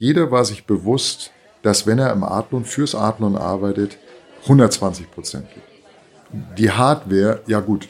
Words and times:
Jeder 0.00 0.30
war 0.30 0.46
sich 0.46 0.64
bewusst, 0.64 1.30
dass 1.60 1.86
wenn 1.86 1.98
er 1.98 2.10
im 2.10 2.24
Adlon 2.24 2.64
fürs 2.64 2.94
Adlon 2.94 3.36
arbeitet, 3.36 3.98
120 4.44 5.10
Prozent 5.10 5.46
gibt. 5.52 6.58
Die 6.58 6.70
Hardware, 6.70 7.42
ja 7.46 7.60
gut, 7.60 7.86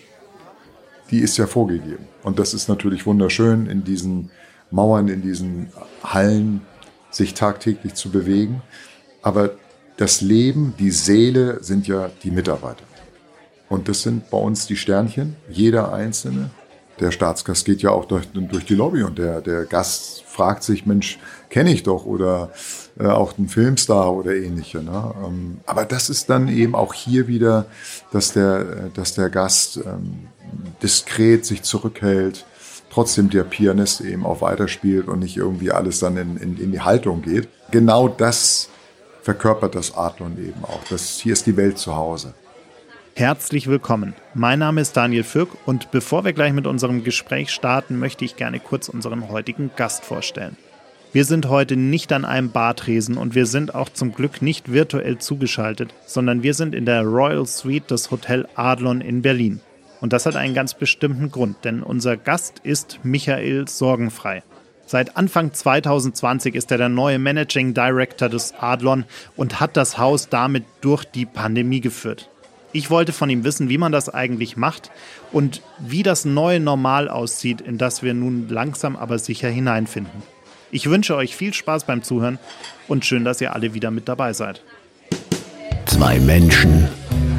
die 1.12 1.20
ist 1.20 1.36
ja 1.36 1.46
vorgegeben. 1.46 2.08
Und 2.24 2.40
das 2.40 2.52
ist 2.52 2.68
natürlich 2.68 3.06
wunderschön, 3.06 3.66
in 3.66 3.84
diesen 3.84 4.32
Mauern, 4.72 5.06
in 5.06 5.22
diesen 5.22 5.72
Hallen 6.02 6.62
sich 7.12 7.34
tagtäglich 7.34 7.94
zu 7.94 8.10
bewegen. 8.10 8.60
Aber 9.22 9.52
das 9.96 10.20
Leben, 10.20 10.74
die 10.80 10.90
Seele 10.90 11.62
sind 11.62 11.86
ja 11.86 12.10
die 12.24 12.32
Mitarbeiter. 12.32 12.82
Und 13.68 13.88
das 13.88 14.02
sind 14.02 14.30
bei 14.30 14.38
uns 14.38 14.66
die 14.66 14.76
Sternchen, 14.76 15.36
jeder 15.48 15.92
einzelne. 15.92 16.50
Der 17.00 17.10
Staatsgast 17.10 17.64
geht 17.64 17.82
ja 17.82 17.90
auch 17.90 18.04
durch, 18.04 18.28
durch 18.28 18.66
die 18.66 18.74
Lobby 18.74 19.02
und 19.02 19.18
der, 19.18 19.40
der 19.40 19.64
Gast 19.64 20.22
fragt 20.26 20.62
sich, 20.62 20.84
Mensch, 20.84 21.18
kenne 21.48 21.72
ich 21.72 21.82
doch 21.82 22.04
oder 22.04 22.50
äh, 22.98 23.06
auch 23.06 23.36
ein 23.38 23.48
Filmstar 23.48 24.12
oder 24.12 24.34
ähnliche. 24.34 24.82
Ne? 24.82 25.14
Ähm, 25.24 25.60
aber 25.66 25.84
das 25.84 26.10
ist 26.10 26.28
dann 26.28 26.48
eben 26.48 26.74
auch 26.74 26.92
hier 26.92 27.26
wieder, 27.26 27.66
dass 28.12 28.32
der, 28.32 28.90
dass 28.94 29.14
der 29.14 29.30
Gast 29.30 29.78
ähm, 29.78 30.28
diskret 30.82 31.46
sich 31.46 31.62
zurückhält, 31.62 32.44
trotzdem 32.90 33.30
der 33.30 33.44
Pianist 33.44 34.00
eben 34.00 34.26
auch 34.26 34.42
weiterspielt 34.42 35.08
und 35.08 35.20
nicht 35.20 35.36
irgendwie 35.36 35.70
alles 35.70 36.00
dann 36.00 36.16
in, 36.16 36.36
in, 36.36 36.58
in 36.58 36.72
die 36.72 36.80
Haltung 36.80 37.22
geht. 37.22 37.48
Genau 37.70 38.08
das 38.08 38.68
verkörpert 39.22 39.74
das 39.74 39.94
Adlon 39.94 40.36
eben 40.38 40.64
auch. 40.64 40.80
Das, 40.90 41.18
hier 41.18 41.32
ist 41.32 41.46
die 41.46 41.56
Welt 41.56 41.78
zu 41.78 41.94
Hause. 41.94 42.34
Herzlich 43.14 43.66
willkommen. 43.66 44.14
Mein 44.34 44.60
Name 44.60 44.80
ist 44.80 44.96
Daniel 44.96 45.24
Fürk 45.24 45.50
und 45.66 45.90
bevor 45.90 46.24
wir 46.24 46.32
gleich 46.32 46.52
mit 46.52 46.66
unserem 46.66 47.04
Gespräch 47.04 47.50
starten, 47.50 47.98
möchte 47.98 48.24
ich 48.24 48.36
gerne 48.36 48.60
kurz 48.60 48.88
unseren 48.88 49.28
heutigen 49.28 49.70
Gast 49.76 50.04
vorstellen. 50.04 50.56
Wir 51.12 51.24
sind 51.24 51.48
heute 51.48 51.76
nicht 51.76 52.12
an 52.12 52.24
einem 52.24 52.50
Bartresen 52.50 53.18
und 53.18 53.34
wir 53.34 53.44
sind 53.44 53.74
auch 53.74 53.88
zum 53.88 54.14
Glück 54.14 54.40
nicht 54.42 54.72
virtuell 54.72 55.18
zugeschaltet, 55.18 55.92
sondern 56.06 56.42
wir 56.42 56.54
sind 56.54 56.74
in 56.74 56.86
der 56.86 57.02
Royal 57.02 57.46
Suite 57.46 57.90
des 57.90 58.10
Hotel 58.10 58.48
Adlon 58.54 59.00
in 59.00 59.20
Berlin. 59.20 59.60
Und 60.00 60.12
das 60.12 60.24
hat 60.24 60.36
einen 60.36 60.54
ganz 60.54 60.72
bestimmten 60.74 61.30
Grund, 61.30 61.56
denn 61.64 61.82
unser 61.82 62.16
Gast 62.16 62.60
ist 62.60 63.00
Michael 63.02 63.68
Sorgenfrei. 63.68 64.42
Seit 64.86 65.16
Anfang 65.16 65.52
2020 65.52 66.54
ist 66.54 66.70
er 66.72 66.78
der 66.78 66.88
neue 66.88 67.18
Managing 67.18 67.74
Director 67.74 68.28
des 68.28 68.54
Adlon 68.58 69.04
und 69.36 69.60
hat 69.60 69.76
das 69.76 69.98
Haus 69.98 70.28
damit 70.28 70.64
durch 70.80 71.04
die 71.04 71.26
Pandemie 71.26 71.80
geführt. 71.80 72.30
Ich 72.72 72.90
wollte 72.90 73.12
von 73.12 73.28
ihm 73.30 73.42
wissen, 73.42 73.68
wie 73.68 73.78
man 73.78 73.90
das 73.90 74.08
eigentlich 74.08 74.56
macht 74.56 74.90
und 75.32 75.60
wie 75.78 76.02
das 76.02 76.24
neue 76.24 76.60
Normal 76.60 77.08
aussieht, 77.08 77.60
in 77.60 77.78
das 77.78 78.02
wir 78.02 78.14
nun 78.14 78.48
langsam 78.48 78.96
aber 78.96 79.18
sicher 79.18 79.48
hineinfinden. 79.48 80.22
Ich 80.70 80.88
wünsche 80.88 81.16
euch 81.16 81.34
viel 81.34 81.52
Spaß 81.52 81.84
beim 81.84 82.02
Zuhören 82.02 82.38
und 82.86 83.04
schön, 83.04 83.24
dass 83.24 83.40
ihr 83.40 83.54
alle 83.54 83.74
wieder 83.74 83.90
mit 83.90 84.08
dabei 84.08 84.32
seid. 84.32 84.62
Zwei 85.86 86.20
Menschen, 86.20 86.88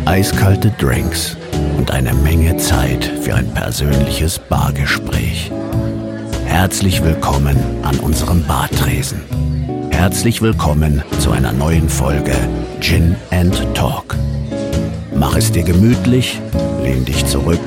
eiskalte 0.06 0.70
Drinks 0.78 1.38
und 1.78 1.92
eine 1.92 2.14
Menge 2.14 2.58
Zeit 2.58 3.06
für 3.22 3.36
ein 3.36 3.54
persönliches 3.54 4.38
Bargespräch. 4.38 5.50
Herzlich 6.46 7.02
willkommen 7.02 7.56
an 7.84 7.98
unserem 8.00 8.44
Bartresen. 8.44 9.22
Herzlich 9.92 10.42
willkommen 10.42 11.02
zu 11.20 11.32
einer 11.32 11.54
neuen 11.54 11.88
Folge 11.88 12.36
Gin 12.82 13.16
and 13.30 13.56
Talk. 13.74 14.18
Mach 15.32 15.38
es 15.38 15.50
dir 15.50 15.64
gemütlich, 15.64 16.42
lehn 16.84 17.06
dich 17.06 17.26
zurück 17.26 17.62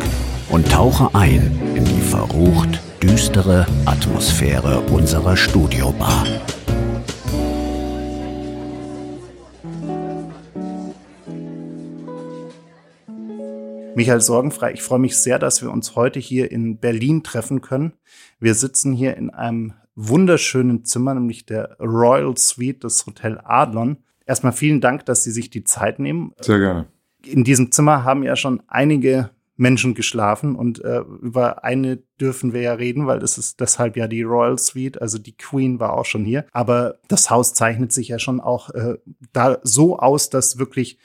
und 0.51 0.71
tauche 0.71 1.15
ein 1.15 1.59
in 1.75 1.83
die 1.83 2.03
verrucht 2.03 2.79
düstere 3.03 3.67
Atmosphäre 3.87 4.81
unserer 4.91 5.35
Studiobar. 5.35 6.27
Michael 13.95 14.21
Sorgenfrei, 14.21 14.75
ich 14.75 14.83
freue 14.83 14.99
mich 14.99 15.17
sehr, 15.17 15.39
dass 15.39 15.63
wir 15.63 15.71
uns 15.71 15.97
heute 15.97 16.21
hier 16.21 16.53
in 16.53 16.77
Berlin 16.77 17.23
treffen 17.23 17.63
können. 17.63 17.95
Wir 18.39 18.55
sitzen 18.55 18.93
hier 18.93 19.17
in 19.17 19.31
einem 19.31 19.73
wunderschönen 19.95 20.85
Zimmer, 20.85 21.15
nämlich 21.15 21.47
der 21.47 21.79
Royal 21.81 22.37
Suite 22.37 22.85
des 22.85 23.07
Hotel 23.07 23.41
Adlon. 23.43 23.97
Erstmal 24.27 24.53
vielen 24.53 24.83
Dank, 24.83 25.07
dass 25.07 25.25
Sie 25.25 25.31
sich 25.31 25.49
die 25.49 25.65
Zeit 25.65 25.99
nehmen. 25.99 26.35
Sehr 26.43 26.59
gerne 26.59 26.89
in 27.27 27.45
diesem 27.45 27.73
Zimmer 27.73 28.05
haben 28.05 28.23
ja 28.23 28.37
schon 28.37 28.63
einige 28.69 29.31
Menschen 29.57 29.95
geschlafen 29.95 30.57
und 30.57 30.83
äh, 30.85 31.01
über 31.23 31.63
eine 31.65 31.99
dürfen 32.21 32.53
wir 32.53 32.61
ja 32.63 32.75
reden, 32.75 33.07
weil 33.07 33.23
es 33.23 33.39
ist 33.39 33.61
deshalb 33.61 33.97
ja 33.97 34.09
die 34.09 34.23
Royal 34.23 34.59
Suite, 34.59 35.01
also 35.01 35.19
die 35.19 35.37
Queen 35.37 35.79
war 35.79 35.93
auch 35.95 36.07
schon 36.07 36.25
hier. 36.25 36.45
Aber 36.53 36.97
das 37.09 37.31
Haus 37.31 37.55
zeichnet 37.55 37.93
sich 37.93 38.09
ja 38.09 38.19
schon 38.19 38.41
auch 38.41 38.71
äh, 38.71 38.99
da 39.33 39.59
so 39.63 39.99
aus, 39.99 40.29
dass 40.29 40.59
wirklich 40.59 40.99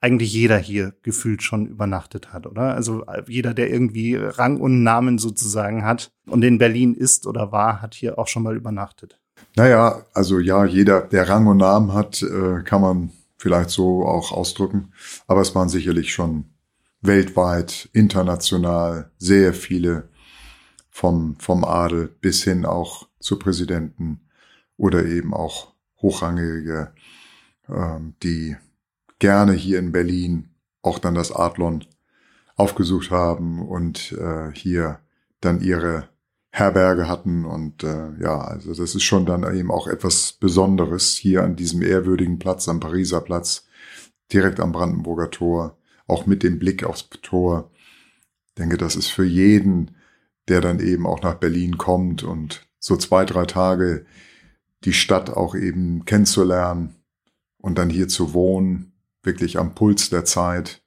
eigentlich 0.00 0.32
jeder 0.32 0.58
hier 0.58 0.94
gefühlt 1.02 1.42
schon 1.42 1.66
übernachtet 1.66 2.32
hat, 2.32 2.46
oder? 2.46 2.74
Also 2.74 3.04
äh, 3.04 3.22
jeder, 3.28 3.54
der 3.54 3.70
irgendwie 3.70 4.16
Rang 4.16 4.58
und 4.58 4.82
Namen 4.82 5.18
sozusagen 5.18 5.84
hat 5.84 6.12
und 6.26 6.42
in 6.42 6.58
Berlin 6.58 6.94
ist 6.94 7.26
oder 7.26 7.52
war, 7.52 7.82
hat 7.82 7.94
hier 7.94 8.18
auch 8.18 8.26
schon 8.26 8.42
mal 8.42 8.56
übernachtet. 8.56 9.20
Naja, 9.54 10.02
also 10.14 10.38
ja, 10.38 10.64
jeder, 10.64 11.02
der 11.02 11.28
Rang 11.28 11.46
und 11.46 11.58
Namen 11.58 11.92
hat, 11.92 12.22
äh, 12.22 12.62
kann 12.64 12.80
man 12.80 13.10
vielleicht 13.42 13.70
so 13.70 14.06
auch 14.06 14.30
ausdrücken. 14.30 14.92
Aber 15.26 15.40
es 15.40 15.52
waren 15.56 15.68
sicherlich 15.68 16.12
schon 16.12 16.44
weltweit, 17.00 17.88
international 17.92 19.10
sehr 19.18 19.52
viele 19.52 20.08
vom, 20.90 21.34
vom 21.40 21.64
Adel 21.64 22.06
bis 22.20 22.44
hin 22.44 22.64
auch 22.64 23.08
zu 23.18 23.40
Präsidenten 23.40 24.20
oder 24.76 25.04
eben 25.04 25.34
auch 25.34 25.72
Hochrangige, 26.00 26.92
ähm, 27.68 28.14
die 28.22 28.56
gerne 29.18 29.54
hier 29.54 29.80
in 29.80 29.90
Berlin 29.90 30.50
auch 30.82 31.00
dann 31.00 31.16
das 31.16 31.32
Adlon 31.32 31.84
aufgesucht 32.54 33.10
haben 33.10 33.60
und 33.60 34.12
äh, 34.12 34.52
hier 34.52 35.00
dann 35.40 35.60
ihre 35.60 36.08
Herberge 36.52 37.08
hatten. 37.08 37.44
Und 37.44 37.82
äh, 37.82 38.12
ja, 38.20 38.38
also 38.38 38.74
das 38.74 38.94
ist 38.94 39.02
schon 39.02 39.26
dann 39.26 39.42
eben 39.56 39.70
auch 39.70 39.88
etwas 39.88 40.32
Besonderes 40.32 41.14
hier 41.14 41.42
an 41.42 41.56
diesem 41.56 41.82
ehrwürdigen 41.82 42.38
Platz, 42.38 42.68
am 42.68 42.78
Pariser 42.78 43.22
Platz, 43.22 43.66
direkt 44.32 44.60
am 44.60 44.72
Brandenburger 44.72 45.30
Tor, 45.30 45.78
auch 46.06 46.26
mit 46.26 46.42
dem 46.42 46.58
Blick 46.58 46.84
aufs 46.84 47.08
Tor. 47.22 47.70
Ich 48.48 48.54
denke, 48.54 48.76
das 48.76 48.96
ist 48.96 49.08
für 49.08 49.24
jeden, 49.24 49.96
der 50.48 50.60
dann 50.60 50.78
eben 50.78 51.06
auch 51.06 51.22
nach 51.22 51.34
Berlin 51.34 51.78
kommt 51.78 52.22
und 52.22 52.68
so 52.78 52.96
zwei, 52.96 53.24
drei 53.24 53.46
Tage 53.46 54.04
die 54.84 54.92
Stadt 54.92 55.30
auch 55.30 55.54
eben 55.54 56.04
kennenzulernen 56.04 56.96
und 57.58 57.78
dann 57.78 57.88
hier 57.88 58.08
zu 58.08 58.34
wohnen, 58.34 58.92
wirklich 59.22 59.58
am 59.58 59.74
Puls 59.74 60.10
der 60.10 60.24
Zeit, 60.24 60.81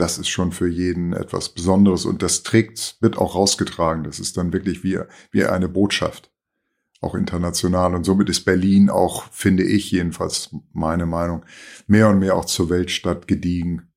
das 0.00 0.18
ist 0.18 0.28
schon 0.28 0.52
für 0.52 0.68
jeden 0.68 1.12
etwas 1.12 1.50
Besonderes 1.50 2.04
und 2.06 2.22
das 2.22 2.42
trägt, 2.42 2.96
wird 3.00 3.18
auch 3.18 3.34
rausgetragen. 3.34 4.04
Das 4.04 4.18
ist 4.18 4.36
dann 4.36 4.52
wirklich 4.52 4.82
wie, 4.82 4.98
wie 5.30 5.44
eine 5.44 5.68
Botschaft, 5.68 6.32
auch 7.00 7.14
international. 7.14 7.94
Und 7.94 8.04
somit 8.04 8.28
ist 8.30 8.44
Berlin 8.44 8.88
auch, 8.88 9.24
finde 9.30 9.62
ich 9.62 9.90
jedenfalls 9.90 10.54
meine 10.72 11.06
Meinung, 11.06 11.44
mehr 11.86 12.08
und 12.08 12.18
mehr 12.18 12.36
auch 12.36 12.46
zur 12.46 12.70
Weltstadt 12.70 13.28
gediegen. 13.28 13.88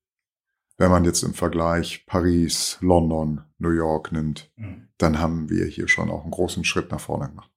Wenn 0.76 0.90
man 0.90 1.04
jetzt 1.04 1.22
im 1.22 1.34
Vergleich 1.34 2.04
Paris, 2.06 2.78
London, 2.80 3.42
New 3.58 3.70
York 3.70 4.12
nimmt, 4.12 4.50
mhm. 4.56 4.88
dann 4.98 5.20
haben 5.20 5.48
wir 5.48 5.66
hier 5.66 5.88
schon 5.88 6.10
auch 6.10 6.22
einen 6.22 6.32
großen 6.32 6.64
Schritt 6.64 6.90
nach 6.90 7.00
vorne 7.00 7.28
gemacht. 7.28 7.50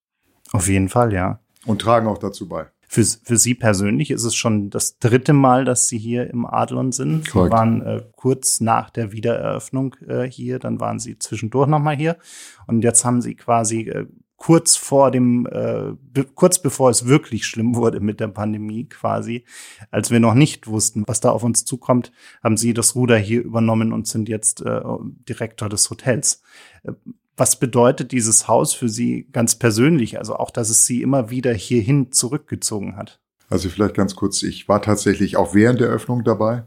Auf 0.51 0.69
jeden 0.69 0.87
Fall, 0.87 1.11
ja. 1.11 1.41
Und 1.65 1.81
tragen 1.81 2.07
auch 2.07 2.19
dazu 2.19 2.47
bei. 2.47 2.67
Für, 2.87 3.03
für 3.03 3.37
Sie 3.37 3.53
persönlich 3.53 4.11
ist 4.11 4.23
es 4.23 4.33
schon 4.33 4.69
das 4.69 4.97
dritte 4.97 5.33
Mal, 5.33 5.65
dass 5.65 5.87
Sie 5.87 5.97
hier 5.97 6.29
im 6.29 6.45
Adlon 6.45 6.91
sind. 6.91 7.25
Sie 7.25 7.51
waren 7.51 7.81
äh, 7.81 8.03
kurz 8.15 8.61
nach 8.61 8.89
der 8.89 9.11
Wiedereröffnung 9.11 9.95
äh, 10.07 10.23
hier, 10.23 10.59
dann 10.59 10.79
waren 10.79 10.99
Sie 10.99 11.19
zwischendurch 11.19 11.67
nochmal 11.67 11.97
hier. 11.97 12.17
Und 12.65 12.83
jetzt 12.83 13.03
haben 13.03 13.21
Sie 13.21 13.35
quasi 13.35 13.81
äh, 13.89 14.05
kurz 14.37 14.75
vor 14.75 15.11
dem, 15.11 15.45
äh, 15.47 15.93
be 15.99 16.23
kurz 16.23 16.61
bevor 16.61 16.89
es 16.89 17.07
wirklich 17.07 17.45
schlimm 17.45 17.75
wurde 17.75 17.99
mit 17.99 18.19
der 18.19 18.27
Pandemie 18.29 18.85
quasi, 18.85 19.43
als 19.91 20.11
wir 20.11 20.19
noch 20.19 20.35
nicht 20.35 20.67
wussten, 20.67 21.03
was 21.07 21.19
da 21.19 21.31
auf 21.31 21.43
uns 21.43 21.65
zukommt, 21.65 22.11
haben 22.43 22.55
Sie 22.55 22.73
das 22.73 22.95
Ruder 22.95 23.17
hier 23.17 23.43
übernommen 23.43 23.91
und 23.91 24.07
sind 24.07 24.29
jetzt 24.29 24.61
äh, 24.61 24.81
Direktor 25.27 25.67
des 25.69 25.89
Hotels. 25.89 26.43
Äh, 26.83 26.93
was 27.37 27.59
bedeutet 27.59 28.11
dieses 28.11 28.47
Haus 28.47 28.73
für 28.73 28.89
Sie 28.89 29.27
ganz 29.31 29.55
persönlich? 29.55 30.17
Also 30.17 30.35
auch, 30.35 30.49
dass 30.49 30.69
es 30.69 30.85
Sie 30.85 31.03
immer 31.03 31.29
wieder 31.29 31.53
hierhin 31.53 32.11
zurückgezogen 32.11 32.97
hat? 32.97 33.21
Also 33.47 33.69
vielleicht 33.69 33.93
ganz 33.95 34.15
kurz, 34.15 34.43
ich 34.43 34.67
war 34.67 34.81
tatsächlich 34.81 35.37
auch 35.37 35.53
während 35.53 35.79
der 35.79 35.87
Öffnung 35.87 36.23
dabei. 36.23 36.65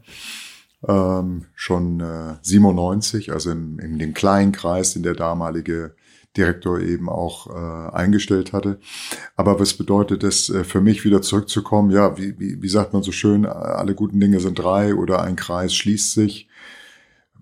Ähm, 0.87 1.45
schon 1.53 1.99
äh, 1.99 2.37
97, 2.41 3.31
also 3.31 3.51
im, 3.51 3.77
in 3.79 3.99
dem 3.99 4.15
kleinen 4.15 4.51
Kreis, 4.51 4.93
den 4.93 5.03
der 5.03 5.13
damalige 5.13 5.95
Direktor 6.35 6.79
eben 6.79 7.09
auch 7.09 7.47
äh, 7.47 7.95
eingestellt 7.95 8.53
hatte. 8.53 8.79
Aber 9.35 9.59
was 9.59 9.73
bedeutet 9.73 10.23
es 10.23 10.49
äh, 10.49 10.63
für 10.63 10.81
mich 10.81 11.03
wieder 11.03 11.21
zurückzukommen? 11.21 11.91
Ja, 11.91 12.17
wie, 12.17 12.39
wie, 12.39 12.61
wie 12.61 12.69
sagt 12.69 12.93
man 12.93 13.03
so 13.03 13.11
schön, 13.11 13.45
alle 13.45 13.93
guten 13.93 14.19
Dinge 14.19 14.39
sind 14.39 14.57
drei 14.57 14.95
oder 14.95 15.21
ein 15.21 15.35
Kreis 15.35 15.75
schließt 15.75 16.13
sich. 16.13 16.47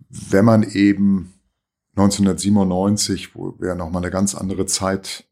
Wenn 0.09 0.43
man 0.43 0.63
eben 0.63 1.38
1997, 1.99 3.35
wo 3.35 3.55
wir 3.59 3.75
nochmal 3.75 4.01
eine 4.03 4.11
ganz 4.11 4.33
andere 4.33 4.65
Zeit 4.65 5.25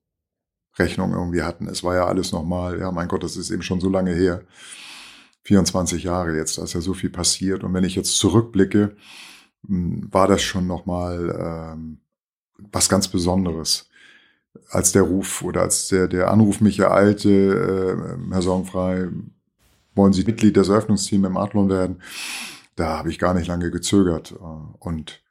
Rechnung 0.77 1.13
irgendwie 1.13 1.41
hatten. 1.41 1.67
Es 1.67 1.83
war 1.83 1.95
ja 1.95 2.05
alles 2.05 2.31
nochmal, 2.31 2.79
ja, 2.79 2.91
mein 2.91 3.07
Gott, 3.07 3.23
das 3.23 3.37
ist 3.37 3.51
eben 3.51 3.63
schon 3.63 3.79
so 3.79 3.89
lange 3.89 4.13
her. 4.13 4.41
24 5.43 6.03
Jahre 6.03 6.35
jetzt, 6.35 6.57
da 6.57 6.63
ist 6.63 6.73
ja 6.73 6.81
so 6.81 6.93
viel 6.93 7.09
passiert. 7.09 7.63
Und 7.63 7.73
wenn 7.73 7.85
ich 7.85 7.95
jetzt 7.95 8.17
zurückblicke, 8.17 8.95
hm, 9.65 10.09
war 10.11 10.27
das 10.27 10.41
schon 10.41 10.67
nochmal 10.67 11.73
ähm, 11.73 11.99
was 12.57 12.89
ganz 12.89 13.07
Besonderes. 13.07 13.89
Als 14.69 14.91
der 14.91 15.03
Ruf 15.03 15.43
oder 15.43 15.61
als 15.61 15.87
der, 15.87 16.07
der 16.07 16.31
Anruf 16.31 16.59
mich 16.61 16.79
ereilte, 16.79 17.29
äh, 17.29 18.31
Herr 18.31 18.41
Songfrei, 18.41 19.07
wollen 19.95 20.13
Sie 20.13 20.25
Mitglied 20.25 20.57
des 20.57 20.69
Eröffnungsteams 20.69 21.27
im 21.27 21.37
Adlon 21.37 21.69
werden? 21.69 22.01
Da 22.75 22.97
habe 22.97 23.09
ich 23.09 23.19
gar 23.19 23.33
nicht 23.33 23.47
lange 23.47 23.71
gezögert 23.71 24.33
äh, 24.33 24.43
und 24.79 25.21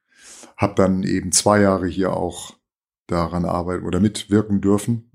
habe 0.56 0.74
dann 0.74 1.02
eben 1.02 1.32
zwei 1.32 1.60
Jahre 1.60 1.86
hier 1.86 2.14
auch 2.14 2.54
daran 3.06 3.44
arbeiten 3.44 3.86
oder 3.86 4.00
mitwirken 4.00 4.60
dürfen. 4.60 5.10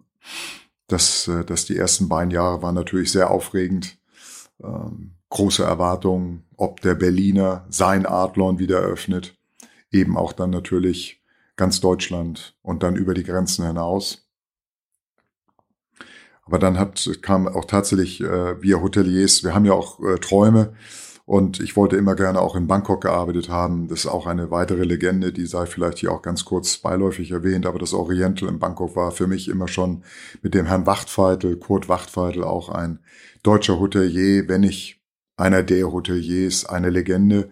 Das, 0.88 1.28
äh, 1.28 1.44
dass 1.44 1.66
die 1.66 1.78
ersten 1.78 2.10
beiden 2.10 2.32
Jahre 2.32 2.62
waren 2.62 2.76
natürlich 2.76 3.12
sehr 3.12 3.32
aufregend. 3.32 3.98
Ähm, 4.64 5.16
große 5.30 5.64
Erwartungen, 5.64 6.44
ob 6.58 6.82
der 6.82 6.94
Berliner 6.94 7.66
sein 7.70 8.06
Adlon 8.06 8.60
wieder 8.60 8.82
eröffnet. 8.82 9.36
Eben 9.92 10.18
auch 10.18 10.34
dann 10.34 10.50
natürlich 10.50 11.22
ganz 11.56 11.80
Deutschland 11.80 12.56
und 12.62 12.84
dann 12.84 12.96
über 12.96 13.14
die 13.14 13.24
Grenzen 13.24 13.66
hinaus. 13.66 14.28
Aber 16.44 16.60
dann 16.60 16.78
hat, 16.78 17.10
kam 17.22 17.48
auch 17.48 17.66
tatsächlich, 17.66 18.22
äh, 18.22 18.62
wir 18.62 18.82
Hoteliers, 18.82 19.44
wir 19.44 19.54
haben 19.54 19.66
ja 19.66 19.74
auch 19.74 20.00
äh, 20.02 20.18
Träume 20.18 20.74
und 21.32 21.62
ich 21.62 21.78
wollte 21.78 21.96
immer 21.96 22.16
gerne 22.16 22.42
auch 22.42 22.58
in 22.58 22.68
Bangkok 22.68 23.04
gearbeitet 23.04 23.48
haben. 23.48 23.88
Das 23.88 24.00
ist 24.00 24.08
auch 24.08 24.28
eine 24.28 24.52
weitere 24.52 24.84
Legende, 24.84 25.32
die 25.32 25.46
sei 25.46 25.66
vielleicht 25.66 26.00
hier 26.00 26.12
auch 26.12 26.22
ganz 26.22 26.44
kurz 26.44 26.80
beiläufig 26.80 27.32
erwähnt. 27.32 27.66
Aber 27.66 27.80
das 27.80 27.94
Oriental 27.94 28.50
in 28.50 28.60
Bangkok 28.60 28.98
war 28.98 29.14
für 29.14 29.28
mich 29.28 29.48
immer 29.48 29.70
schon 29.70 30.04
mit 30.42 30.54
dem 30.54 30.66
Herrn 30.66 30.86
Wachtfeitel, 30.86 31.56
Kurt 31.56 31.88
Wachtfeitel, 31.88 32.44
auch 32.44 32.68
ein 32.68 33.00
deutscher 33.44 33.80
Hotelier, 33.80 34.50
wenn 34.50 34.60
nicht 34.60 35.00
einer 35.38 35.64
der 35.64 35.94
Hoteliers, 35.94 36.66
eine 36.66 36.90
Legende, 36.90 37.50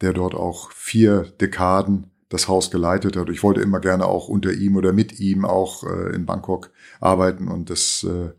der 0.00 0.12
dort 0.12 0.34
auch 0.34 0.72
vier 0.72 1.22
Dekaden 1.40 2.10
das 2.30 2.48
Haus 2.48 2.72
geleitet 2.72 3.16
hat. 3.16 3.30
Ich 3.30 3.44
wollte 3.44 3.60
immer 3.60 3.78
gerne 3.78 4.06
auch 4.06 4.26
unter 4.26 4.52
ihm 4.52 4.74
oder 4.74 4.92
mit 4.92 5.20
ihm 5.20 5.44
auch 5.44 5.84
äh, 5.84 6.16
in 6.16 6.26
Bangkok 6.26 6.72
arbeiten 6.98 7.46
und 7.46 7.70
das 7.70 8.02
äh, 8.02 8.30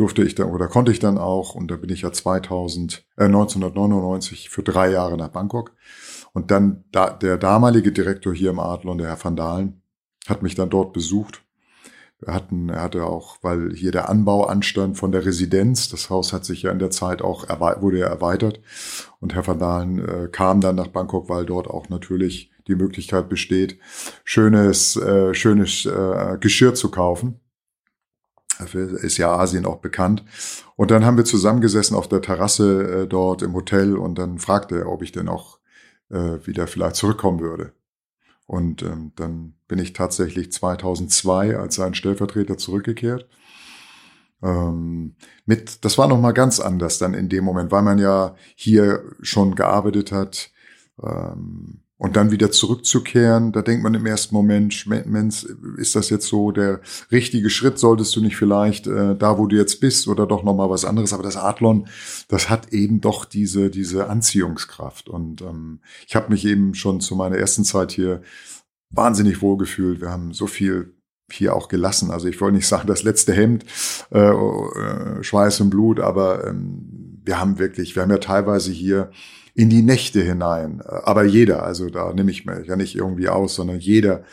durfte 0.00 0.24
ich 0.24 0.34
dann 0.34 0.50
oder 0.50 0.66
konnte 0.66 0.90
ich 0.90 0.98
dann 0.98 1.18
auch. 1.18 1.54
Und 1.54 1.70
da 1.70 1.76
bin 1.76 1.90
ich 1.90 2.02
ja 2.02 2.12
2000 2.12 3.04
äh, 3.16 3.24
1999 3.24 4.48
für 4.48 4.62
drei 4.62 4.90
Jahre 4.90 5.16
nach 5.16 5.28
Bangkok. 5.28 5.72
Und 6.32 6.50
dann 6.50 6.84
da, 6.90 7.10
der 7.10 7.36
damalige 7.36 7.92
Direktor 7.92 8.32
hier 8.32 8.50
im 8.50 8.60
Adlon, 8.60 8.98
der 8.98 9.08
Herr 9.08 9.22
Van 9.22 9.36
Dahlen, 9.36 9.82
hat 10.26 10.42
mich 10.42 10.54
dann 10.54 10.70
dort 10.70 10.94
besucht. 10.94 11.42
Wir 12.20 12.32
hatten, 12.32 12.68
er 12.68 12.82
hatte 12.82 13.04
auch, 13.04 13.38
weil 13.42 13.74
hier 13.74 13.92
der 13.92 14.08
Anbau 14.08 14.44
anstand 14.44 14.96
von 14.96 15.12
der 15.12 15.24
Residenz, 15.24 15.88
das 15.88 16.10
Haus 16.10 16.32
hat 16.32 16.44
sich 16.44 16.62
ja 16.62 16.70
in 16.70 16.78
der 16.78 16.90
Zeit 16.90 17.22
auch 17.22 17.48
wurde 17.80 17.98
ja 17.98 18.06
erweitert. 18.06 18.60
Und 19.20 19.34
Herr 19.34 19.46
Van 19.46 19.58
Dahlen 19.58 19.98
äh, 19.98 20.28
kam 20.30 20.60
dann 20.60 20.76
nach 20.76 20.88
Bangkok, 20.88 21.28
weil 21.28 21.44
dort 21.44 21.68
auch 21.68 21.88
natürlich 21.90 22.50
die 22.68 22.74
Möglichkeit 22.74 23.28
besteht, 23.28 23.78
schönes, 24.24 24.96
äh, 24.96 25.34
schönes 25.34 25.84
äh, 25.86 26.38
Geschirr 26.38 26.74
zu 26.74 26.90
kaufen 26.90 27.40
Dafür 28.60 29.02
ist 29.02 29.16
ja 29.16 29.34
Asien 29.34 29.64
auch 29.64 29.78
bekannt. 29.78 30.24
Und 30.76 30.90
dann 30.90 31.04
haben 31.04 31.16
wir 31.16 31.24
zusammengesessen 31.24 31.96
auf 31.96 32.08
der 32.08 32.20
Terrasse 32.20 33.02
äh, 33.02 33.06
dort 33.06 33.42
im 33.42 33.54
Hotel 33.54 33.96
und 33.96 34.18
dann 34.18 34.38
fragte 34.38 34.80
er, 34.80 34.88
ob 34.88 35.02
ich 35.02 35.12
denn 35.12 35.28
auch 35.28 35.58
äh, 36.10 36.38
wieder 36.44 36.66
vielleicht 36.66 36.96
zurückkommen 36.96 37.40
würde. 37.40 37.72
Und 38.46 38.82
ähm, 38.82 39.12
dann 39.16 39.54
bin 39.68 39.78
ich 39.78 39.92
tatsächlich 39.92 40.52
2002 40.52 41.56
als 41.56 41.76
sein 41.76 41.94
Stellvertreter 41.94 42.58
zurückgekehrt. 42.58 43.28
Ähm, 44.42 45.14
mit, 45.46 45.84
das 45.84 45.98
war 45.98 46.08
noch 46.08 46.20
mal 46.20 46.32
ganz 46.32 46.60
anders 46.60 46.98
dann 46.98 47.14
in 47.14 47.28
dem 47.28 47.44
Moment, 47.44 47.70
weil 47.70 47.82
man 47.82 47.98
ja 47.98 48.34
hier 48.54 49.04
schon 49.22 49.54
gearbeitet 49.54 50.12
hat. 50.12 50.50
Ähm, 51.02 51.82
und 52.00 52.16
dann 52.16 52.30
wieder 52.30 52.50
zurückzukehren, 52.50 53.52
da 53.52 53.60
denkt 53.60 53.82
man 53.82 53.92
im 53.92 54.06
ersten 54.06 54.34
Moment, 54.34 54.86
Mensch, 54.86 55.46
ist 55.76 55.94
das 55.94 56.08
jetzt 56.08 56.28
so 56.28 56.50
der 56.50 56.80
richtige 57.12 57.50
Schritt? 57.50 57.78
Solltest 57.78 58.16
du 58.16 58.22
nicht 58.22 58.36
vielleicht 58.36 58.86
äh, 58.86 59.14
da, 59.14 59.36
wo 59.36 59.46
du 59.46 59.56
jetzt 59.56 59.80
bist, 59.80 60.08
oder 60.08 60.26
doch 60.26 60.42
noch 60.42 60.54
mal 60.54 60.70
was 60.70 60.86
anderes? 60.86 61.12
Aber 61.12 61.22
das 61.22 61.36
Adlon, 61.36 61.88
das 62.28 62.48
hat 62.48 62.72
eben 62.72 63.02
doch 63.02 63.26
diese 63.26 63.68
diese 63.68 64.08
Anziehungskraft. 64.08 65.10
Und 65.10 65.42
ähm, 65.42 65.80
ich 66.08 66.16
habe 66.16 66.30
mich 66.30 66.46
eben 66.46 66.72
schon 66.72 67.02
zu 67.02 67.16
meiner 67.16 67.36
ersten 67.36 67.64
Zeit 67.64 67.92
hier 67.92 68.22
wahnsinnig 68.88 69.42
wohl 69.42 69.58
gefühlt. 69.58 70.00
Wir 70.00 70.08
haben 70.08 70.32
so 70.32 70.46
viel 70.46 70.94
hier 71.30 71.54
auch 71.54 71.68
gelassen. 71.68 72.10
Also 72.10 72.28
ich 72.28 72.40
wollte 72.40 72.56
nicht 72.56 72.66
sagen, 72.66 72.88
das 72.88 73.02
letzte 73.02 73.34
Hemd, 73.34 73.66
äh, 74.10 74.18
äh, 74.20 75.22
Schweiß 75.22 75.60
und 75.60 75.68
Blut, 75.68 76.00
aber 76.00 76.46
ähm, 76.46 77.20
wir 77.26 77.38
haben 77.38 77.58
wirklich, 77.58 77.94
wir 77.94 78.02
haben 78.02 78.10
ja 78.10 78.16
teilweise 78.16 78.72
hier 78.72 79.10
in 79.54 79.70
die 79.70 79.82
Nächte 79.82 80.22
hinein. 80.22 80.82
Aber 80.82 81.24
jeder, 81.24 81.62
also 81.62 81.88
da 81.88 82.12
nehme 82.12 82.30
ich 82.30 82.46
mich 82.46 82.66
ja 82.66 82.76
nicht 82.76 82.94
irgendwie 82.96 83.28
aus, 83.28 83.54
sondern 83.54 83.78
jeder 83.78 84.24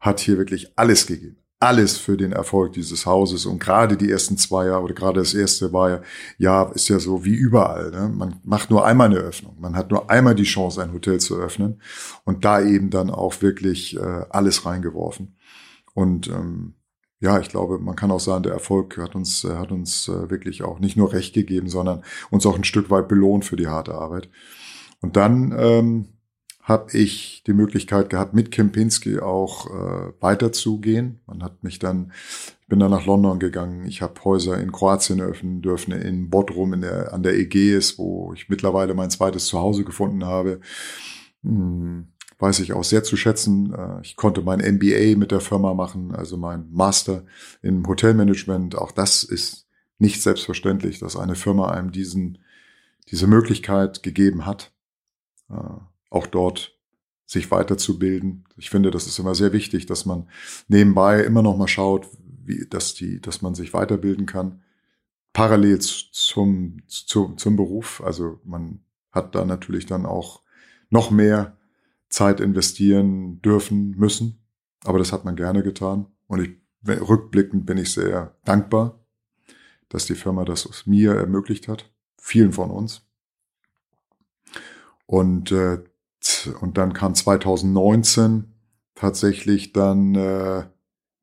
hat 0.00 0.20
hier 0.20 0.38
wirklich 0.38 0.72
alles 0.76 1.06
gegeben. 1.06 1.36
Alles 1.58 1.96
für 1.96 2.18
den 2.18 2.32
Erfolg 2.32 2.74
dieses 2.74 3.06
Hauses. 3.06 3.46
Und 3.46 3.60
gerade 3.60 3.96
die 3.96 4.10
ersten 4.10 4.36
zwei 4.36 4.66
Jahre 4.66 4.82
oder 4.82 4.94
gerade 4.94 5.20
das 5.20 5.32
erste 5.32 5.72
war 5.72 5.90
ja, 5.90 6.02
ja, 6.36 6.62
ist 6.74 6.88
ja 6.88 6.98
so 6.98 7.24
wie 7.24 7.34
überall. 7.34 7.90
Ne? 7.90 8.12
Man 8.14 8.40
macht 8.44 8.70
nur 8.70 8.84
einmal 8.84 9.06
eine 9.06 9.16
Öffnung. 9.16 9.56
Man 9.58 9.74
hat 9.74 9.90
nur 9.90 10.10
einmal 10.10 10.34
die 10.34 10.42
Chance, 10.44 10.82
ein 10.82 10.92
Hotel 10.92 11.18
zu 11.18 11.36
öffnen. 11.36 11.80
Und 12.24 12.44
da 12.44 12.60
eben 12.60 12.90
dann 12.90 13.10
auch 13.10 13.40
wirklich 13.40 13.96
äh, 13.96 14.24
alles 14.28 14.66
reingeworfen. 14.66 15.36
Und 15.94 16.28
ähm, 16.28 16.74
ja, 17.20 17.40
ich 17.40 17.48
glaube, 17.48 17.78
man 17.78 17.96
kann 17.96 18.10
auch 18.10 18.20
sagen, 18.20 18.42
der 18.42 18.52
Erfolg 18.52 18.98
hat 18.98 19.14
uns, 19.14 19.44
äh, 19.44 19.56
hat 19.56 19.72
uns 19.72 20.08
äh, 20.08 20.30
wirklich 20.30 20.62
auch 20.62 20.78
nicht 20.78 20.96
nur 20.96 21.12
recht 21.12 21.34
gegeben, 21.34 21.68
sondern 21.68 22.02
uns 22.30 22.44
auch 22.46 22.56
ein 22.56 22.64
Stück 22.64 22.90
weit 22.90 23.08
belohnt 23.08 23.44
für 23.44 23.56
die 23.56 23.68
harte 23.68 23.94
Arbeit. 23.94 24.28
Und 25.00 25.16
dann 25.16 25.54
ähm, 25.58 26.08
habe 26.62 26.96
ich 26.98 27.44
die 27.46 27.52
Möglichkeit 27.52 28.10
gehabt, 28.10 28.34
mit 28.34 28.50
Kempinski 28.50 29.20
auch 29.20 29.66
äh, 29.70 30.12
weiterzugehen. 30.20 31.20
Man 31.26 31.42
hat 31.42 31.62
mich 31.62 31.78
dann, 31.78 32.12
ich 32.60 32.66
bin 32.66 32.80
dann 32.80 32.90
nach 32.90 33.06
London 33.06 33.38
gegangen. 33.38 33.86
Ich 33.86 34.02
habe 34.02 34.22
Häuser 34.24 34.58
in 34.58 34.72
Kroatien 34.72 35.20
eröffnen 35.20 35.62
dürfen, 35.62 35.92
in 35.92 36.28
Bodrum 36.28 36.74
in 36.74 36.80
der, 36.80 37.14
an 37.14 37.22
der 37.22 37.34
Ägäis, 37.34 37.98
wo 37.98 38.32
ich 38.34 38.48
mittlerweile 38.48 38.94
mein 38.94 39.10
zweites 39.10 39.46
Zuhause 39.46 39.84
gefunden 39.84 40.24
habe. 40.24 40.60
Hm, 41.44 42.08
weiß 42.38 42.60
ich 42.60 42.72
auch 42.72 42.84
sehr 42.84 43.02
zu 43.02 43.16
schätzen. 43.16 43.72
Äh, 43.72 44.00
ich 44.02 44.16
konnte 44.16 44.42
mein 44.42 44.60
MBA 44.60 45.16
mit 45.16 45.30
der 45.30 45.40
Firma 45.40 45.74
machen, 45.74 46.14
also 46.14 46.36
mein 46.36 46.70
Master 46.70 47.24
im 47.62 47.86
Hotelmanagement. 47.86 48.76
Auch 48.76 48.92
das 48.92 49.22
ist 49.22 49.66
nicht 49.98 50.22
selbstverständlich, 50.22 50.98
dass 50.98 51.16
eine 51.16 51.34
Firma 51.34 51.70
einem 51.70 51.92
diesen, 51.92 52.38
diese 53.10 53.26
Möglichkeit 53.26 54.02
gegeben 54.02 54.46
hat 54.46 54.72
äh, 55.50 55.54
auch 56.10 56.26
dort 56.26 56.76
sich 57.24 57.50
weiterzubilden. 57.50 58.44
Ich 58.56 58.70
finde, 58.70 58.90
das 58.90 59.06
ist 59.06 59.18
immer 59.18 59.34
sehr 59.34 59.52
wichtig, 59.52 59.86
dass 59.86 60.06
man 60.06 60.28
nebenbei 60.68 61.22
immer 61.22 61.42
noch 61.42 61.56
mal 61.56 61.68
schaut, 61.68 62.06
wie, 62.44 62.66
dass 62.68 62.94
die, 62.94 63.20
dass 63.20 63.42
man 63.42 63.54
sich 63.54 63.74
weiterbilden 63.74 64.26
kann. 64.26 64.62
Parallel 65.32 65.80
zum, 65.80 66.82
zum, 66.86 67.36
zum 67.36 67.56
Beruf. 67.56 68.00
Also 68.04 68.40
man 68.44 68.80
hat 69.10 69.34
da 69.34 69.44
natürlich 69.44 69.86
dann 69.86 70.06
auch 70.06 70.42
noch 70.88 71.10
mehr 71.10 71.56
Zeit 72.08 72.40
investieren 72.40 73.40
dürfen 73.42 73.92
müssen. 73.92 74.46
Aber 74.84 74.98
das 74.98 75.12
hat 75.12 75.24
man 75.24 75.36
gerne 75.36 75.62
getan. 75.62 76.06
Und 76.26 76.40
ich, 76.40 76.50
rückblickend 76.86 77.66
bin 77.66 77.78
ich 77.78 77.92
sehr 77.92 78.36
dankbar, 78.44 79.00
dass 79.88 80.06
die 80.06 80.14
Firma 80.14 80.44
das 80.44 80.86
mir 80.86 81.14
ermöglicht 81.14 81.68
hat. 81.68 81.90
Vielen 82.18 82.52
von 82.52 82.70
uns. 82.70 83.02
Und, 85.06 85.52
äh, 85.52 85.82
und 86.60 86.78
dann 86.78 86.92
kam 86.92 87.14
2019 87.14 88.52
tatsächlich 88.94 89.72
dann, 89.72 90.14
äh, 90.14 90.64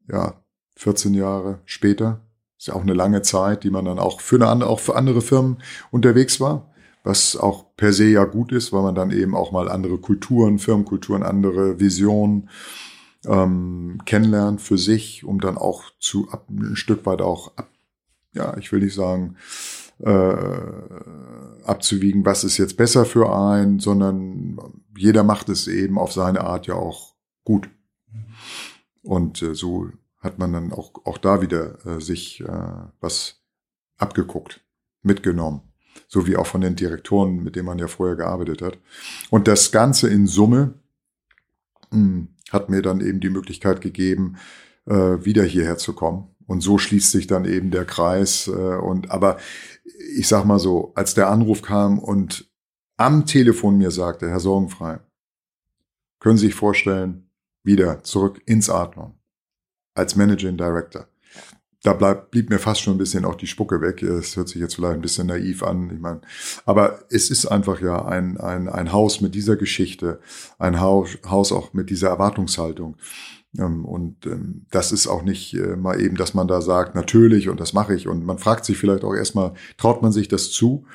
ja, 0.08 0.44
14 0.76 1.14
Jahre 1.14 1.62
später. 1.66 2.22
Ist 2.58 2.68
ja 2.68 2.76
auch 2.76 2.82
eine 2.82 2.94
lange 2.94 3.22
Zeit, 3.22 3.64
die 3.64 3.70
man 3.70 3.86
dann 3.86 4.00
auch 4.00 4.22
für, 4.22 4.36
eine, 4.36 4.66
auch 4.68 4.80
für 4.80 4.96
andere 4.96 5.22
Firmen 5.22 5.62
unterwegs 5.92 6.40
war. 6.40 6.73
Was 7.04 7.36
auch 7.36 7.76
per 7.76 7.92
se 7.92 8.06
ja 8.06 8.24
gut 8.24 8.52
ist, 8.52 8.72
weil 8.72 8.82
man 8.82 8.96
dann 8.96 9.12
eben 9.12 9.36
auch 9.36 9.52
mal 9.52 9.70
andere 9.70 9.98
Kulturen, 9.98 10.58
Firmenkulturen, 10.58 11.24
andere 11.24 11.80
Visionen 11.80 12.50
ähm, 13.26 14.00
kennenlernt 14.06 14.62
für 14.62 14.78
sich, 14.78 15.24
um 15.24 15.40
dann 15.40 15.58
auch 15.58 15.84
zu 16.00 16.30
ab, 16.30 16.48
ein 16.50 16.76
Stück 16.76 17.06
weit 17.06 17.22
auch, 17.22 17.58
ab, 17.58 17.70
ja, 18.34 18.58
ich 18.58 18.72
will 18.72 18.80
nicht 18.80 18.96
sagen, 18.96 19.36
äh, 20.00 20.36
abzuwiegen, 21.66 22.26
was 22.26 22.44
ist 22.44 22.58
jetzt 22.58 22.78
besser 22.78 23.06
für 23.06 23.34
einen, 23.36 23.80
sondern 23.80 24.58
jeder 24.98 25.24
macht 25.24 25.50
es 25.50 25.68
eben 25.68 25.98
auf 25.98 26.12
seine 26.12 26.42
Art 26.42 26.68
ja 26.68 26.76
auch 26.76 27.16
gut. 27.44 27.70
Und 29.02 29.42
äh, 29.42 29.54
so 29.54 29.90
hat 30.20 30.40
man 30.40 30.54
dann 30.54 30.72
auch, 30.72 30.94
auch 31.06 31.18
da 31.18 31.42
wieder 31.42 31.86
äh, 31.86 32.02
sich 32.02 32.42
äh, 32.42 32.88
was 33.02 33.42
abgeguckt, 33.98 34.62
mitgenommen. 35.02 35.62
So 36.08 36.28
wie 36.28 36.38
auch 36.38 36.48
von 36.48 36.62
den 36.62 36.76
Direktoren, 36.76 37.44
mit 37.44 37.56
denen 37.56 37.66
man 37.66 37.80
ja 37.80 37.88
vorher 37.88 38.16
gearbeitet 38.16 38.62
hat. 38.62 38.78
Und 39.30 39.48
das 39.48 39.72
Ganze 39.72 40.10
in 40.10 40.28
Summe 40.28 40.76
hm, 41.92 42.30
hat 42.52 42.70
mir 42.70 42.82
dann 42.82 43.02
eben 43.02 43.20
die 43.20 43.30
Möglichkeit 43.30 43.82
gegeben, 43.82 44.38
äh, 44.86 44.94
wieder 45.26 45.44
hierher 45.44 45.78
zu 45.78 45.94
kommen 45.94 46.30
Und 46.46 46.62
so 46.62 46.78
schließt 46.78 47.12
sich 47.12 47.28
dann 47.28 47.46
eben 47.46 47.72
der 47.72 47.86
Kreis. 47.86 48.48
Äh, 48.48 48.52
und 48.52 49.12
aber 49.12 49.38
ich 50.16 50.28
sag 50.28 50.46
mal 50.46 50.60
so, 50.60 50.92
als 50.96 51.14
der 51.14 51.30
Anruf 51.30 51.62
kam 51.62 52.00
und 52.00 52.50
am 52.98 53.26
Telefon 53.26 53.78
mir 53.78 53.92
sagte, 53.92 54.30
Herr 54.30 54.40
Sorgenfrei, 54.40 55.00
können 56.20 56.38
Sie 56.38 56.48
sich 56.48 56.56
vorstellen, 56.56 57.30
wieder 57.64 58.04
zurück 58.04 58.42
ins 58.46 58.70
Adlon 58.70 59.14
als 59.96 60.16
Managing 60.16 60.58
Director. 60.58 61.08
Da 61.84 61.92
bleib, 61.94 62.32
blieb 62.32 62.50
mir 62.50 62.60
fast 62.60 62.82
schon 62.82 62.96
ein 62.96 62.98
bisschen 62.98 63.26
auch 63.26 63.36
die 63.36 63.48
Spucke 63.48 63.82
weg. 63.82 64.02
Es 64.02 64.38
hört 64.38 64.48
sich 64.48 64.62
jetzt 64.62 64.76
vielleicht 64.76 64.96
ein 64.96 65.02
bisschen 65.02 65.28
naiv 65.28 65.64
an. 65.64 65.92
Ich 65.94 66.00
meine, 66.00 66.22
aber 66.66 67.00
es 67.10 67.30
ist 67.30 67.46
einfach 67.46 67.82
ja 67.82 68.06
ein, 68.06 68.38
ein, 68.38 68.70
ein 68.70 68.94
Haus 68.94 69.20
mit 69.20 69.36
dieser 69.36 69.58
Geschichte, 69.58 70.20
ein 70.60 70.80
Haus, 70.80 71.18
Haus 71.30 71.52
auch 71.52 71.74
mit 71.74 71.90
dieser 71.90 72.08
Erwartungshaltung. 72.08 72.96
Ähm, 73.58 73.86
und 73.86 74.26
ähm, 74.26 74.66
das 74.72 74.92
ist 74.92 75.08
auch 75.08 75.24
nicht 75.24 75.54
äh, 75.56 75.76
mal 75.76 76.00
eben, 76.00 76.16
dass 76.16 76.34
man 76.34 76.48
da 76.48 76.62
sagt, 76.62 76.96
natürlich 76.96 77.50
und 77.50 77.60
das 77.60 77.74
mache 77.74 77.94
ich. 77.94 78.08
Und 78.08 78.26
man 78.26 78.40
fragt 78.40 78.66
sich 78.66 78.78
vielleicht 78.78 79.04
auch 79.04 79.14
erstmal, 79.14 79.54
traut 79.78 80.02
man 80.02 80.12
sich 80.12 80.28
das 80.28 80.52
zu? 80.52 80.86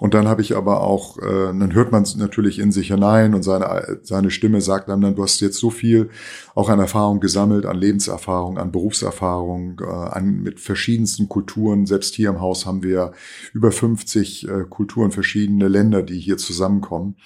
Und 0.00 0.14
dann 0.14 0.28
habe 0.28 0.42
ich 0.42 0.56
aber 0.56 0.82
auch, 0.82 1.18
äh, 1.18 1.46
dann 1.46 1.74
hört 1.74 1.90
man 1.90 2.06
natürlich 2.16 2.60
in 2.60 2.70
sich 2.70 2.88
hinein 2.88 3.34
und 3.34 3.42
seine, 3.42 3.98
seine 4.02 4.30
Stimme 4.30 4.60
sagt 4.60 4.88
einem 4.88 5.00
dann, 5.00 5.16
du 5.16 5.24
hast 5.24 5.40
jetzt 5.40 5.58
so 5.58 5.70
viel 5.70 6.10
auch 6.54 6.68
an 6.68 6.78
Erfahrung 6.78 7.18
gesammelt, 7.18 7.66
an 7.66 7.76
Lebenserfahrung, 7.76 8.58
an 8.58 8.70
Berufserfahrung, 8.70 9.80
äh, 9.80 9.84
an 9.84 10.40
mit 10.40 10.60
verschiedensten 10.60 11.28
Kulturen. 11.28 11.84
Selbst 11.84 12.14
hier 12.14 12.28
im 12.28 12.40
Haus 12.40 12.64
haben 12.64 12.84
wir 12.84 13.12
über 13.52 13.72
50 13.72 14.48
äh, 14.48 14.64
Kulturen, 14.70 15.10
verschiedene 15.10 15.66
Länder, 15.66 16.04
die 16.04 16.20
hier 16.20 16.36
zusammenkommen, 16.36 17.16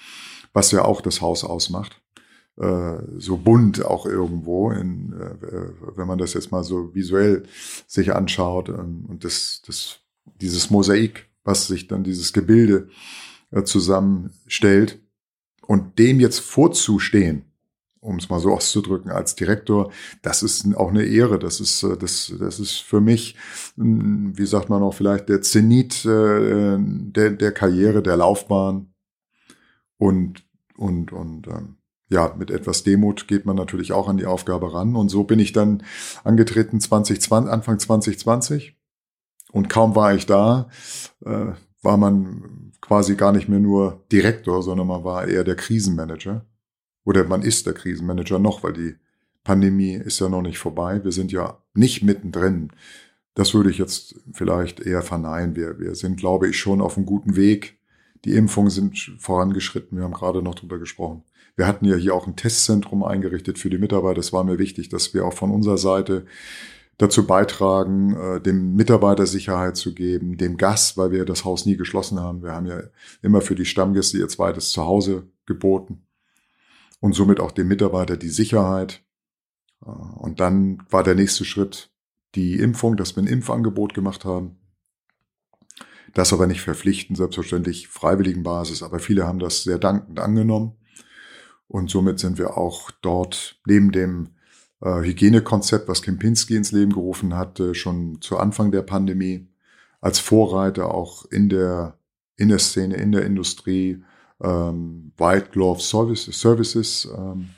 was 0.51 0.71
ja 0.71 0.83
auch 0.83 1.01
das 1.01 1.21
Haus 1.21 1.43
ausmacht. 1.43 2.01
Äh, 2.57 2.97
so 3.19 3.37
bunt 3.37 3.85
auch 3.85 4.07
irgendwo, 4.07 4.71
in, 4.71 5.13
äh, 5.13 5.95
wenn 5.95 6.07
man 6.07 6.17
das 6.17 6.33
jetzt 6.33 6.51
mal 6.51 6.63
so 6.63 6.95
visuell 6.95 7.43
sich 7.85 8.15
anschaut. 8.15 8.69
Ähm, 8.69 9.05
und 9.07 9.23
das, 9.23 9.61
das, 9.67 9.99
dieses 10.41 10.71
Mosaik 10.71 11.29
was 11.43 11.67
sich 11.67 11.87
dann 11.87 12.03
dieses 12.03 12.33
Gebilde 12.33 12.89
äh, 13.51 13.63
zusammenstellt. 13.63 14.99
Und 15.65 15.97
dem 15.97 16.19
jetzt 16.19 16.39
vorzustehen, 16.39 17.45
um 17.99 18.17
es 18.17 18.29
mal 18.29 18.39
so 18.39 18.51
auszudrücken, 18.53 19.11
als 19.11 19.35
Direktor, 19.35 19.91
das 20.21 20.43
ist 20.43 20.75
auch 20.75 20.89
eine 20.89 21.03
Ehre. 21.03 21.39
Das 21.39 21.59
ist, 21.59 21.83
äh, 21.83 21.97
das, 21.97 22.33
das 22.37 22.59
ist 22.59 22.79
für 22.79 23.01
mich, 23.01 23.35
hm, 23.77 24.37
wie 24.37 24.45
sagt 24.45 24.69
man 24.69 24.83
auch 24.83 24.93
vielleicht, 24.93 25.29
der 25.29 25.41
Zenit 25.41 26.05
äh, 26.05 26.77
der, 26.77 27.31
der 27.31 27.51
Karriere, 27.51 28.03
der 28.03 28.17
Laufbahn. 28.17 28.93
Und, 29.97 30.43
und, 30.75 31.13
und 31.13 31.47
ähm, 31.47 31.77
ja, 32.09 32.35
mit 32.37 32.51
etwas 32.51 32.83
Demut 32.83 33.27
geht 33.27 33.45
man 33.45 33.55
natürlich 33.55 33.93
auch 33.93 34.09
an 34.09 34.17
die 34.17 34.25
Aufgabe 34.25 34.73
ran. 34.73 34.95
Und 34.95 35.09
so 35.09 35.23
bin 35.23 35.39
ich 35.39 35.53
dann 35.53 35.83
angetreten 36.23 36.79
2020, 36.79 37.51
Anfang 37.51 37.79
2020 37.79 38.75
und 39.53 39.69
kaum 39.69 39.95
war 39.95 40.15
ich 40.15 40.25
da, 40.25 40.67
äh, 41.23 41.53
war 41.83 41.97
man 41.97 42.71
quasi 42.81 43.15
gar 43.15 43.31
nicht 43.31 43.47
mehr 43.47 43.59
nur 43.59 44.03
Direktor, 44.11 44.63
sondern 44.63 44.87
man 44.87 45.03
war 45.03 45.27
eher 45.27 45.43
der 45.43 45.55
Krisenmanager. 45.55 46.43
Oder 47.05 47.23
man 47.25 47.43
ist 47.43 47.67
der 47.67 47.73
Krisenmanager 47.73 48.39
noch, 48.39 48.63
weil 48.63 48.73
die 48.73 48.95
Pandemie 49.43 49.93
ist 49.93 50.19
ja 50.19 50.27
noch 50.27 50.41
nicht 50.41 50.57
vorbei. 50.57 51.03
Wir 51.03 51.11
sind 51.11 51.31
ja 51.31 51.59
nicht 51.75 52.01
mittendrin. 52.01 52.71
Das 53.35 53.53
würde 53.53 53.69
ich 53.69 53.77
jetzt 53.77 54.15
vielleicht 54.31 54.79
eher 54.79 55.03
verneinen. 55.03 55.55
Wir, 55.55 55.79
wir 55.79 55.93
sind, 55.93 56.17
glaube 56.17 56.47
ich, 56.49 56.57
schon 56.57 56.81
auf 56.81 56.97
einem 56.97 57.05
guten 57.05 57.35
Weg. 57.35 57.77
Die 58.25 58.33
Impfungen 58.33 58.71
sind 58.71 58.97
vorangeschritten. 59.19 59.97
Wir 59.97 60.05
haben 60.05 60.13
gerade 60.13 60.41
noch 60.41 60.55
drüber 60.55 60.79
gesprochen. 60.79 61.23
Wir 61.55 61.67
hatten 61.67 61.85
ja 61.85 61.95
hier 61.95 62.15
auch 62.15 62.25
ein 62.25 62.35
Testzentrum 62.35 63.03
eingerichtet 63.03 63.59
für 63.59 63.69
die 63.69 63.77
Mitarbeiter. 63.77 64.19
Es 64.19 64.33
war 64.33 64.43
mir 64.43 64.57
wichtig, 64.57 64.89
dass 64.89 65.13
wir 65.13 65.25
auch 65.25 65.33
von 65.33 65.51
unserer 65.51 65.77
Seite 65.77 66.25
dazu 66.97 67.25
beitragen, 67.25 68.15
äh, 68.15 68.41
dem 68.41 68.75
Mitarbeiter 68.75 69.25
Sicherheit 69.25 69.77
zu 69.77 69.93
geben, 69.93 70.37
dem 70.37 70.57
Gast, 70.57 70.97
weil 70.97 71.11
wir 71.11 71.25
das 71.25 71.45
Haus 71.45 71.65
nie 71.65 71.77
geschlossen 71.77 72.19
haben. 72.19 72.43
Wir 72.43 72.51
haben 72.51 72.65
ja 72.65 72.81
immer 73.21 73.41
für 73.41 73.55
die 73.55 73.65
Stammgäste 73.65 74.17
ihr 74.17 74.27
zweites 74.27 74.69
Zuhause 74.69 75.27
geboten 75.45 76.03
und 76.99 77.13
somit 77.13 77.39
auch 77.39 77.51
dem 77.51 77.67
Mitarbeiter 77.67 78.17
die 78.17 78.29
Sicherheit. 78.29 79.03
Äh, 79.85 79.89
und 79.89 80.39
dann 80.39 80.83
war 80.89 81.03
der 81.03 81.15
nächste 81.15 81.45
Schritt 81.45 81.91
die 82.35 82.55
Impfung, 82.55 82.97
dass 82.97 83.15
wir 83.15 83.23
ein 83.23 83.27
Impfangebot 83.27 83.93
gemacht 83.93 84.25
haben. 84.25 84.57
Das 86.13 86.31
aber 86.31 86.45
nicht 86.45 86.61
verpflichtend, 86.61 87.17
selbstverständlich 87.17 87.87
freiwilligen 87.87 88.43
Basis, 88.43 88.83
aber 88.83 88.99
viele 88.99 89.25
haben 89.25 89.39
das 89.39 89.63
sehr 89.63 89.79
dankend 89.79 90.19
angenommen. 90.19 90.73
Und 91.67 91.89
somit 91.89 92.19
sind 92.19 92.37
wir 92.37 92.55
auch 92.55 92.91
dort 93.01 93.59
neben 93.65 93.91
dem 93.91 94.29
äh, 94.83 95.01
Hygienekonzept, 95.01 95.87
was 95.87 96.01
Kempinski 96.01 96.55
ins 96.55 96.71
Leben 96.71 96.93
gerufen 96.93 97.35
hatte, 97.35 97.73
schon 97.73 98.21
zu 98.21 98.37
Anfang 98.37 98.71
der 98.71 98.81
Pandemie, 98.81 99.47
als 100.01 100.19
Vorreiter 100.19 100.93
auch 100.93 101.25
in 101.25 101.49
der, 101.49 101.97
in 102.35 102.49
der 102.49 102.59
Szene, 102.59 102.95
in 102.95 103.11
der 103.11 103.25
Industrie, 103.25 104.03
ähm, 104.41 105.13
White 105.17 105.49
Glove 105.51 105.81
Services. 105.81 106.39
Services 106.39 107.07
ähm, 107.17 107.49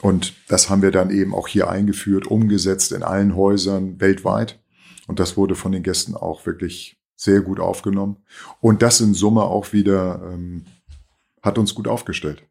und 0.00 0.34
das 0.48 0.70
haben 0.70 0.82
wir 0.82 0.92
dann 0.92 1.10
eben 1.10 1.34
auch 1.34 1.48
hier 1.48 1.68
eingeführt, 1.68 2.26
umgesetzt 2.26 2.92
in 2.92 3.02
allen 3.02 3.34
Häusern 3.34 4.00
weltweit. 4.00 4.60
Und 5.08 5.18
das 5.18 5.36
wurde 5.36 5.54
von 5.54 5.72
den 5.72 5.82
Gästen 5.82 6.14
auch 6.14 6.46
wirklich 6.46 7.00
sehr 7.16 7.40
gut 7.40 7.58
aufgenommen. 7.58 8.18
Und 8.60 8.82
das 8.82 9.00
in 9.00 9.14
Summe 9.14 9.42
auch 9.42 9.72
wieder 9.72 10.22
ähm, 10.32 10.66
hat 11.42 11.58
uns 11.58 11.74
gut 11.74 11.88
aufgestellt. 11.88 12.47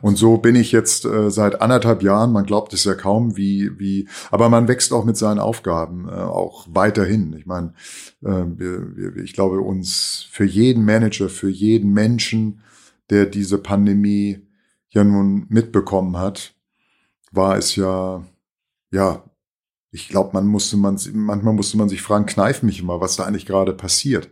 Und 0.00 0.16
so 0.16 0.38
bin 0.38 0.54
ich 0.54 0.72
jetzt 0.72 1.04
äh, 1.04 1.30
seit 1.30 1.60
anderthalb 1.60 2.02
Jahren, 2.02 2.32
man 2.32 2.44
glaubt 2.44 2.72
es 2.72 2.84
ja 2.84 2.94
kaum, 2.94 3.36
wie, 3.36 3.78
wie, 3.78 4.08
aber 4.30 4.48
man 4.48 4.68
wächst 4.68 4.92
auch 4.92 5.04
mit 5.04 5.16
seinen 5.16 5.38
Aufgaben 5.38 6.08
äh, 6.08 6.12
auch 6.12 6.66
weiterhin. 6.70 7.34
Ich 7.38 7.46
meine, 7.46 7.74
äh, 8.22 8.44
wir, 8.46 8.96
wir, 8.96 9.16
ich 9.16 9.32
glaube, 9.32 9.60
uns 9.60 10.26
für 10.30 10.44
jeden 10.44 10.84
Manager, 10.84 11.28
für 11.28 11.50
jeden 11.50 11.92
Menschen, 11.92 12.60
der 13.10 13.26
diese 13.26 13.58
Pandemie 13.58 14.40
ja 14.90 15.04
nun 15.04 15.46
mitbekommen 15.48 16.16
hat, 16.18 16.54
war 17.32 17.56
es 17.56 17.76
ja, 17.76 18.24
ja, 18.90 19.24
ich 19.90 20.08
glaube, 20.08 20.30
man 20.32 20.46
musste 20.46 20.76
man, 20.76 20.98
manchmal 21.12 21.54
musste 21.54 21.76
man 21.76 21.88
sich 21.88 22.02
fragen, 22.02 22.26
kneif 22.26 22.62
mich 22.62 22.82
mal, 22.82 23.00
was 23.00 23.16
da 23.16 23.24
eigentlich 23.24 23.46
gerade 23.46 23.72
passiert. 23.72 24.30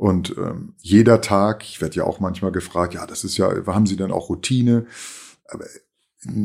Und 0.00 0.34
ähm, 0.38 0.72
jeder 0.78 1.20
Tag, 1.20 1.62
ich 1.62 1.82
werde 1.82 1.96
ja 1.96 2.04
auch 2.04 2.20
manchmal 2.20 2.52
gefragt, 2.52 2.94
ja, 2.94 3.04
das 3.04 3.22
ist 3.22 3.36
ja, 3.36 3.50
haben 3.66 3.84
Sie 3.84 3.96
denn 3.96 4.12
auch 4.12 4.30
Routine? 4.30 4.86
Aber 5.46 5.66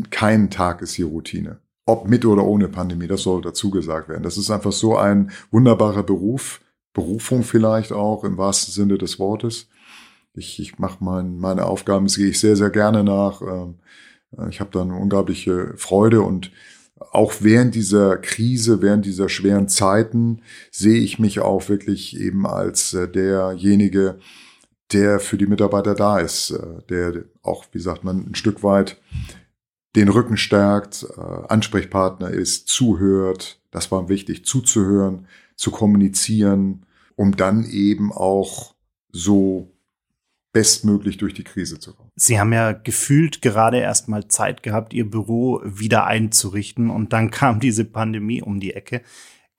kein 0.10 0.50
Tag 0.50 0.82
ist 0.82 0.92
hier 0.92 1.06
Routine. 1.06 1.62
Ob 1.86 2.06
mit 2.06 2.26
oder 2.26 2.44
ohne 2.44 2.68
Pandemie, 2.68 3.08
das 3.08 3.22
soll 3.22 3.42
dazu 3.42 3.70
gesagt 3.72 4.10
werden. 4.10 4.24
Das 4.24 4.38
ist 4.38 4.52
einfach 4.52 4.74
so 4.74 4.98
ein 4.98 5.32
wunderbarer 5.52 6.04
Beruf, 6.04 6.60
Berufung 6.92 7.44
vielleicht 7.44 7.94
auch 7.94 8.26
im 8.26 8.38
wahrsten 8.38 8.74
Sinne 8.74 8.98
des 8.98 9.20
Wortes. 9.20 9.70
Ich, 10.34 10.60
ich 10.60 10.78
mache 10.78 11.02
mein, 11.02 11.38
meine 11.38 11.64
Aufgaben, 11.64 12.08
das 12.08 12.18
gehe 12.18 12.28
ich 12.28 12.42
sehr, 12.42 12.58
sehr 12.58 12.72
gerne 12.72 13.06
nach. 13.06 13.42
Ähm, 13.42 13.76
ich 14.50 14.60
habe 14.60 14.72
dann 14.72 14.92
unglaubliche 14.92 15.78
Freude 15.78 16.24
und 16.24 16.52
auch 17.12 17.36
während 17.40 17.76
dieser 17.76 18.18
Krise, 18.18 18.82
während 18.82 19.06
dieser 19.06 19.30
schweren 19.30 19.68
Zeiten 19.68 20.42
sehe 20.72 21.00
ich 21.00 21.20
mich 21.20 21.40
auch 21.40 21.70
wirklich 21.70 22.20
eben 22.20 22.46
als 22.46 22.94
äh, 22.94 23.08
derjenige, 23.08 24.20
der 24.92 25.20
für 25.20 25.38
die 25.38 25.48
Mitarbeiter 25.48 25.96
da 25.96 26.20
ist, 26.20 26.52
äh, 26.52 26.82
der 26.90 27.26
auch, 27.42 27.66
wie 27.72 27.80
sagt 27.80 28.04
man, 28.04 28.26
ein 28.28 28.36
Stück 28.36 28.64
weit 28.64 28.98
den 29.96 30.10
Rücken 30.10 30.38
stärkt, 30.38 31.06
äh, 31.18 31.22
Ansprechpartner 31.22 32.30
ist, 32.30 32.68
zuhört. 32.68 33.60
Das 33.72 33.92
war 33.92 34.10
wichtig, 34.10 34.46
zuzuhören, 34.46 35.28
zu 35.56 35.72
kommunizieren, 35.72 36.86
um 37.16 37.36
dann 37.36 37.66
eben 37.66 38.12
auch 38.12 38.76
so 39.12 39.75
bestmöglich 40.56 41.18
durch 41.18 41.34
die 41.34 41.44
Krise 41.44 41.80
zu 41.80 41.94
kommen. 41.94 42.10
Sie 42.16 42.40
haben 42.40 42.54
ja 42.54 42.72
gefühlt 42.72 43.42
gerade 43.42 43.80
erst 43.80 44.08
mal 44.08 44.30
Zeit 44.30 44.64
gehabt, 44.64 44.94
Ihr 44.94 45.10
Büro 45.10 45.60
wieder 45.66 46.06
einzurichten 46.06 46.90
und 46.90 47.12
dann 47.12 47.30
kam 47.40 47.60
diese 47.60 47.84
Pandemie 47.84 48.42
um 48.42 48.62
die 48.62 48.74
Ecke. 48.74 49.02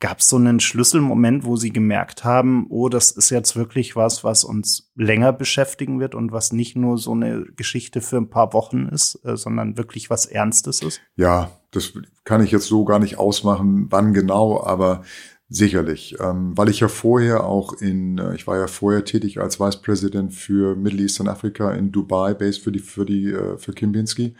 Gab 0.01 0.21
es 0.21 0.29
so 0.31 0.37
einen 0.37 0.59
Schlüsselmoment, 0.59 1.45
wo 1.45 1.57
Sie 1.57 1.71
gemerkt 1.71 2.25
haben, 2.25 2.67
oh, 2.71 2.89
das 2.89 3.11
ist 3.11 3.29
jetzt 3.29 3.57
wirklich 3.57 3.95
was, 3.95 4.25
was 4.25 4.43
uns 4.43 4.91
länger 4.95 5.35
beschäftigen 5.35 6.01
wird 6.01 6.15
und 6.15 6.33
was 6.33 6.53
nicht 6.53 6.77
nur 6.77 6.97
so 6.97 7.13
eine 7.13 7.45
Geschichte 7.45 8.01
für 8.01 8.17
ein 8.17 8.31
paar 8.31 8.55
Wochen 8.55 8.87
ist, 8.87 9.21
äh, 9.25 9.37
sondern 9.37 9.77
wirklich 9.77 10.09
was 10.09 10.25
Ernstes 10.25 10.81
ist? 10.81 11.03
Ja, 11.17 11.51
das 11.73 11.93
kann 12.25 12.43
ich 12.43 12.53
jetzt 12.53 12.69
so 12.69 12.87
gar 12.87 13.01
nicht 13.01 13.19
ausmachen, 13.19 13.89
wann 13.91 14.15
genau, 14.15 14.65
aber 14.65 15.03
Sicherlich, 15.49 16.17
ähm, 16.19 16.59
weil 16.59 16.69
ich 16.71 16.81
ja 16.81 16.89
vorher 16.89 17.45
auch 17.45 17.75
in, 17.75 18.19
äh, 18.19 18.35
ich 18.35 18.49
war 18.49 18.59
ja 18.59 18.67
vorher 18.67 19.05
tätig 19.05 19.39
als 19.41 19.61
Vice 19.61 19.81
President 19.81 20.35
für 20.35 20.75
Middle 20.75 21.01
East 21.01 21.21
und 21.21 21.29
Afrika 21.29 21.73
in 21.73 21.93
Dubai, 21.93 22.35
based 22.35 22.65
für 22.65 22.73
die, 22.73 22.81
für 22.81 23.07
die, 23.07 23.31
äh, 23.31 23.57
für 23.57 23.73
Kimbinski. 23.73 24.35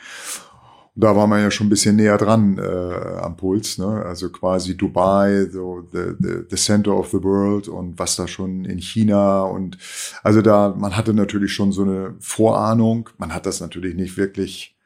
Und 0.97 1.05
da 1.05 1.15
war 1.15 1.29
man 1.29 1.43
ja 1.43 1.51
schon 1.53 1.69
ein 1.69 1.71
bisschen 1.71 1.95
näher 1.95 2.19
dran 2.19 2.59
äh, 2.59 3.21
am 3.21 3.37
Puls, 3.37 3.79
ne? 3.79 4.05
Also 4.05 4.31
quasi 4.31 4.77
Dubai, 4.77 5.47
so 5.49 5.87
the, 5.93 6.15
the, 6.19 6.39
the 6.51 6.57
center 6.57 6.97
of 6.97 7.11
the 7.11 7.23
world 7.23 7.69
und 7.69 7.97
was 8.01 8.17
da 8.17 8.27
schon 8.27 8.65
in 8.65 8.79
China 8.79 9.43
und 9.45 9.79
also 10.25 10.43
da, 10.43 10.75
man 10.77 10.97
hatte 10.97 11.15
natürlich 11.15 11.53
schon 11.53 11.71
so 11.71 11.83
eine 11.83 12.17
Vorahnung. 12.19 13.11
Man 13.19 13.33
hat 13.33 13.47
das 13.47 13.61
natürlich 13.61 13.95
nicht 13.95 14.17
wirklich 14.17 14.77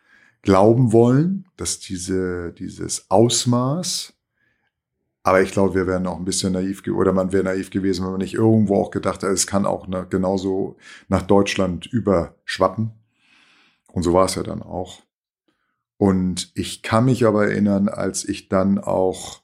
glauben 0.43 0.93
wollen, 0.93 1.47
dass 1.57 1.79
diese, 1.79 2.53
dieses 2.53 3.11
Ausmaß 3.11 4.13
Aber 5.23 5.43
ich 5.43 5.53
glaube, 5.53 5.75
wir 5.75 5.87
wären 5.87 6.07
auch 6.07 6.17
ein 6.17 6.25
bisschen 6.25 6.55
naiv 6.55 6.83
oder 6.89 7.13
man 7.13 7.33
wäre 7.33 7.45
naiv 7.45 7.71
gewesen, 7.71 8.05
wenn 8.05 8.13
man 8.13 8.21
nicht 8.21 8.35
irgendwo 8.35 8.77
auch 8.77 8.91
gedacht 8.91 9.23
hätte, 9.23 9.33
es 9.33 9.47
kann 9.47 9.67
auch 9.67 9.87
genauso 10.09 10.77
nach 11.09 11.23
Deutschland 11.23 11.87
überschwappen. 11.87 12.93
Und 13.93 14.03
so 14.03 14.13
war 14.13 14.25
es 14.25 14.35
ja 14.35 14.43
dann 14.43 14.63
auch. 14.63 15.03
Und 15.99 16.51
ich 16.55 16.83
kann 16.83 17.05
mich 17.05 17.27
aber 17.27 17.49
erinnern, 17.49 17.89
als 17.89 18.27
ich 18.27 18.49
dann 18.49 18.79
auch 18.79 19.43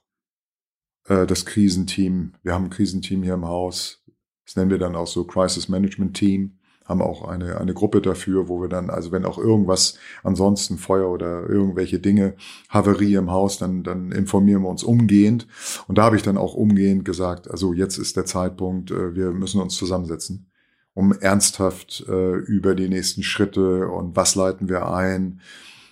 äh, 1.07 1.27
das 1.27 1.45
Krisenteam, 1.45 2.33
wir 2.41 2.53
haben 2.53 2.65
ein 2.65 2.69
Krisenteam 2.71 3.21
hier 3.21 3.35
im 3.35 3.45
Haus, 3.45 4.03
das 4.45 4.55
nennen 4.55 4.71
wir 4.71 4.79
dann 4.79 4.95
auch 4.95 5.05
so 5.05 5.25
Crisis 5.25 5.69
Management 5.69 6.17
Team, 6.17 6.56
haben 6.87 7.01
auch 7.01 7.27
eine, 7.27 7.59
eine 7.59 7.73
Gruppe 7.73 8.01
dafür, 8.01 8.47
wo 8.47 8.61
wir 8.61 8.69
dann, 8.69 8.89
also 8.89 9.11
wenn 9.11 9.25
auch 9.25 9.37
irgendwas 9.37 9.97
ansonsten 10.23 10.77
Feuer 10.77 11.09
oder 11.09 11.47
irgendwelche 11.47 11.99
Dinge, 11.99 12.35
Havarie 12.69 13.15
im 13.15 13.29
Haus, 13.29 13.57
dann, 13.57 13.83
dann 13.83 14.11
informieren 14.11 14.61
wir 14.61 14.69
uns 14.69 14.83
umgehend. 14.83 15.47
Und 15.87 15.97
da 15.97 16.03
habe 16.03 16.15
ich 16.15 16.23
dann 16.23 16.37
auch 16.37 16.53
umgehend 16.53 17.03
gesagt, 17.03 17.51
also 17.51 17.73
jetzt 17.73 17.97
ist 17.97 18.15
der 18.15 18.25
Zeitpunkt, 18.25 18.91
äh, 18.91 19.15
wir 19.15 19.31
müssen 19.31 19.61
uns 19.61 19.75
zusammensetzen, 19.75 20.49
um 20.93 21.11
ernsthaft 21.11 22.05
äh, 22.07 22.35
über 22.35 22.73
die 22.73 22.89
nächsten 22.89 23.21
Schritte 23.21 23.89
und 23.89 24.15
was 24.15 24.35
leiten 24.35 24.69
wir 24.69 24.89
ein. 24.89 25.41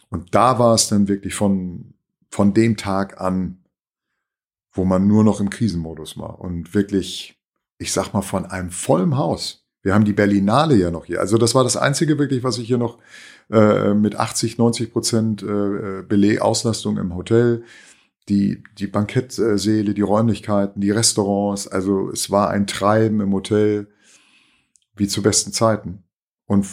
Und 0.10 0.34
da 0.34 0.60
war 0.60 0.74
es 0.76 0.88
dann 0.88 1.10
wirklich 1.10 1.36
von, 1.36 1.94
von 2.30 2.54
dem 2.54 2.78
Tag 2.78 3.20
an, 3.20 3.58
wo 4.72 4.86
man 4.86 5.08
nur 5.08 5.24
noch 5.24 5.42
im 5.42 5.50
Krisenmodus 5.50 6.18
war 6.18 6.40
und 6.40 6.74
wirklich, 6.74 7.38
ich 7.78 7.92
sag 7.92 8.14
mal, 8.14 8.22
von 8.22 8.46
einem 8.46 8.72
vollen 8.72 9.18
Haus 9.18 9.65
wir 9.86 9.94
haben 9.94 10.04
die 10.04 10.14
Berlinale 10.14 10.76
ja 10.76 10.90
noch 10.90 11.06
hier. 11.06 11.20
Also 11.20 11.38
das 11.38 11.54
war 11.54 11.64
das 11.64 11.78
Einzige 11.78 12.18
wirklich, 12.18 12.44
was 12.44 12.58
ich 12.58 12.66
hier 12.66 12.80
noch 12.80 12.98
äh, 13.52 13.94
mit 13.94 14.16
80, 14.16 14.58
90 14.58 14.92
Prozent 14.92 15.44
äh, 15.44 16.40
Auslastung 16.40 16.98
im 16.98 17.14
Hotel, 17.16 17.64
die, 18.28 18.64
die 18.80 18.88
Bankettsäle, 18.88 19.94
die 19.94 20.02
Räumlichkeiten, 20.02 20.82
die 20.82 20.90
Restaurants. 20.90 21.68
Also 21.68 22.10
es 22.10 22.32
war 22.32 22.50
ein 22.50 22.66
Treiben 22.66 23.22
im 23.22 23.32
Hotel 23.32 23.88
wie 24.96 25.08
zu 25.08 25.22
besten 25.22 25.54
Zeiten. 25.54 26.04
Und, 26.48 26.66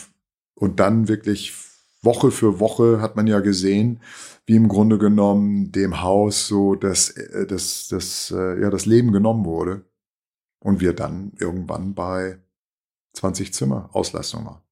und 0.55 0.81
dann 0.81 1.07
wirklich 1.07 1.53
Woche 2.01 2.31
für 2.31 2.61
Woche 2.61 3.03
hat 3.03 3.15
man 3.15 3.27
ja 3.27 3.41
gesehen, 3.41 4.01
wie 4.47 4.57
im 4.57 4.69
Grunde 4.69 4.97
genommen 4.97 5.71
dem 5.71 6.01
Haus 6.01 6.49
so 6.49 6.77
das, 6.77 7.11
äh, 7.11 7.47
das, 7.47 7.89
das, 7.89 8.31
äh, 8.35 8.59
ja, 8.59 8.71
das 8.71 8.87
Leben 8.87 9.13
genommen 9.13 9.45
wurde. 9.45 9.85
Und 10.61 10.81
wir 10.81 10.95
dann 10.95 11.33
irgendwann 11.39 11.93
bei 11.93 12.39
20 13.15 13.53
Zimmer 13.53 13.91
Auslastung 13.93 14.45
war. 14.45 14.63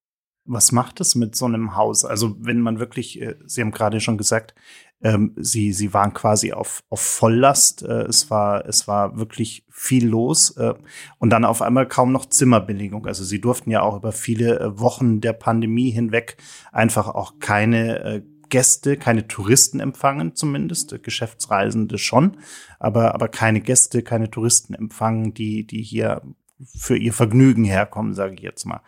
Was 0.46 0.72
macht 0.72 1.00
es 1.00 1.14
mit 1.14 1.36
so 1.36 1.44
einem 1.44 1.76
Haus? 1.76 2.04
Also 2.04 2.34
wenn 2.40 2.60
man 2.60 2.78
wirklich, 2.78 3.20
äh, 3.20 3.36
Sie 3.46 3.60
haben 3.60 3.70
gerade 3.70 4.00
schon 4.00 4.18
gesagt, 4.18 4.54
ähm, 5.02 5.34
Sie, 5.36 5.72
Sie 5.72 5.94
waren 5.94 6.12
quasi 6.12 6.52
auf, 6.52 6.82
auf 6.88 7.00
Volllast. 7.00 7.82
Äh, 7.82 8.02
es 8.02 8.30
war, 8.30 8.66
es 8.66 8.88
war 8.88 9.18
wirklich 9.18 9.64
viel 9.70 10.08
los 10.08 10.56
äh, 10.56 10.74
und 11.18 11.30
dann 11.30 11.44
auf 11.44 11.62
einmal 11.62 11.86
kaum 11.86 12.12
noch 12.12 12.26
Zimmerbelegung. 12.26 13.06
Also 13.06 13.24
Sie 13.24 13.40
durften 13.40 13.70
ja 13.70 13.82
auch 13.82 13.96
über 13.96 14.12
viele 14.12 14.58
äh, 14.58 14.78
Wochen 14.78 15.20
der 15.20 15.34
Pandemie 15.34 15.90
hinweg 15.90 16.36
einfach 16.72 17.08
auch 17.08 17.38
keine 17.38 18.04
äh, 18.04 18.22
Gäste, 18.48 18.96
keine 18.96 19.28
Touristen 19.28 19.78
empfangen, 19.80 20.34
zumindest 20.34 21.02
Geschäftsreisende 21.02 21.98
schon, 21.98 22.36
aber 22.80 23.14
aber 23.14 23.28
keine 23.28 23.60
Gäste, 23.60 24.02
keine 24.02 24.28
Touristen 24.28 24.74
empfangen, 24.74 25.32
die 25.34 25.64
die 25.64 25.82
hier 25.82 26.22
für 26.64 26.96
ihr 26.96 27.12
Vergnügen 27.12 27.64
herkommen, 27.64 28.14
sage 28.14 28.34
ich 28.34 28.40
jetzt 28.40 28.64
mal. 28.64 28.80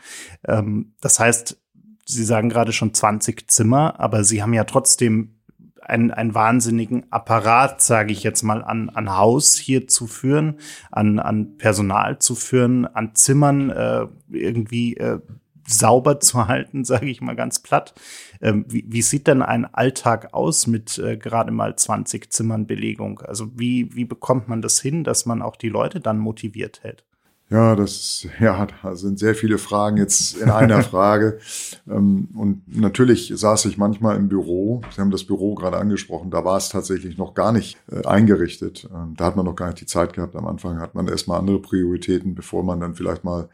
Ähm, 0.46 0.94
das 1.00 1.18
heißt, 1.18 1.58
Sie 2.04 2.24
sagen 2.24 2.48
gerade 2.48 2.72
schon 2.72 2.92
20 2.92 3.48
Zimmer, 3.48 4.00
aber 4.00 4.24
Sie 4.24 4.42
haben 4.42 4.54
ja 4.54 4.64
trotzdem 4.64 5.36
einen, 5.80 6.10
einen 6.10 6.34
wahnsinnigen 6.34 7.10
Apparat, 7.10 7.80
sage 7.80 8.12
ich 8.12 8.22
jetzt 8.22 8.42
mal, 8.42 8.62
an, 8.62 8.88
an 8.90 9.16
Haus 9.16 9.56
hier 9.56 9.88
zu 9.88 10.06
führen, 10.06 10.58
an, 10.90 11.18
an 11.18 11.58
Personal 11.58 12.18
zu 12.18 12.34
führen, 12.34 12.86
an 12.86 13.14
Zimmern 13.14 13.70
äh, 13.70 14.06
irgendwie 14.30 14.96
äh, 14.96 15.20
sauber 15.66 16.20
zu 16.20 16.48
halten, 16.48 16.84
sage 16.84 17.10
ich 17.10 17.20
mal 17.20 17.36
ganz 17.36 17.60
platt. 17.60 17.94
Ähm, 18.40 18.64
wie, 18.68 18.84
wie 18.88 19.02
sieht 19.02 19.26
denn 19.26 19.42
ein 19.42 19.64
Alltag 19.64 20.34
aus 20.34 20.66
mit 20.66 20.98
äh, 20.98 21.16
gerade 21.16 21.52
mal 21.52 21.76
20 21.76 22.32
Zimmern 22.32 22.66
Belegung? 22.66 23.20
Also 23.20 23.58
wie, 23.58 23.94
wie 23.94 24.04
bekommt 24.04 24.48
man 24.48 24.62
das 24.62 24.80
hin, 24.80 25.04
dass 25.04 25.26
man 25.26 25.42
auch 25.42 25.56
die 25.56 25.68
Leute 25.68 26.00
dann 26.00 26.18
motiviert 26.18 26.82
hält? 26.82 27.04
Ja, 27.52 27.76
das 27.76 28.26
ja, 28.40 28.66
da 28.82 28.96
sind 28.96 29.18
sehr 29.18 29.34
viele 29.34 29.58
Fragen 29.58 29.98
jetzt 29.98 30.38
in 30.38 30.48
einer 30.48 30.82
Frage. 30.82 31.38
Ähm, 31.86 32.28
und 32.34 32.62
natürlich 32.74 33.30
saß 33.36 33.66
ich 33.66 33.76
manchmal 33.76 34.16
im 34.16 34.30
Büro. 34.30 34.80
Sie 34.90 35.02
haben 35.02 35.10
das 35.10 35.24
Büro 35.24 35.54
gerade 35.54 35.76
angesprochen. 35.76 36.30
Da 36.30 36.46
war 36.46 36.56
es 36.56 36.70
tatsächlich 36.70 37.18
noch 37.18 37.34
gar 37.34 37.52
nicht 37.52 37.76
äh, 37.90 38.06
eingerichtet. 38.06 38.88
Ähm, 38.90 39.16
da 39.18 39.26
hat 39.26 39.36
man 39.36 39.44
noch 39.44 39.54
gar 39.54 39.66
nicht 39.66 39.82
die 39.82 39.86
Zeit 39.86 40.14
gehabt. 40.14 40.34
Am 40.34 40.46
Anfang 40.46 40.80
hat 40.80 40.94
man 40.94 41.06
erstmal 41.08 41.40
andere 41.40 41.60
Prioritäten, 41.60 42.34
bevor 42.34 42.62
man 42.64 42.80
dann 42.80 42.94
vielleicht 42.94 43.22
mal 43.22 43.50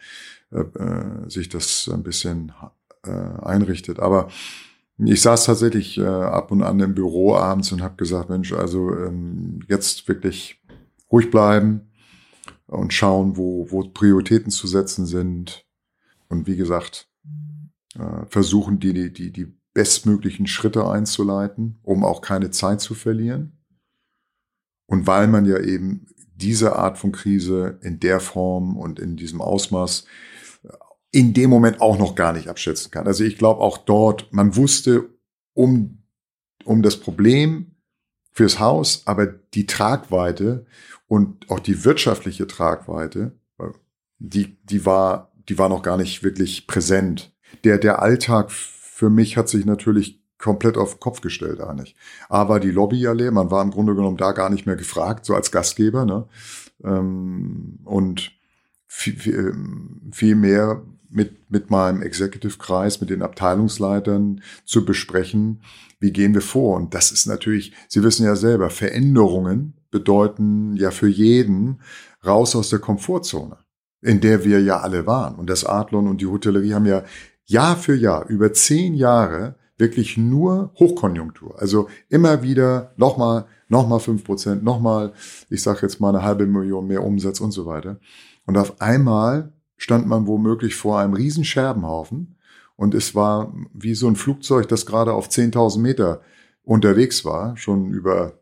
äh, 0.52 0.60
äh, 0.60 1.28
sich 1.28 1.48
das 1.48 1.90
ein 1.92 2.04
bisschen 2.04 2.52
einrichtet. 3.42 4.00
Aber 4.00 4.28
ich 4.98 5.22
saß 5.22 5.44
tatsächlich 5.44 5.98
ab 6.00 6.50
und 6.50 6.62
an 6.62 6.80
im 6.80 6.94
Büro 6.94 7.36
abends 7.36 7.70
und 7.72 7.80
habe 7.80 7.94
gesagt, 7.96 8.28
Mensch, 8.28 8.52
also 8.52 8.90
ähm, 8.92 9.60
jetzt 9.68 10.06
wirklich 10.08 10.60
ruhig 11.10 11.30
bleiben 11.30 11.87
und 12.68 12.92
schauen, 12.92 13.36
wo, 13.36 13.70
wo 13.70 13.82
Prioritäten 13.82 14.50
zu 14.50 14.66
setzen 14.66 15.06
sind. 15.06 15.66
Und 16.28 16.46
wie 16.46 16.56
gesagt, 16.56 17.10
äh, 17.98 18.26
versuchen, 18.26 18.78
die, 18.78 19.12
die, 19.12 19.32
die 19.32 19.54
bestmöglichen 19.72 20.46
Schritte 20.46 20.86
einzuleiten, 20.86 21.78
um 21.82 22.04
auch 22.04 22.20
keine 22.20 22.50
Zeit 22.50 22.80
zu 22.80 22.94
verlieren. 22.94 23.52
Und 24.86 25.06
weil 25.06 25.28
man 25.28 25.44
ja 25.44 25.58
eben 25.58 26.06
diese 26.34 26.76
Art 26.76 26.98
von 26.98 27.12
Krise 27.12 27.78
in 27.82 28.00
der 28.00 28.20
Form 28.20 28.76
und 28.76 28.98
in 28.98 29.16
diesem 29.16 29.40
Ausmaß 29.40 30.04
äh, 30.64 30.68
in 31.10 31.32
dem 31.32 31.50
Moment 31.50 31.80
auch 31.80 31.98
noch 31.98 32.14
gar 32.14 32.32
nicht 32.32 32.48
abschätzen 32.48 32.90
kann. 32.90 33.06
Also 33.06 33.24
ich 33.24 33.38
glaube 33.38 33.60
auch 33.60 33.78
dort, 33.78 34.32
man 34.32 34.56
wusste 34.56 35.08
um, 35.54 36.02
um 36.64 36.82
das 36.82 36.98
Problem 36.98 37.77
fürs 38.38 38.60
Haus, 38.60 39.02
aber 39.04 39.26
die 39.26 39.66
Tragweite 39.66 40.64
und 41.08 41.50
auch 41.50 41.58
die 41.58 41.84
wirtschaftliche 41.84 42.46
Tragweite, 42.46 43.32
die, 44.20 44.56
die 44.62 44.86
war, 44.86 45.32
die 45.48 45.58
war 45.58 45.68
noch 45.68 45.82
gar 45.82 45.96
nicht 45.96 46.22
wirklich 46.22 46.68
präsent. 46.68 47.32
Der, 47.64 47.78
der 47.78 48.00
Alltag 48.00 48.52
für 48.52 49.10
mich 49.10 49.36
hat 49.36 49.48
sich 49.48 49.64
natürlich 49.64 50.22
komplett 50.38 50.76
auf 50.76 51.00
Kopf 51.00 51.20
gestellt 51.20 51.60
eigentlich. 51.60 51.96
A 52.28 52.48
war 52.48 52.60
die 52.60 52.70
Lobby 52.70 53.00
ja 53.00 53.10
leer, 53.10 53.32
man 53.32 53.50
war 53.50 53.60
im 53.60 53.72
Grunde 53.72 53.96
genommen 53.96 54.16
da 54.16 54.30
gar 54.30 54.50
nicht 54.50 54.66
mehr 54.66 54.76
gefragt, 54.76 55.24
so 55.24 55.34
als 55.34 55.50
Gastgeber, 55.50 56.04
ne? 56.04 56.28
Ähm, 56.84 57.80
und 57.82 58.30
viel, 58.86 59.52
viel 60.12 60.36
mehr 60.36 60.82
mit, 61.10 61.50
mit 61.50 61.70
meinem 61.70 62.02
Executive-Kreis, 62.02 63.00
mit 63.00 63.10
den 63.10 63.22
Abteilungsleitern 63.22 64.42
zu 64.64 64.84
besprechen, 64.84 65.62
wie 66.00 66.12
gehen 66.12 66.34
wir 66.34 66.42
vor. 66.42 66.76
Und 66.76 66.94
das 66.94 67.12
ist 67.12 67.26
natürlich, 67.26 67.72
Sie 67.88 68.02
wissen 68.02 68.24
ja 68.24 68.36
selber, 68.36 68.70
Veränderungen 68.70 69.74
bedeuten 69.90 70.76
ja 70.76 70.90
für 70.90 71.08
jeden 71.08 71.80
raus 72.24 72.54
aus 72.54 72.70
der 72.70 72.78
Komfortzone, 72.78 73.56
in 74.02 74.20
der 74.20 74.44
wir 74.44 74.60
ja 74.60 74.80
alle 74.80 75.06
waren. 75.06 75.36
Und 75.36 75.48
das 75.50 75.64
Adlon 75.64 76.08
und 76.08 76.20
die 76.20 76.26
Hotellerie 76.26 76.74
haben 76.74 76.86
ja 76.86 77.04
Jahr 77.44 77.76
für 77.76 77.94
Jahr, 77.94 78.28
über 78.28 78.52
zehn 78.52 78.94
Jahre, 78.94 79.56
wirklich 79.78 80.16
nur 80.16 80.72
Hochkonjunktur. 80.78 81.60
Also 81.60 81.88
immer 82.08 82.42
wieder 82.42 82.92
nochmal, 82.96 83.46
nochmal 83.68 84.00
fünf 84.00 84.24
Prozent, 84.24 84.62
nochmal, 84.64 85.12
ich 85.48 85.62
sage 85.62 85.80
jetzt 85.82 86.00
mal 86.00 86.10
eine 86.10 86.22
halbe 86.22 86.46
Million 86.46 86.86
mehr 86.86 87.04
Umsatz 87.04 87.40
und 87.40 87.52
so 87.52 87.64
weiter. 87.64 87.98
Und 88.44 88.58
auf 88.58 88.80
einmal 88.80 89.52
stand 89.78 90.06
man 90.06 90.26
womöglich 90.26 90.74
vor 90.74 90.98
einem 90.98 91.14
riesen 91.14 91.44
Scherbenhaufen 91.44 92.36
und 92.76 92.94
es 92.94 93.14
war 93.14 93.54
wie 93.72 93.94
so 93.94 94.06
ein 94.08 94.16
Flugzeug, 94.16 94.68
das 94.68 94.84
gerade 94.84 95.14
auf 95.14 95.28
10.000 95.28 95.78
Meter 95.80 96.20
unterwegs 96.62 97.24
war, 97.24 97.56
schon 97.56 97.90
über 97.90 98.38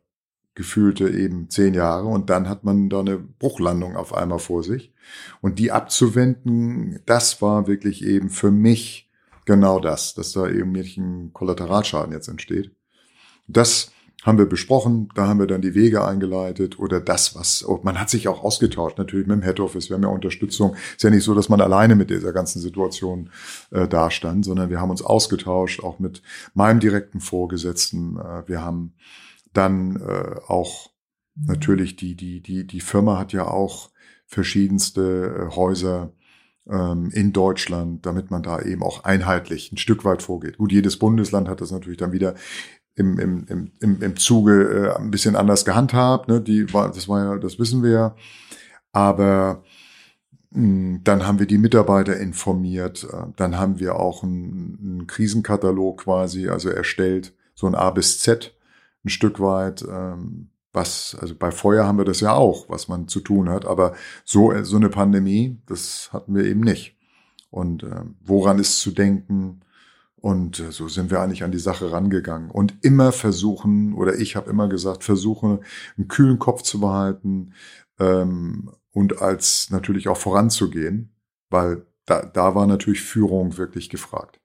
gefühlte 0.57 1.11
eben 1.11 1.49
zehn 1.51 1.75
Jahre 1.75 2.07
und 2.07 2.31
dann 2.31 2.49
hat 2.49 2.65
man 2.65 2.89
da 2.89 3.01
eine 3.01 3.19
Bruchlandung 3.19 3.95
auf 3.95 4.15
einmal 4.15 4.39
vor 4.39 4.65
sich. 4.65 4.93
Und 5.41 5.59
die 5.59 5.71
abzuwenden, 5.71 6.99
das 7.07 7.41
war 7.43 7.67
wirklich 7.69 8.03
eben 8.05 8.31
für 8.31 8.51
mich 8.51 9.09
genau 9.45 9.79
das, 9.79 10.15
dass 10.15 10.33
da 10.33 10.49
eben 10.49 10.73
nicht 10.73 10.97
ein 10.97 11.33
Kollateralschaden 11.33 12.13
jetzt 12.13 12.29
entsteht. 12.29 12.73
Das 13.47 13.93
haben 14.23 14.39
wir 14.39 14.47
besprochen, 14.47 15.09
da 15.15 15.29
haben 15.29 15.39
wir 15.39 15.47
dann 15.47 15.63
die 15.63 15.75
Wege 15.75 16.05
eingeleitet 16.05 16.79
oder 16.79 17.01
das, 17.01 17.37
was, 17.37 17.65
oh, 17.67 17.81
man 17.83 18.01
hat 18.01 18.11
sich 18.11 18.29
auch 18.29 18.43
ausgetauscht, 18.43 18.99
natürlich 18.99 19.27
mit 19.27 19.37
dem 19.37 19.43
Head 19.43 19.61
Office, 19.61 19.89
wir 19.89 19.95
haben 19.95 20.03
ja 20.03 20.09
Unterstützung. 20.09 20.75
Ist 20.97 21.05
ja 21.05 21.11
nicht 21.11 21.23
so, 21.23 21.35
dass 21.35 21.49
man 21.49 21.61
alleine 21.61 21.95
mit 21.95 22.11
dieser 22.11 22.33
ganzen 22.33 22.61
Situation 22.61 23.31
äh, 23.71 23.87
dastand, 23.87 24.45
sondern 24.45 24.69
wir 24.71 24.81
haben 24.81 24.91
uns 24.91 25.03
ausgetauscht, 25.03 25.83
auch 25.83 25.99
mit 25.99 26.23
meinem 26.55 26.81
direkten 26.81 27.21
Vorgesetzten. 27.21 28.17
Äh, 28.17 28.49
wir 28.49 28.63
haben 28.63 28.95
dann 29.53 29.97
äh, 29.97 30.41
auch 30.49 30.91
natürlich 31.37 31.97
die, 31.97 32.17
die, 32.17 32.41
die, 32.41 32.67
die 32.67 32.81
Firma 32.81 33.19
hat 33.19 33.33
ja 33.33 33.47
auch 33.47 33.91
verschiedenste 34.27 35.51
äh, 35.51 35.55
Häuser 35.55 36.13
ähm, 36.69 37.11
in 37.13 37.33
Deutschland, 37.33 38.05
damit 38.07 38.31
man 38.31 38.43
da 38.43 38.61
eben 38.61 38.83
auch 38.83 39.05
einheitlich 39.05 39.73
ein 39.73 39.77
Stück 39.77 40.05
weit 40.05 40.23
vorgeht. 40.23 40.59
Gut, 40.59 40.73
jedes 40.73 40.99
Bundesland 40.99 41.49
hat 41.49 41.61
das 41.61 41.71
natürlich 41.71 41.99
dann 41.99 42.13
wieder 42.13 42.35
im, 42.97 43.19
im, 43.19 43.71
im, 43.81 44.03
im 44.03 44.17
Zuge 44.17 44.93
äh, 44.97 44.99
ein 44.99 45.11
bisschen 45.11 45.37
anders 45.37 45.65
gehandhabt. 45.65 46.29
Ne? 46.29 46.41
Die 46.41 46.73
war, 46.73 46.89
das 46.91 47.09
war 47.09 47.25
ja, 47.25 47.37
das 47.37 47.59
wissen 47.59 47.83
wir 47.83 47.91
ja. 47.91 48.17
Aber 48.93 49.63
mh, 50.51 50.61
hm, 50.61 51.01
dann 51.05 51.27
haben 51.27 51.39
wir 51.39 51.47
die 51.47 51.59
Mitarbeiter 51.59 52.17
informiert. 52.17 53.07
Äh, 53.13 53.27
dann 53.37 53.59
haben 53.59 53.79
wir 53.79 53.97
auch 53.97 54.23
einen, 54.23 54.79
einen 54.81 55.07
Krisenkatalog 55.07 56.05
quasi, 56.05 56.49
also 56.49 56.71
erstellt, 56.71 57.35
so 57.55 57.67
ein 57.67 57.75
A 57.75 57.91
bis 57.91 58.19
Z, 58.21 58.55
ein 59.05 59.11
Stück 59.11 59.41
weit. 59.41 59.83
Ähm, 59.83 60.49
was, 60.73 61.17
also 61.21 61.35
bei 61.35 61.51
Feuer 61.51 61.87
haben 61.87 61.99
wir 61.99 62.05
das 62.05 62.21
ja 62.21 62.33
auch, 62.35 62.69
was 62.69 62.89
man 62.89 63.09
zu 63.09 63.21
tun 63.21 63.49
hat. 63.49 63.67
Aber 63.67 63.95
so, 64.25 64.53
so 64.63 64.77
eine 64.77 64.91
Pandemie, 64.91 65.59
das 65.67 66.11
hatten 66.13 66.35
wir 66.35 66.45
eben 66.45 66.61
nicht. 66.61 66.97
Und 67.51 67.83
äh, 67.83 68.03
woran 68.25 68.59
ist 68.59 68.81
zu 68.81 68.91
denken? 68.91 69.61
Und 70.27 70.59
äh, 70.59 70.73
so 70.73 70.89
sind 70.89 71.13
wir 71.13 71.21
eigentlich 71.21 71.45
an 71.45 71.53
die 71.53 71.61
Sache 71.61 71.93
rangegangen. 71.93 72.51
Und 72.51 72.75
immer 72.83 73.13
versuchen, 73.13 73.95
oder 73.95 74.17
ich 74.17 74.35
habe 74.35 74.51
immer 74.51 74.69
gesagt, 74.69 75.05
versuche 75.05 75.61
einen 75.97 76.09
kühlen 76.09 76.41
Kopf 76.41 76.63
zu 76.63 76.81
behalten 76.81 77.53
ähm, 78.01 78.73
und 78.91 79.23
als 79.23 79.71
natürlich 79.71 80.09
auch 80.09 80.17
voranzugehen, 80.17 81.15
weil 81.49 81.87
da, 82.07 82.23
da 82.23 82.57
war 82.57 82.67
natürlich 82.67 83.03
Führung 83.03 83.57
wirklich 83.57 83.89
gefragt. 83.89 84.41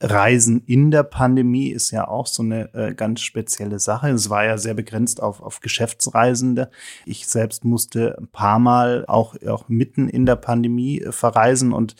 Reisen 0.00 0.62
in 0.66 0.92
der 0.92 1.02
Pandemie 1.02 1.70
ist 1.70 1.90
ja 1.90 2.06
auch 2.06 2.28
so 2.28 2.44
eine 2.44 2.72
äh, 2.72 2.94
ganz 2.94 3.22
spezielle 3.22 3.80
Sache. 3.80 4.08
Es 4.10 4.30
war 4.30 4.44
ja 4.44 4.56
sehr 4.56 4.74
begrenzt 4.74 5.20
auf, 5.20 5.42
auf 5.42 5.58
Geschäftsreisende. 5.58 6.70
Ich 7.06 7.26
selbst 7.26 7.64
musste 7.64 8.16
ein 8.20 8.28
paar 8.28 8.60
Mal 8.60 9.04
auch, 9.08 9.34
auch 9.48 9.68
mitten 9.68 10.08
in 10.08 10.26
der 10.26 10.36
Pandemie 10.36 11.00
äh, 11.00 11.10
verreisen 11.10 11.72
und 11.72 11.96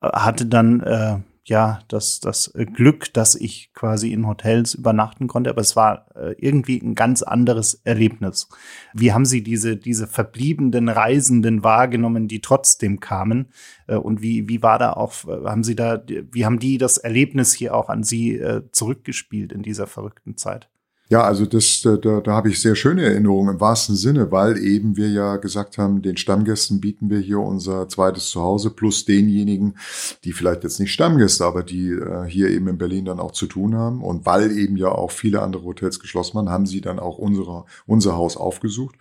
äh, 0.00 0.08
hatte 0.08 0.46
dann 0.46 0.80
äh, 0.80 1.18
ja 1.44 1.80
das, 1.88 2.20
das 2.20 2.52
Glück, 2.74 3.12
dass 3.12 3.34
ich 3.34 3.72
quasi 3.74 4.12
in 4.12 4.26
Hotels 4.26 4.74
übernachten 4.74 5.26
konnte, 5.26 5.50
aber 5.50 5.60
es 5.60 5.76
war 5.76 6.06
äh, 6.14 6.34
irgendwie 6.38 6.78
ein 6.78 6.94
ganz 6.94 7.22
anderes 7.22 7.80
Erlebnis. 7.84 8.48
Wie 8.94 9.12
haben 9.12 9.24
Sie 9.24 9.42
diese, 9.42 9.76
diese 9.76 10.06
verbliebenen 10.06 10.88
Reisenden 10.88 11.64
wahrgenommen, 11.64 12.28
die 12.28 12.40
trotzdem 12.40 13.00
kamen? 13.00 13.48
Äh, 13.86 13.96
und 13.96 14.22
wie, 14.22 14.48
wie 14.48 14.62
war 14.62 14.78
da 14.78 14.92
auch, 14.92 15.12
äh, 15.26 15.44
haben 15.44 15.64
Sie 15.64 15.76
da, 15.76 16.02
wie 16.06 16.44
haben 16.44 16.58
die 16.58 16.78
das 16.78 16.98
Erlebnis 16.98 17.52
hier 17.52 17.74
auch 17.74 17.88
an 17.88 18.04
Sie 18.04 18.42
zurückgespielt 18.72 19.52
in 19.52 19.62
dieser 19.62 19.86
verrückten 19.86 20.36
Zeit? 20.36 20.71
Ja, 21.12 21.24
also 21.24 21.44
das, 21.44 21.82
da, 21.82 21.98
da 21.98 22.32
habe 22.32 22.48
ich 22.48 22.62
sehr 22.62 22.74
schöne 22.74 23.04
Erinnerungen 23.04 23.56
im 23.56 23.60
wahrsten 23.60 23.96
Sinne, 23.96 24.32
weil 24.32 24.56
eben 24.56 24.96
wir 24.96 25.10
ja 25.10 25.36
gesagt 25.36 25.76
haben, 25.76 26.00
den 26.00 26.16
Stammgästen 26.16 26.80
bieten 26.80 27.10
wir 27.10 27.18
hier 27.18 27.38
unser 27.38 27.86
zweites 27.86 28.30
Zuhause 28.30 28.70
plus 28.70 29.04
denjenigen, 29.04 29.76
die 30.24 30.32
vielleicht 30.32 30.64
jetzt 30.64 30.80
nicht 30.80 30.90
Stammgäste, 30.90 31.44
aber 31.44 31.64
die 31.64 31.90
äh, 31.90 32.24
hier 32.26 32.48
eben 32.48 32.66
in 32.66 32.78
Berlin 32.78 33.04
dann 33.04 33.20
auch 33.20 33.32
zu 33.32 33.46
tun 33.46 33.74
haben. 33.74 34.02
Und 34.02 34.24
weil 34.24 34.52
eben 34.52 34.78
ja 34.78 34.88
auch 34.88 35.10
viele 35.10 35.42
andere 35.42 35.64
Hotels 35.64 36.00
geschlossen 36.00 36.34
waren, 36.36 36.48
haben 36.48 36.64
sie 36.64 36.80
dann 36.80 36.98
auch 36.98 37.18
unsere, 37.18 37.66
unser 37.84 38.16
Haus 38.16 38.38
aufgesucht. 38.38 38.94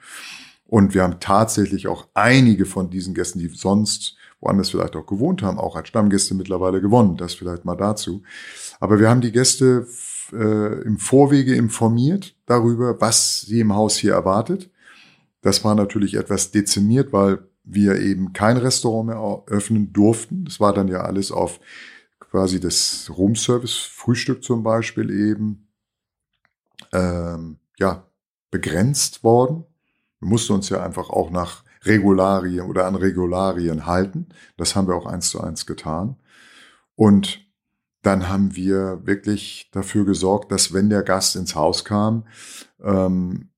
Und 0.68 0.94
wir 0.94 1.04
haben 1.04 1.22
tatsächlich 1.22 1.88
auch 1.88 2.08
einige 2.14 2.66
von 2.66 2.90
diesen 2.90 3.14
Gästen, 3.14 3.40
die 3.40 3.48
sonst 3.48 4.18
woanders 4.42 4.72
vielleicht 4.72 4.98
auch 4.98 5.06
gewohnt 5.06 5.44
haben, 5.44 5.58
auch 5.58 5.78
als 5.78 5.88
Stammgäste 5.88 6.36
mittlerweile 6.36 6.82
gewonnen. 6.82 7.16
Das 7.16 7.36
vielleicht 7.36 7.64
mal 7.64 7.78
dazu. 7.78 8.22
Aber 8.82 9.00
wir 9.00 9.10
haben 9.10 9.22
die 9.22 9.32
Gäste 9.32 9.88
äh, 10.34 10.82
im 10.82 10.98
Vorwege 10.98 11.56
informiert 11.56 12.36
darüber, 12.46 13.00
was 13.00 13.42
sie 13.42 13.60
im 13.60 13.74
Haus 13.74 13.98
hier 13.98 14.14
erwartet. 14.14 14.70
Das 15.42 15.64
war 15.64 15.76
natürlich 15.76 16.16
etwas 16.16 16.52
dezimiert, 16.52 17.14
weil 17.14 17.40
wir 17.64 18.00
eben 18.00 18.34
kein 18.34 18.58
Restaurant 18.58 19.08
mehr 19.08 19.44
öffnen 19.48 19.94
durften. 19.94 20.46
Das 20.46 20.60
war 20.60 20.74
dann 20.74 20.88
ja 20.88 21.02
alles 21.02 21.32
auf 21.32 21.60
quasi 22.20 22.60
das 22.60 23.12
Roomservice, 23.16 23.76
Frühstück 23.76 24.44
zum 24.44 24.64
Beispiel 24.64 25.10
eben, 25.10 25.68
ähm, 26.94 27.60
ja, 27.78 28.08
begrenzt 28.52 29.24
worden. 29.24 29.66
Wir 30.20 30.30
mussten 30.30 30.54
uns 30.54 30.70
ja 30.70 30.84
einfach 30.84 31.10
auch 31.10 31.32
nach 31.32 31.64
Regularien 31.84 32.68
oder 32.68 32.86
an 32.86 32.96
Regularien 32.96 33.86
halten. 33.86 34.30
Das 34.58 34.76
haben 34.76 34.88
wir 34.88 34.96
auch 34.96 35.06
eins 35.06 35.30
zu 35.30 35.42
eins 35.42 35.66
getan. 35.66 36.18
Und 36.96 37.46
dann 38.02 38.30
haben 38.30 38.56
wir 38.56 39.06
wirklich 39.06 39.70
dafür 39.72 40.06
gesorgt, 40.06 40.52
dass 40.52 40.74
wenn 40.74 40.90
der 40.90 41.04
Gast 41.04 41.36
ins 41.36 41.56
Haus 41.56 41.86
kam, 41.86 42.26
ähm, 42.84 43.50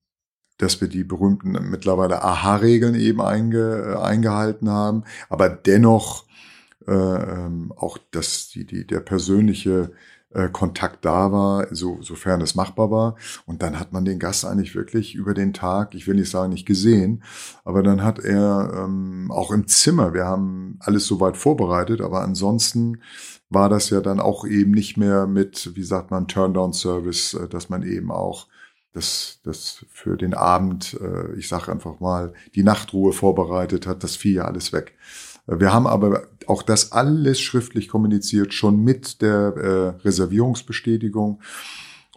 dass 0.58 0.80
wir 0.80 0.88
die 0.88 1.04
berühmten 1.04 1.52
mittlerweile 1.70 2.22
Aha-Regeln 2.22 2.94
eben 2.94 3.20
einge, 3.20 3.94
äh, 3.94 4.02
eingehalten 4.02 4.70
haben, 4.70 5.04
aber 5.28 5.48
dennoch 5.48 6.26
äh, 6.86 6.92
ähm, 6.92 7.72
auch, 7.76 7.98
dass 8.10 8.48
die, 8.48 8.66
die, 8.66 8.86
der 8.86 9.00
persönliche 9.00 9.92
äh, 10.34 10.48
Kontakt 10.50 11.04
da 11.04 11.32
war, 11.32 11.66
so, 11.70 12.02
sofern 12.02 12.40
es 12.40 12.54
machbar 12.54 12.90
war. 12.90 13.16
Und 13.46 13.62
dann 13.62 13.78
hat 13.78 13.92
man 13.92 14.04
den 14.04 14.18
Gast 14.18 14.44
eigentlich 14.44 14.74
wirklich 14.74 15.14
über 15.14 15.32
den 15.32 15.52
Tag, 15.52 15.94
ich 15.94 16.06
will 16.06 16.16
nicht 16.16 16.30
sagen 16.30 16.52
nicht 16.52 16.66
gesehen, 16.66 17.22
aber 17.64 17.82
dann 17.82 18.02
hat 18.02 18.18
er 18.18 18.84
ähm, 18.84 19.30
auch 19.30 19.50
im 19.50 19.66
Zimmer, 19.66 20.12
wir 20.12 20.24
haben 20.24 20.76
alles 20.80 21.06
soweit 21.06 21.36
vorbereitet, 21.36 22.00
aber 22.00 22.22
ansonsten 22.22 23.00
war 23.54 23.68
das 23.68 23.90
ja 23.90 24.00
dann 24.00 24.20
auch 24.20 24.44
eben 24.44 24.72
nicht 24.72 24.96
mehr 24.96 25.26
mit, 25.26 25.74
wie 25.74 25.82
sagt 25.82 26.10
man, 26.10 26.28
Turndown-Service, 26.28 27.34
äh, 27.34 27.48
dass 27.48 27.70
man 27.70 27.82
eben 27.82 28.10
auch 28.10 28.48
das, 28.92 29.40
das 29.42 29.84
für 29.90 30.16
den 30.16 30.34
Abend, 30.34 30.98
äh, 31.00 31.32
ich 31.36 31.48
sage 31.48 31.72
einfach 31.72 32.00
mal, 32.00 32.34
die 32.54 32.62
Nachtruhe 32.62 33.12
vorbereitet 33.12 33.86
hat, 33.86 34.04
das 34.04 34.16
fiel 34.16 34.34
ja 34.34 34.44
alles 34.44 34.72
weg. 34.72 34.94
Äh, 35.46 35.60
wir 35.60 35.72
haben 35.72 35.86
aber 35.86 36.24
auch 36.46 36.62
das 36.62 36.92
alles 36.92 37.40
schriftlich 37.40 37.88
kommuniziert, 37.88 38.52
schon 38.52 38.84
mit 38.84 39.22
der 39.22 39.96
Reservierungsbestätigung. 40.04 41.40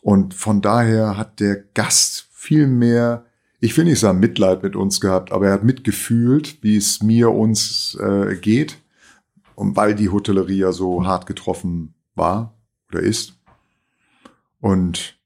Und 0.02 0.34
von 0.34 0.62
daher 0.62 1.18
hat 1.18 1.40
der 1.40 1.64
Gast 1.74 2.28
viel 2.34 2.68
mehr, 2.68 3.26
ich 3.62 3.78
will 3.78 3.86
nicht 3.86 4.02
sagen 4.02 4.20
Mitleid 4.20 4.64
mit 4.64 4.76
uns 4.76 5.00
gehabt, 5.00 5.32
aber 5.32 5.48
er 5.48 5.54
hat 5.54 5.64
mitgefühlt, 5.64 6.62
wie 6.62 6.76
es 6.76 7.02
mir 7.02 7.32
uns 7.32 7.98
geht 8.42 8.80
und 9.58 9.76
weil 9.76 9.96
die 9.96 10.10
Hotellerie 10.10 10.60
ja 10.60 10.72
so 10.72 11.04
hart 11.08 11.26
getroffen 11.26 11.96
war 12.14 12.54
oder 12.90 13.00
ist. 13.00 13.34
Und 14.60 15.20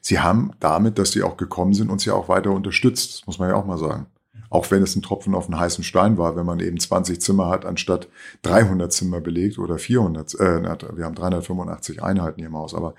sie 0.00 0.18
haben 0.18 0.50
damit, 0.58 0.98
dass 0.98 1.12
sie 1.12 1.22
auch 1.22 1.36
gekommen 1.36 1.74
sind, 1.74 1.88
uns 1.88 2.04
ja 2.04 2.12
auch 2.14 2.28
weiter 2.28 2.50
unterstützt. 2.50 3.20
Das 3.20 3.26
muss 3.28 3.38
man 3.38 3.50
ja 3.50 3.54
auch 3.54 3.66
mal 3.66 3.78
sagen. 3.78 4.06
Auch 4.50 4.68
wenn 4.72 4.82
es 4.82 4.96
ein 4.96 5.02
Tropfen 5.02 5.32
auf 5.32 5.44
einen 5.44 5.60
heißen 5.60 5.84
Stein 5.84 6.18
war, 6.18 6.34
wenn 6.34 6.44
man 6.44 6.58
eben 6.58 6.80
20 6.80 7.20
Zimmer 7.20 7.50
hat, 7.50 7.64
anstatt 7.64 8.08
300 8.42 8.92
Zimmer 8.92 9.20
belegt 9.20 9.60
oder 9.60 9.78
400, 9.78 10.34
äh, 10.34 10.62
wir 10.96 11.04
haben 11.04 11.14
385 11.14 12.02
Einheiten 12.02 12.40
hier 12.40 12.48
im 12.48 12.56
Haus, 12.56 12.74
aber 12.74 12.96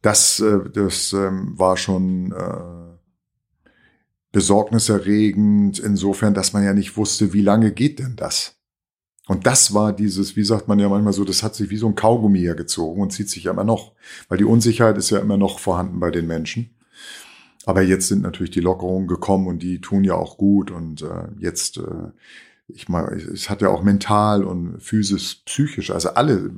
das, 0.00 0.38
äh, 0.38 0.70
das 0.72 1.12
ähm, 1.12 1.58
war 1.58 1.76
schon 1.76 2.30
äh, 2.30 3.68
besorgniserregend 4.30 5.80
insofern, 5.80 6.34
dass 6.34 6.52
man 6.52 6.62
ja 6.62 6.72
nicht 6.72 6.96
wusste, 6.96 7.32
wie 7.32 7.42
lange 7.42 7.72
geht 7.72 7.98
denn 7.98 8.14
das? 8.14 8.60
Und 9.26 9.46
das 9.46 9.72
war 9.72 9.92
dieses, 9.92 10.36
wie 10.36 10.44
sagt 10.44 10.68
man 10.68 10.78
ja 10.78 10.88
manchmal 10.88 11.14
so, 11.14 11.24
das 11.24 11.42
hat 11.42 11.54
sich 11.54 11.70
wie 11.70 11.78
so 11.78 11.86
ein 11.86 11.94
Kaugummi 11.94 12.40
hergezogen 12.40 13.02
und 13.02 13.10
zieht 13.10 13.30
sich 13.30 13.44
ja 13.44 13.52
immer 13.52 13.64
noch, 13.64 13.92
weil 14.28 14.38
die 14.38 14.44
Unsicherheit 14.44 14.98
ist 14.98 15.10
ja 15.10 15.18
immer 15.18 15.38
noch 15.38 15.58
vorhanden 15.58 15.98
bei 15.98 16.10
den 16.10 16.26
Menschen. 16.26 16.74
Aber 17.64 17.80
jetzt 17.80 18.08
sind 18.08 18.20
natürlich 18.22 18.50
die 18.50 18.60
Lockerungen 18.60 19.08
gekommen 19.08 19.46
und 19.46 19.62
die 19.62 19.80
tun 19.80 20.04
ja 20.04 20.14
auch 20.14 20.36
gut 20.36 20.70
und 20.70 21.00
äh, 21.00 21.28
jetzt, 21.38 21.78
äh, 21.78 22.10
ich 22.68 22.90
meine, 22.90 23.12
es 23.12 23.48
hat 23.48 23.62
ja 23.62 23.70
auch 23.70 23.82
mental 23.82 24.44
und 24.44 24.82
physisch, 24.82 25.42
psychisch, 25.46 25.90
also 25.90 26.10
alle, 26.10 26.50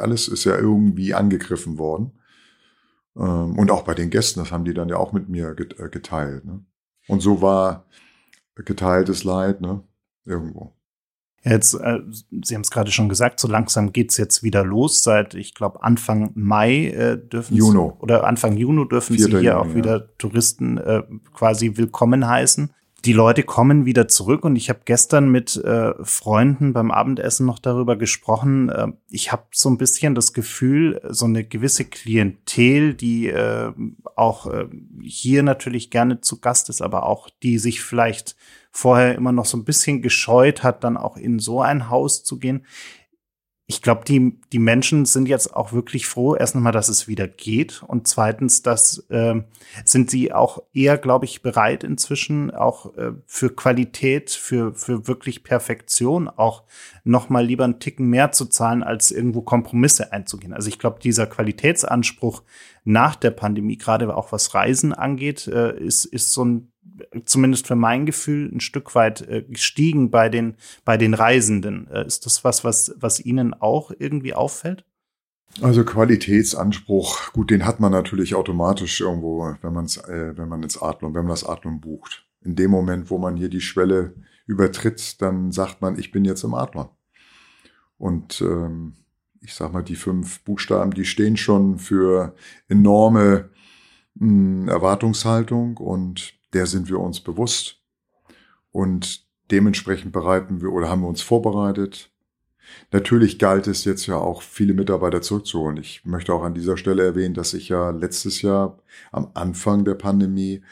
alles 0.00 0.28
ist 0.28 0.44
ja 0.44 0.56
irgendwie 0.56 1.12
angegriffen 1.12 1.76
worden. 1.78 2.12
Ähm, 3.16 3.58
und 3.58 3.70
auch 3.70 3.82
bei 3.82 3.94
den 3.94 4.08
Gästen, 4.08 4.40
das 4.40 4.50
haben 4.52 4.64
die 4.64 4.74
dann 4.74 4.88
ja 4.88 4.96
auch 4.96 5.12
mit 5.12 5.28
mir 5.28 5.54
äh, 5.58 5.88
geteilt. 5.90 6.46
Ne? 6.46 6.64
Und 7.08 7.20
so 7.20 7.42
war 7.42 7.84
geteiltes 8.54 9.24
Leid, 9.24 9.60
ne? 9.60 9.82
Irgendwo. 10.24 10.74
Jetzt, 11.42 11.74
äh, 11.74 12.00
Sie 12.42 12.54
haben 12.54 12.62
es 12.62 12.70
gerade 12.70 12.90
schon 12.90 13.08
gesagt, 13.08 13.40
so 13.40 13.48
langsam 13.48 13.92
geht's 13.92 14.18
jetzt 14.18 14.42
wieder 14.42 14.62
los. 14.64 15.02
Seit, 15.02 15.34
ich 15.34 15.54
glaube, 15.54 15.82
Anfang 15.82 16.32
Mai 16.34 16.88
äh, 16.88 17.16
dürfen 17.16 17.56
Juno. 17.56 17.96
Sie, 17.96 18.02
oder 18.02 18.24
Anfang 18.24 18.56
Juni 18.58 18.86
dürfen 18.88 19.16
Sie 19.16 19.26
hier 19.26 19.40
Juni, 19.40 19.50
auch 19.50 19.74
wieder 19.74 19.98
ja. 20.00 20.04
Touristen 20.18 20.76
äh, 20.76 21.02
quasi 21.32 21.76
willkommen 21.76 22.28
heißen. 22.28 22.70
Die 23.06 23.14
Leute 23.14 23.44
kommen 23.44 23.86
wieder 23.86 24.08
zurück 24.08 24.44
und 24.44 24.56
ich 24.56 24.68
habe 24.68 24.80
gestern 24.84 25.30
mit 25.30 25.56
äh, 25.56 25.94
Freunden 26.04 26.74
beim 26.74 26.90
Abendessen 26.90 27.46
noch 27.46 27.58
darüber 27.58 27.96
gesprochen. 27.96 28.68
Äh, 28.68 28.88
ich 29.08 29.32
habe 29.32 29.44
so 29.52 29.70
ein 29.70 29.78
bisschen 29.78 30.14
das 30.14 30.34
Gefühl, 30.34 31.00
so 31.08 31.24
eine 31.24 31.44
gewisse 31.44 31.86
Klientel, 31.86 32.92
die 32.92 33.28
äh, 33.28 33.72
auch 34.16 34.46
äh, 34.46 34.66
hier 35.02 35.42
natürlich 35.42 35.90
gerne 35.90 36.20
zu 36.20 36.40
Gast 36.40 36.68
ist, 36.68 36.82
aber 36.82 37.06
auch 37.06 37.30
die 37.42 37.58
sich 37.58 37.80
vielleicht 37.80 38.36
vorher 38.70 39.14
immer 39.14 39.32
noch 39.32 39.46
so 39.46 39.56
ein 39.56 39.64
bisschen 39.64 40.02
gescheut 40.02 40.62
hat, 40.62 40.84
dann 40.84 40.98
auch 40.98 41.16
in 41.16 41.38
so 41.38 41.62
ein 41.62 41.88
Haus 41.88 42.22
zu 42.22 42.38
gehen. 42.38 42.66
Ich 43.70 43.82
glaube, 43.82 44.04
die, 44.04 44.36
die 44.52 44.58
Menschen 44.58 45.04
sind 45.04 45.28
jetzt 45.28 45.54
auch 45.54 45.72
wirklich 45.72 46.08
froh, 46.08 46.34
erst 46.34 46.56
einmal, 46.56 46.72
dass 46.72 46.88
es 46.88 47.06
wieder 47.06 47.28
geht 47.28 47.84
und 47.86 48.08
zweitens, 48.08 48.62
dass 48.62 49.06
äh, 49.10 49.44
sind 49.84 50.10
sie 50.10 50.32
auch 50.32 50.64
eher, 50.74 50.98
glaube 50.98 51.26
ich, 51.26 51.40
bereit 51.40 51.84
inzwischen 51.84 52.50
auch 52.50 52.96
äh, 52.96 53.12
für 53.26 53.54
Qualität, 53.54 54.30
für, 54.30 54.74
für 54.74 55.06
wirklich 55.06 55.44
Perfektion 55.44 56.28
auch 56.28 56.64
noch 57.04 57.28
mal 57.28 57.46
lieber 57.46 57.62
einen 57.62 57.78
Ticken 57.78 58.08
mehr 58.08 58.32
zu 58.32 58.46
zahlen, 58.46 58.82
als 58.82 59.12
irgendwo 59.12 59.42
Kompromisse 59.42 60.12
einzugehen. 60.12 60.52
Also 60.52 60.68
ich 60.68 60.80
glaube, 60.80 60.98
dieser 60.98 61.28
Qualitätsanspruch 61.28 62.42
nach 62.82 63.14
der 63.14 63.30
Pandemie, 63.30 63.76
gerade 63.76 64.16
auch 64.16 64.32
was 64.32 64.52
Reisen 64.52 64.92
angeht, 64.92 65.46
äh, 65.46 65.78
ist, 65.78 66.06
ist 66.06 66.32
so 66.32 66.44
ein 66.44 66.69
zumindest 67.24 67.66
für 67.66 67.76
mein 67.76 68.06
Gefühl 68.06 68.50
ein 68.52 68.60
Stück 68.60 68.94
weit 68.94 69.22
äh, 69.22 69.42
gestiegen 69.42 70.10
bei 70.10 70.28
den 70.28 70.56
bei 70.84 70.96
den 70.96 71.14
Reisenden. 71.14 71.88
Äh, 71.88 72.06
ist 72.06 72.26
das 72.26 72.44
was, 72.44 72.64
was 72.64 72.94
was 72.98 73.20
Ihnen 73.20 73.54
auch 73.54 73.92
irgendwie 73.98 74.34
auffällt? 74.34 74.84
Also 75.60 75.84
Qualitätsanspruch, 75.84 77.32
gut, 77.32 77.50
den 77.50 77.66
hat 77.66 77.80
man 77.80 77.90
natürlich 77.90 78.34
automatisch 78.34 79.00
irgendwo, 79.00 79.56
wenn 79.60 79.72
man 79.72 79.84
es, 79.84 79.96
äh, 79.96 80.36
wenn 80.36 80.48
man 80.48 80.62
ins 80.62 80.80
Adlon, 80.80 81.14
wenn 81.14 81.24
man 81.24 81.30
das 81.30 81.44
Adlon 81.44 81.80
bucht. 81.80 82.24
In 82.42 82.54
dem 82.54 82.70
Moment, 82.70 83.10
wo 83.10 83.18
man 83.18 83.36
hier 83.36 83.48
die 83.48 83.60
Schwelle 83.60 84.14
übertritt, 84.46 85.20
dann 85.20 85.50
sagt 85.50 85.82
man, 85.82 85.98
ich 85.98 86.12
bin 86.12 86.24
jetzt 86.24 86.44
im 86.44 86.54
Adlon. 86.54 86.88
Und 87.98 88.40
ähm, 88.40 88.94
ich 89.42 89.54
sag 89.54 89.72
mal, 89.72 89.82
die 89.82 89.96
fünf 89.96 90.42
Buchstaben, 90.44 90.92
die 90.92 91.04
stehen 91.04 91.36
schon 91.36 91.78
für 91.78 92.34
enorme 92.68 93.50
mh, 94.14 94.62
hm, 94.62 94.68
Erwartungshaltung 94.68 95.76
und 95.78 96.34
der 96.52 96.66
sind 96.66 96.88
wir 96.88 96.98
uns 96.98 97.20
bewusst 97.20 97.80
und 98.72 99.26
dementsprechend 99.50 100.12
bereiten 100.12 100.60
wir 100.60 100.72
oder 100.72 100.88
haben 100.88 101.02
wir 101.02 101.08
uns 101.08 101.22
vorbereitet. 101.22 102.10
Natürlich 102.92 103.38
galt 103.38 103.66
es 103.66 103.84
jetzt 103.84 104.06
ja 104.06 104.16
auch, 104.16 104.42
viele 104.42 104.74
Mitarbeiter 104.74 105.22
zurückzuholen. 105.22 105.76
Ich 105.78 106.04
möchte 106.04 106.32
auch 106.32 106.44
an 106.44 106.54
dieser 106.54 106.76
Stelle 106.76 107.04
erwähnen, 107.04 107.34
dass 107.34 107.52
ich 107.52 107.68
ja 107.68 107.90
letztes 107.90 108.42
Jahr 108.42 108.78
am 109.10 109.30
Anfang 109.34 109.84
der 109.84 109.94
Pandemie 109.94 110.62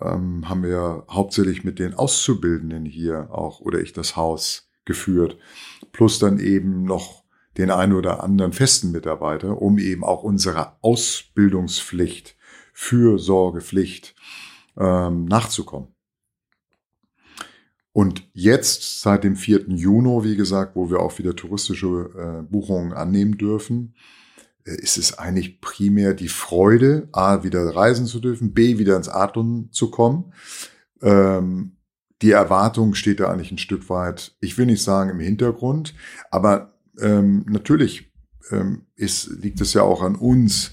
ähm, 0.00 0.48
haben 0.48 0.62
wir 0.62 1.04
hauptsächlich 1.10 1.64
mit 1.64 1.78
den 1.78 1.94
Auszubildenden 1.94 2.84
hier 2.84 3.28
auch 3.30 3.60
oder 3.60 3.80
ich 3.80 3.92
das 3.92 4.16
Haus 4.16 4.70
geführt, 4.84 5.36
plus 5.92 6.18
dann 6.18 6.38
eben 6.38 6.84
noch 6.84 7.24
den 7.58 7.70
einen 7.70 7.92
oder 7.92 8.22
anderen 8.22 8.52
festen 8.52 8.92
Mitarbeiter, 8.92 9.60
um 9.60 9.78
eben 9.78 10.04
auch 10.04 10.22
unsere 10.22 10.76
Ausbildungspflicht, 10.82 12.36
Fürsorgepflicht 12.72 14.14
ähm, 14.76 15.24
nachzukommen. 15.24 15.88
Und 17.92 18.28
jetzt, 18.32 19.00
seit 19.00 19.24
dem 19.24 19.36
4. 19.36 19.68
Juni, 19.68 20.24
wie 20.24 20.36
gesagt, 20.36 20.76
wo 20.76 20.90
wir 20.90 21.00
auch 21.00 21.18
wieder 21.18 21.34
touristische 21.34 21.86
äh, 21.86 22.42
Buchungen 22.42 22.92
annehmen 22.92 23.36
dürfen, 23.36 23.94
äh, 24.64 24.76
ist 24.76 24.96
es 24.96 25.18
eigentlich 25.18 25.60
primär 25.60 26.14
die 26.14 26.28
Freude, 26.28 27.08
A, 27.12 27.42
wieder 27.42 27.74
reisen 27.74 28.06
zu 28.06 28.20
dürfen, 28.20 28.54
B, 28.54 28.78
wieder 28.78 28.96
ins 28.96 29.08
Adlon 29.08 29.68
zu 29.72 29.90
kommen. 29.90 30.32
Ähm, 31.02 31.76
die 32.22 32.30
Erwartung 32.30 32.94
steht 32.94 33.20
da 33.20 33.30
eigentlich 33.30 33.50
ein 33.50 33.58
Stück 33.58 33.88
weit, 33.88 34.36
ich 34.40 34.58
will 34.58 34.66
nicht 34.66 34.82
sagen 34.82 35.10
im 35.10 35.20
Hintergrund, 35.20 35.94
aber 36.30 36.74
ähm, 37.00 37.46
natürlich 37.48 38.12
ähm, 38.50 38.82
ist, 38.94 39.28
liegt 39.40 39.60
es 39.60 39.72
ja 39.72 39.82
auch 39.82 40.02
an 40.02 40.16
uns, 40.16 40.72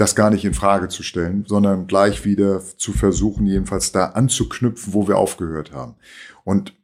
das 0.00 0.14
gar 0.14 0.30
nicht 0.30 0.46
in 0.46 0.54
Frage 0.54 0.88
zu 0.88 1.02
stellen, 1.02 1.44
sondern 1.46 1.86
gleich 1.86 2.24
wieder 2.24 2.62
zu 2.78 2.92
versuchen, 2.92 3.46
jedenfalls 3.46 3.92
da 3.92 4.06
anzuknüpfen, 4.06 4.94
wo 4.94 5.06
wir 5.06 5.18
aufgehört 5.18 5.72
haben. 5.72 5.96
Und 6.42 6.74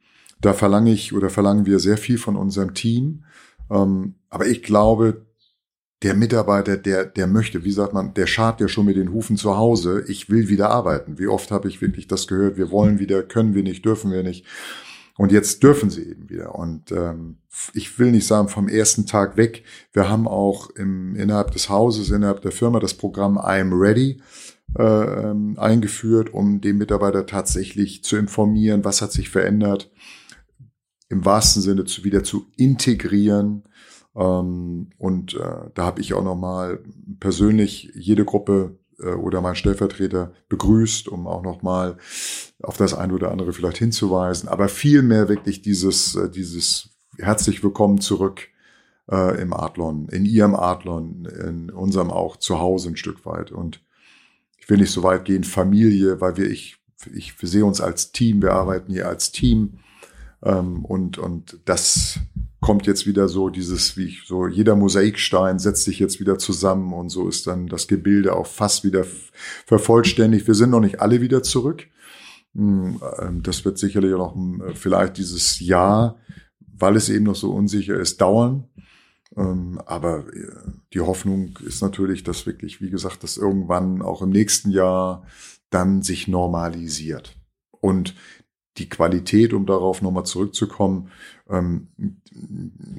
da 0.40 0.52
verlange 0.52 0.92
ich 0.92 1.14
oder 1.14 1.30
verlangen 1.30 1.64
wir 1.64 1.78
sehr 1.78 1.96
viel 1.96 2.18
von 2.18 2.36
unserem 2.36 2.74
Team. 2.74 3.24
Ähm, 3.70 4.16
aber 4.28 4.46
ich 4.46 4.62
glaube, 4.62 5.24
der 6.02 6.12
Mitarbeiter, 6.14 6.76
der, 6.76 7.06
der 7.06 7.26
möchte, 7.26 7.64
wie 7.64 7.72
sagt 7.72 7.94
man, 7.94 8.12
der 8.12 8.26
schart 8.26 8.60
ja 8.60 8.68
schon 8.68 8.84
mit 8.84 8.96
den 8.96 9.12
Hufen 9.12 9.38
zu 9.38 9.56
Hause. 9.56 10.04
Ich 10.08 10.28
will 10.28 10.50
wieder 10.50 10.68
arbeiten. 10.68 11.18
Wie 11.18 11.26
oft 11.26 11.50
habe 11.50 11.68
ich 11.68 11.80
wirklich 11.80 12.06
das 12.06 12.26
gehört? 12.26 12.58
Wir 12.58 12.70
wollen 12.70 12.98
wieder, 12.98 13.22
können 13.22 13.54
wir 13.54 13.62
nicht, 13.62 13.86
dürfen 13.86 14.12
wir 14.12 14.22
nicht. 14.24 14.44
Und 15.16 15.32
jetzt 15.32 15.62
dürfen 15.62 15.88
sie 15.90 16.02
eben 16.02 16.28
wieder. 16.28 16.54
Und 16.54 16.92
ähm, 16.92 17.38
ich 17.72 17.98
will 17.98 18.10
nicht 18.10 18.26
sagen 18.26 18.48
vom 18.48 18.68
ersten 18.68 19.06
Tag 19.06 19.36
weg. 19.36 19.64
Wir 19.92 20.08
haben 20.08 20.28
auch 20.28 20.70
im, 20.70 21.16
innerhalb 21.16 21.52
des 21.52 21.70
Hauses, 21.70 22.10
innerhalb 22.10 22.42
der 22.42 22.52
Firma 22.52 22.80
das 22.80 22.94
Programm 22.94 23.38
I'm 23.38 23.72
Ready 23.72 24.20
äh, 24.78 24.82
ähm, 24.82 25.58
eingeführt, 25.58 26.34
um 26.34 26.60
den 26.60 26.76
Mitarbeiter 26.76 27.24
tatsächlich 27.24 28.04
zu 28.04 28.16
informieren, 28.16 28.84
was 28.84 29.00
hat 29.00 29.12
sich 29.12 29.30
verändert, 29.30 29.90
im 31.08 31.24
wahrsten 31.24 31.62
Sinne 31.62 31.84
zu, 31.84 32.04
wieder 32.04 32.22
zu 32.22 32.46
integrieren. 32.56 33.64
Ähm, 34.14 34.90
und 34.98 35.34
äh, 35.34 35.70
da 35.72 35.84
habe 35.84 36.02
ich 36.02 36.12
auch 36.12 36.24
nochmal 36.24 36.82
persönlich 37.20 37.90
jede 37.94 38.26
Gruppe 38.26 38.78
oder 39.04 39.40
mein 39.40 39.56
Stellvertreter 39.56 40.32
begrüßt, 40.48 41.08
um 41.08 41.26
auch 41.26 41.42
nochmal 41.42 41.98
auf 42.62 42.76
das 42.76 42.94
eine 42.94 43.14
oder 43.14 43.30
andere 43.30 43.52
vielleicht 43.52 43.78
hinzuweisen. 43.78 44.48
Aber 44.48 44.68
vielmehr 44.68 45.28
wirklich 45.28 45.62
dieses, 45.62 46.14
äh, 46.14 46.30
dieses 46.30 46.90
herzlich 47.18 47.62
willkommen 47.62 48.00
zurück 48.00 48.48
äh, 49.10 49.40
im 49.40 49.52
Adlon, 49.52 50.08
in 50.08 50.24
ihrem 50.24 50.54
Adlon, 50.54 51.26
in 51.26 51.70
unserem 51.70 52.10
auch 52.10 52.36
Zuhause 52.36 52.90
ein 52.90 52.96
Stück 52.96 53.24
weit. 53.26 53.52
Und 53.52 53.82
ich 54.58 54.68
will 54.68 54.78
nicht 54.78 54.90
so 54.92 55.02
weit 55.02 55.24
gehen, 55.24 55.44
Familie, 55.44 56.20
weil 56.20 56.36
wir, 56.36 56.50
ich, 56.50 56.76
ich 57.14 57.34
sehe 57.40 57.64
uns 57.64 57.80
als 57.80 58.12
Team, 58.12 58.42
wir 58.42 58.52
arbeiten 58.52 58.92
hier 58.92 59.08
als 59.08 59.30
Team. 59.30 59.78
Ähm, 60.42 60.84
und, 60.84 61.18
und 61.18 61.58
das 61.64 62.18
kommt 62.66 62.88
jetzt 62.88 63.06
wieder 63.06 63.28
so 63.28 63.48
dieses, 63.48 63.96
wie 63.96 64.06
ich, 64.06 64.24
so 64.26 64.48
jeder 64.48 64.74
Mosaikstein 64.74 65.60
setzt 65.60 65.84
sich 65.84 66.00
jetzt 66.00 66.18
wieder 66.18 66.36
zusammen 66.36 66.92
und 66.94 67.10
so 67.10 67.28
ist 67.28 67.46
dann 67.46 67.68
das 67.68 67.86
Gebilde 67.86 68.34
auch 68.34 68.48
fast 68.48 68.82
wieder 68.82 69.06
vervollständigt. 69.66 70.48
Wir 70.48 70.56
sind 70.56 70.70
noch 70.70 70.80
nicht 70.80 71.00
alle 71.00 71.20
wieder 71.20 71.44
zurück. 71.44 71.86
Hm, 72.56 73.00
ähm, 73.20 73.44
das 73.44 73.64
wird 73.64 73.78
sicherlich 73.78 74.10
noch 74.10 74.34
hm, 74.34 74.64
vielleicht 74.74 75.16
dieses 75.16 75.60
Jahr, 75.60 76.18
weil 76.58 76.96
es 76.96 77.08
eben 77.08 77.26
noch 77.26 77.36
so 77.36 77.52
unsicher 77.52 78.00
ist, 78.00 78.20
dauern. 78.20 78.64
Ähm, 79.36 79.80
aber 79.86 80.26
äh, 80.34 80.72
die 80.92 81.02
Hoffnung 81.02 81.56
ist 81.64 81.82
natürlich, 81.82 82.24
dass 82.24 82.46
wirklich, 82.46 82.80
wie 82.80 82.90
gesagt, 82.90 83.22
das 83.22 83.36
irgendwann 83.36 84.02
auch 84.02 84.22
im 84.22 84.30
nächsten 84.30 84.72
Jahr 84.72 85.24
dann 85.70 86.02
sich 86.02 86.26
normalisiert. 86.26 87.36
Und 87.70 88.16
die 88.78 88.88
Qualität, 88.88 89.52
um 89.52 89.66
darauf 89.66 90.02
nochmal 90.02 90.24
zurückzukommen, 90.24 91.10
ähm, 91.48 91.88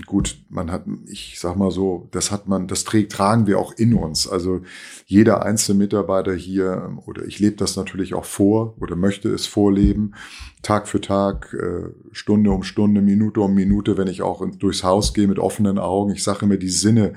gut, 0.05 0.39
man 0.49 0.71
hat, 0.71 0.85
ich 1.05 1.37
sag 1.39 1.57
mal 1.57 1.69
so, 1.69 2.07
das 2.11 2.31
hat 2.31 2.47
man, 2.47 2.67
das 2.67 2.85
trägt, 2.85 3.11
tragen 3.11 3.45
wir 3.45 3.59
auch 3.59 3.73
in 3.73 3.93
uns. 3.93 4.27
Also 4.27 4.61
jeder 5.05 5.45
einzelne 5.45 5.79
Mitarbeiter 5.79 6.33
hier, 6.33 6.97
oder 7.05 7.25
ich 7.25 7.39
lebe 7.39 7.57
das 7.57 7.75
natürlich 7.75 8.13
auch 8.13 8.25
vor 8.25 8.75
oder 8.79 8.95
möchte 8.95 9.29
es 9.29 9.45
vorleben, 9.45 10.13
Tag 10.61 10.87
für 10.87 11.01
Tag, 11.01 11.53
äh, 11.53 11.89
Stunde 12.13 12.51
um 12.51 12.63
Stunde, 12.63 13.01
Minute 13.01 13.41
um 13.41 13.53
Minute, 13.53 13.97
wenn 13.97 14.07
ich 14.07 14.21
auch 14.21 14.45
durchs 14.57 14.83
Haus 14.83 15.13
gehe 15.13 15.27
mit 15.27 15.39
offenen 15.39 15.77
Augen. 15.77 16.11
Ich 16.11 16.23
sage 16.23 16.45
immer 16.45 16.57
die 16.57 16.69
Sinne, 16.69 17.13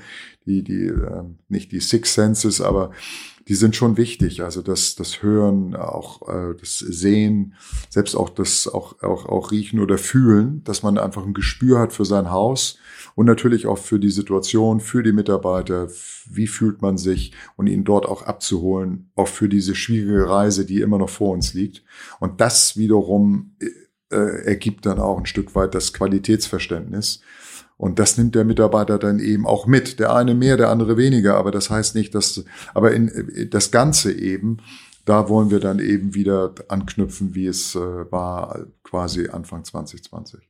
die, 0.47 0.63
die, 0.63 0.87
äh, 0.87 1.23
nicht 1.49 1.73
die 1.73 1.81
Six 1.81 2.15
Senses, 2.15 2.61
aber 2.61 2.91
die 3.49 3.55
sind 3.55 3.75
schon 3.75 3.97
wichtig. 3.97 4.43
Also 4.43 4.63
das, 4.63 4.95
das 4.95 5.23
Hören, 5.23 5.75
auch 5.75 6.29
äh, 6.29 6.55
das 6.59 6.79
Sehen, 6.79 7.55
selbst 7.89 8.15
auch 8.15 8.29
das 8.29 8.69
auch, 8.69 9.03
auch, 9.03 9.27
auch 9.27 9.51
Riechen 9.51 9.81
oder 9.81 9.99
Fühlen, 9.99 10.63
dass 10.65 10.83
man 10.83 10.99
einfach 10.99 11.25
ein 11.25 11.35
Gespür 11.35 11.79
hat 11.79 11.93
für 11.93 12.05
sein 12.05 12.31
Haus 12.31 12.79
und 13.15 13.27
natürlich 13.27 13.67
auch 13.67 13.79
für 13.79 13.99
die 13.99 14.11
Situation, 14.11 14.81
für 14.81 15.03
die 15.03 15.13
Mitarbeiter, 15.13 15.89
wie 16.31 16.47
fühlt 16.47 16.83
man 16.83 16.99
sich 16.99 17.33
und 17.57 17.67
ihn 17.67 17.85
dort 17.85 18.07
auch 18.07 18.23
abzuholen, 18.23 19.11
auch 19.15 19.29
für 19.29 19.49
diese 19.49 19.75
schwierige 19.75 20.29
Reise, 20.29 20.65
die 20.67 20.81
immer 20.81 20.99
noch 20.99 21.11
vor 21.11 21.33
uns 21.33 21.55
liegt. 21.55 21.83
Und 22.21 22.41
das 22.41 22.77
wiederum 22.77 23.57
äh, 24.11 24.45
ergibt 24.45 24.87
dann 24.87 24.99
auch 24.99 25.19
ein 25.19 25.27
Stück 25.27 25.55
weit 25.55 25.75
das 25.75 25.93
Qualitätsverständnis 25.93 27.21
und 27.81 27.99
das 27.99 28.19
nimmt 28.19 28.35
der 28.35 28.45
Mitarbeiter 28.45 28.99
dann 28.99 29.21
eben 29.21 29.47
auch 29.47 29.67
mit. 29.67 30.01
Der 30.01 30.15
eine 30.15 30.35
mehr, 30.35 30.59
der 30.59 30.69
andere 30.69 30.99
weniger. 30.99 31.37
Aber 31.37 31.51
das 31.51 31.71
heißt 31.71 31.95
nicht, 31.95 32.15
dass, 32.15 32.45
aber 32.75 32.93
in, 32.93 33.49
das 33.51 33.71
Ganze 33.71 34.13
eben, 34.13 34.59
da 35.07 35.31
wollen 35.31 35.51
wir 35.51 35.61
dann 35.61 35.79
eben 35.79 36.15
wieder 36.15 36.55
anknüpfen, 36.69 37.35
wie 37.35 37.47
es 37.47 37.75
äh, 37.75 37.79
war 38.13 38.67
quasi 38.85 39.31
Anfang 39.31 39.65
2020. 39.65 40.50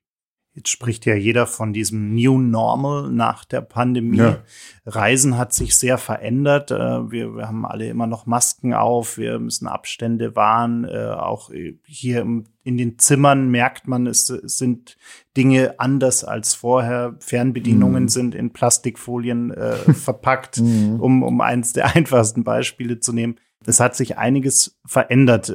Jetzt 0.53 0.71
spricht 0.71 1.07
ja 1.07 1.15
jeder 1.15 1.47
von 1.47 1.73
diesem 1.73 2.13
New 2.15 2.39
Normal 2.39 3.13
nach 3.13 3.45
der 3.45 3.61
Pandemie. 3.61 4.19
Ja. 4.19 4.43
Reisen 4.85 5.39
hat 5.39 5.53
sich 5.53 5.79
sehr 5.79 5.97
verändert. 5.97 6.73
Äh, 6.73 7.11
wir, 7.11 7.37
wir, 7.37 7.47
haben 7.47 7.65
alle 7.65 7.89
immer 7.89 8.09
noch 8.09 8.27
Masken 8.27 8.75
auf. 8.75 9.17
Wir 9.17 9.39
müssen 9.39 9.69
Abstände 9.69 10.35
wahren. 10.35 10.85
Äh, 10.85 11.13
auch 11.13 11.51
hier 11.85 12.23
in 12.23 12.77
den 12.77 12.99
Zimmern 12.99 13.49
merkt 13.49 13.87
man, 13.87 14.09
es, 14.09 14.29
es 14.29 14.59
sind 14.59 14.97
Dinge 15.37 15.79
anders 15.79 16.25
als 16.25 16.55
vorher. 16.55 17.15
Fernbedienungen 17.21 18.05
mhm. 18.05 18.09
sind 18.09 18.35
in 18.35 18.53
Plastikfolien 18.53 19.53
äh, 19.53 19.77
verpackt, 19.95 20.59
mhm. 20.59 20.99
um, 20.99 21.23
um 21.23 21.41
eins 21.41 21.75
der 21.75 21.95
einfachsten 21.95 22.43
Beispiele 22.43 22.99
zu 22.99 23.13
nehmen. 23.13 23.37
Es 23.65 23.79
hat 23.79 23.95
sich 23.95 24.19
einiges 24.19 24.81
verändert. 24.85 25.53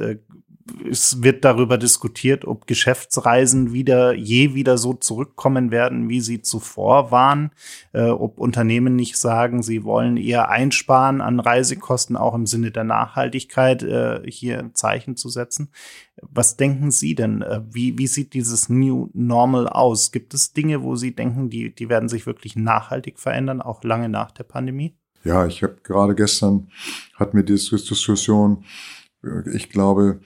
Es 0.90 1.22
wird 1.22 1.44
darüber 1.44 1.78
diskutiert, 1.78 2.44
ob 2.44 2.66
Geschäftsreisen 2.66 3.72
wieder 3.72 4.14
je 4.14 4.54
wieder 4.54 4.78
so 4.78 4.94
zurückkommen 4.94 5.70
werden, 5.70 6.08
wie 6.08 6.20
sie 6.20 6.42
zuvor 6.42 7.10
waren. 7.10 7.50
Äh, 7.92 8.08
ob 8.08 8.38
Unternehmen 8.38 8.96
nicht 8.96 9.16
sagen, 9.16 9.62
sie 9.62 9.84
wollen 9.84 10.16
eher 10.16 10.48
einsparen 10.48 11.20
an 11.20 11.40
Reisekosten, 11.40 12.16
auch 12.16 12.34
im 12.34 12.46
Sinne 12.46 12.70
der 12.72 12.84
Nachhaltigkeit 12.84 13.82
äh, 13.82 14.22
hier 14.26 14.58
ein 14.58 14.74
Zeichen 14.74 15.16
zu 15.16 15.28
setzen. 15.28 15.70
Was 16.22 16.56
denken 16.56 16.90
Sie 16.90 17.14
denn? 17.14 17.42
Äh, 17.42 17.62
wie, 17.70 17.98
wie 17.98 18.06
sieht 18.06 18.34
dieses 18.34 18.68
New 18.68 19.10
Normal 19.12 19.68
aus? 19.68 20.10
Gibt 20.10 20.34
es 20.34 20.52
Dinge, 20.52 20.82
wo 20.82 20.96
Sie 20.96 21.14
denken, 21.14 21.50
die, 21.50 21.74
die 21.74 21.88
werden 21.88 22.08
sich 22.08 22.26
wirklich 22.26 22.56
nachhaltig 22.56 23.18
verändern, 23.18 23.62
auch 23.62 23.84
lange 23.84 24.08
nach 24.08 24.30
der 24.30 24.44
Pandemie? 24.44 24.96
Ja, 25.24 25.46
ich 25.46 25.62
habe 25.62 25.76
gerade 25.82 26.14
gestern, 26.14 26.68
hat 27.16 27.34
mir 27.34 27.42
diese 27.42 27.76
Diskussion, 27.76 28.64
ich 29.52 29.70
glaube, 29.70 30.20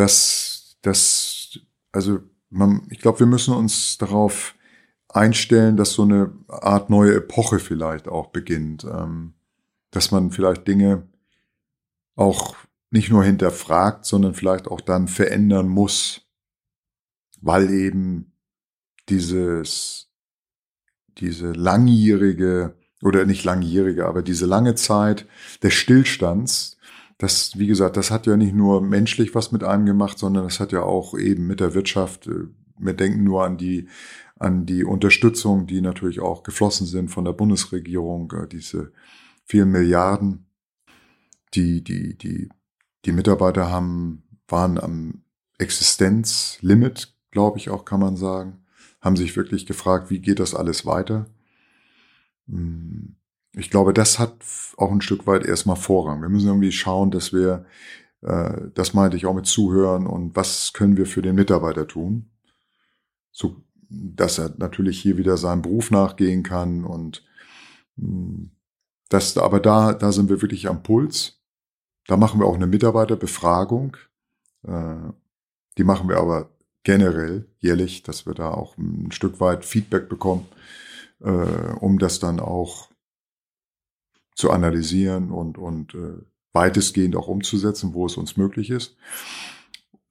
dass 0.00 0.78
das, 0.80 1.58
also 1.92 2.20
man, 2.48 2.86
ich 2.88 3.00
glaube, 3.00 3.20
wir 3.20 3.26
müssen 3.26 3.54
uns 3.54 3.98
darauf 3.98 4.54
einstellen, 5.08 5.76
dass 5.76 5.92
so 5.92 6.04
eine 6.04 6.32
Art 6.48 6.88
neue 6.88 7.16
Epoche 7.16 7.58
vielleicht 7.58 8.08
auch 8.08 8.28
beginnt, 8.28 8.84
ähm, 8.84 9.34
dass 9.90 10.10
man 10.10 10.30
vielleicht 10.30 10.66
Dinge 10.66 11.06
auch 12.16 12.56
nicht 12.90 13.10
nur 13.10 13.22
hinterfragt, 13.24 14.06
sondern 14.06 14.32
vielleicht 14.32 14.68
auch 14.68 14.80
dann 14.80 15.06
verändern 15.06 15.68
muss, 15.68 16.22
weil 17.42 17.70
eben 17.70 18.32
dieses, 19.10 20.08
diese 21.18 21.52
langjährige 21.52 22.74
oder 23.02 23.26
nicht 23.26 23.44
langjährige, 23.44 24.06
aber 24.06 24.22
diese 24.22 24.46
lange 24.46 24.76
Zeit 24.76 25.26
des 25.62 25.74
Stillstands, 25.74 26.78
das, 27.20 27.58
wie 27.58 27.66
gesagt, 27.66 27.98
das 27.98 28.10
hat 28.10 28.26
ja 28.26 28.36
nicht 28.38 28.54
nur 28.54 28.80
menschlich 28.80 29.34
was 29.34 29.52
mit 29.52 29.62
einem 29.62 29.84
gemacht, 29.84 30.18
sondern 30.18 30.44
das 30.44 30.58
hat 30.58 30.72
ja 30.72 30.82
auch 30.82 31.16
eben 31.18 31.46
mit 31.46 31.60
der 31.60 31.74
Wirtschaft, 31.74 32.26
äh, 32.26 32.46
wir 32.78 32.94
denken 32.94 33.24
nur 33.24 33.44
an 33.44 33.58
die, 33.58 33.88
an 34.36 34.64
die 34.64 34.84
Unterstützung, 34.84 35.66
die 35.66 35.82
natürlich 35.82 36.20
auch 36.20 36.42
geflossen 36.42 36.86
sind 36.86 37.10
von 37.10 37.26
der 37.26 37.34
Bundesregierung, 37.34 38.32
äh, 38.32 38.48
diese 38.48 38.92
vielen 39.44 39.70
Milliarden, 39.70 40.46
die, 41.52 41.84
die, 41.84 42.16
die, 42.16 42.48
die 43.04 43.12
Mitarbeiter 43.12 43.70
haben, 43.70 44.22
waren 44.48 44.80
am 44.80 45.22
Existenzlimit, 45.58 47.14
glaube 47.30 47.58
ich 47.58 47.68
auch, 47.68 47.84
kann 47.84 48.00
man 48.00 48.16
sagen, 48.16 48.64
haben 49.02 49.16
sich 49.16 49.36
wirklich 49.36 49.66
gefragt, 49.66 50.08
wie 50.10 50.20
geht 50.20 50.40
das 50.40 50.54
alles 50.54 50.86
weiter? 50.86 51.26
Hm 52.48 53.19
ich 53.54 53.70
glaube, 53.70 53.92
das 53.92 54.18
hat 54.18 54.34
auch 54.76 54.92
ein 54.92 55.00
Stück 55.00 55.26
weit 55.26 55.44
erstmal 55.44 55.76
Vorrang. 55.76 56.22
Wir 56.22 56.28
müssen 56.28 56.48
irgendwie 56.48 56.72
schauen, 56.72 57.10
dass 57.10 57.32
wir, 57.32 57.66
äh, 58.22 58.68
das 58.74 58.94
meinte 58.94 59.16
ich 59.16 59.26
auch 59.26 59.34
mit 59.34 59.46
Zuhören 59.46 60.06
und 60.06 60.36
was 60.36 60.72
können 60.72 60.96
wir 60.96 61.06
für 61.06 61.22
den 61.22 61.34
Mitarbeiter 61.34 61.86
tun, 61.86 62.30
so 63.32 63.56
dass 63.88 64.38
er 64.38 64.54
natürlich 64.56 65.00
hier 65.00 65.16
wieder 65.16 65.36
seinem 65.36 65.62
Beruf 65.62 65.90
nachgehen 65.90 66.44
kann 66.44 66.84
und 66.84 67.24
mh, 67.96 68.06
hm, 68.06 68.50
das, 69.08 69.36
aber 69.36 69.58
da, 69.58 69.92
da 69.92 70.12
sind 70.12 70.28
wir 70.28 70.40
wirklich 70.40 70.68
am 70.68 70.84
Puls. 70.84 71.40
Da 72.06 72.16
machen 72.16 72.38
wir 72.38 72.46
auch 72.46 72.54
eine 72.54 72.68
Mitarbeiterbefragung. 72.68 73.96
Äh, 74.62 75.12
die 75.76 75.84
machen 75.84 76.08
wir 76.08 76.18
aber 76.18 76.50
generell 76.84 77.48
jährlich, 77.58 78.04
dass 78.04 78.24
wir 78.26 78.34
da 78.34 78.52
auch 78.52 78.78
ein 78.78 79.10
Stück 79.10 79.40
weit 79.40 79.64
Feedback 79.64 80.08
bekommen, 80.08 80.46
äh, 81.20 81.28
um 81.28 81.98
das 81.98 82.20
dann 82.20 82.38
auch 82.38 82.89
zu 84.40 84.50
analysieren 84.50 85.30
und, 85.30 85.58
und 85.58 85.94
äh, 85.94 86.24
weitestgehend 86.52 87.14
auch 87.14 87.28
umzusetzen, 87.28 87.94
wo 87.94 88.06
es 88.06 88.16
uns 88.16 88.36
möglich 88.36 88.70
ist. 88.70 88.96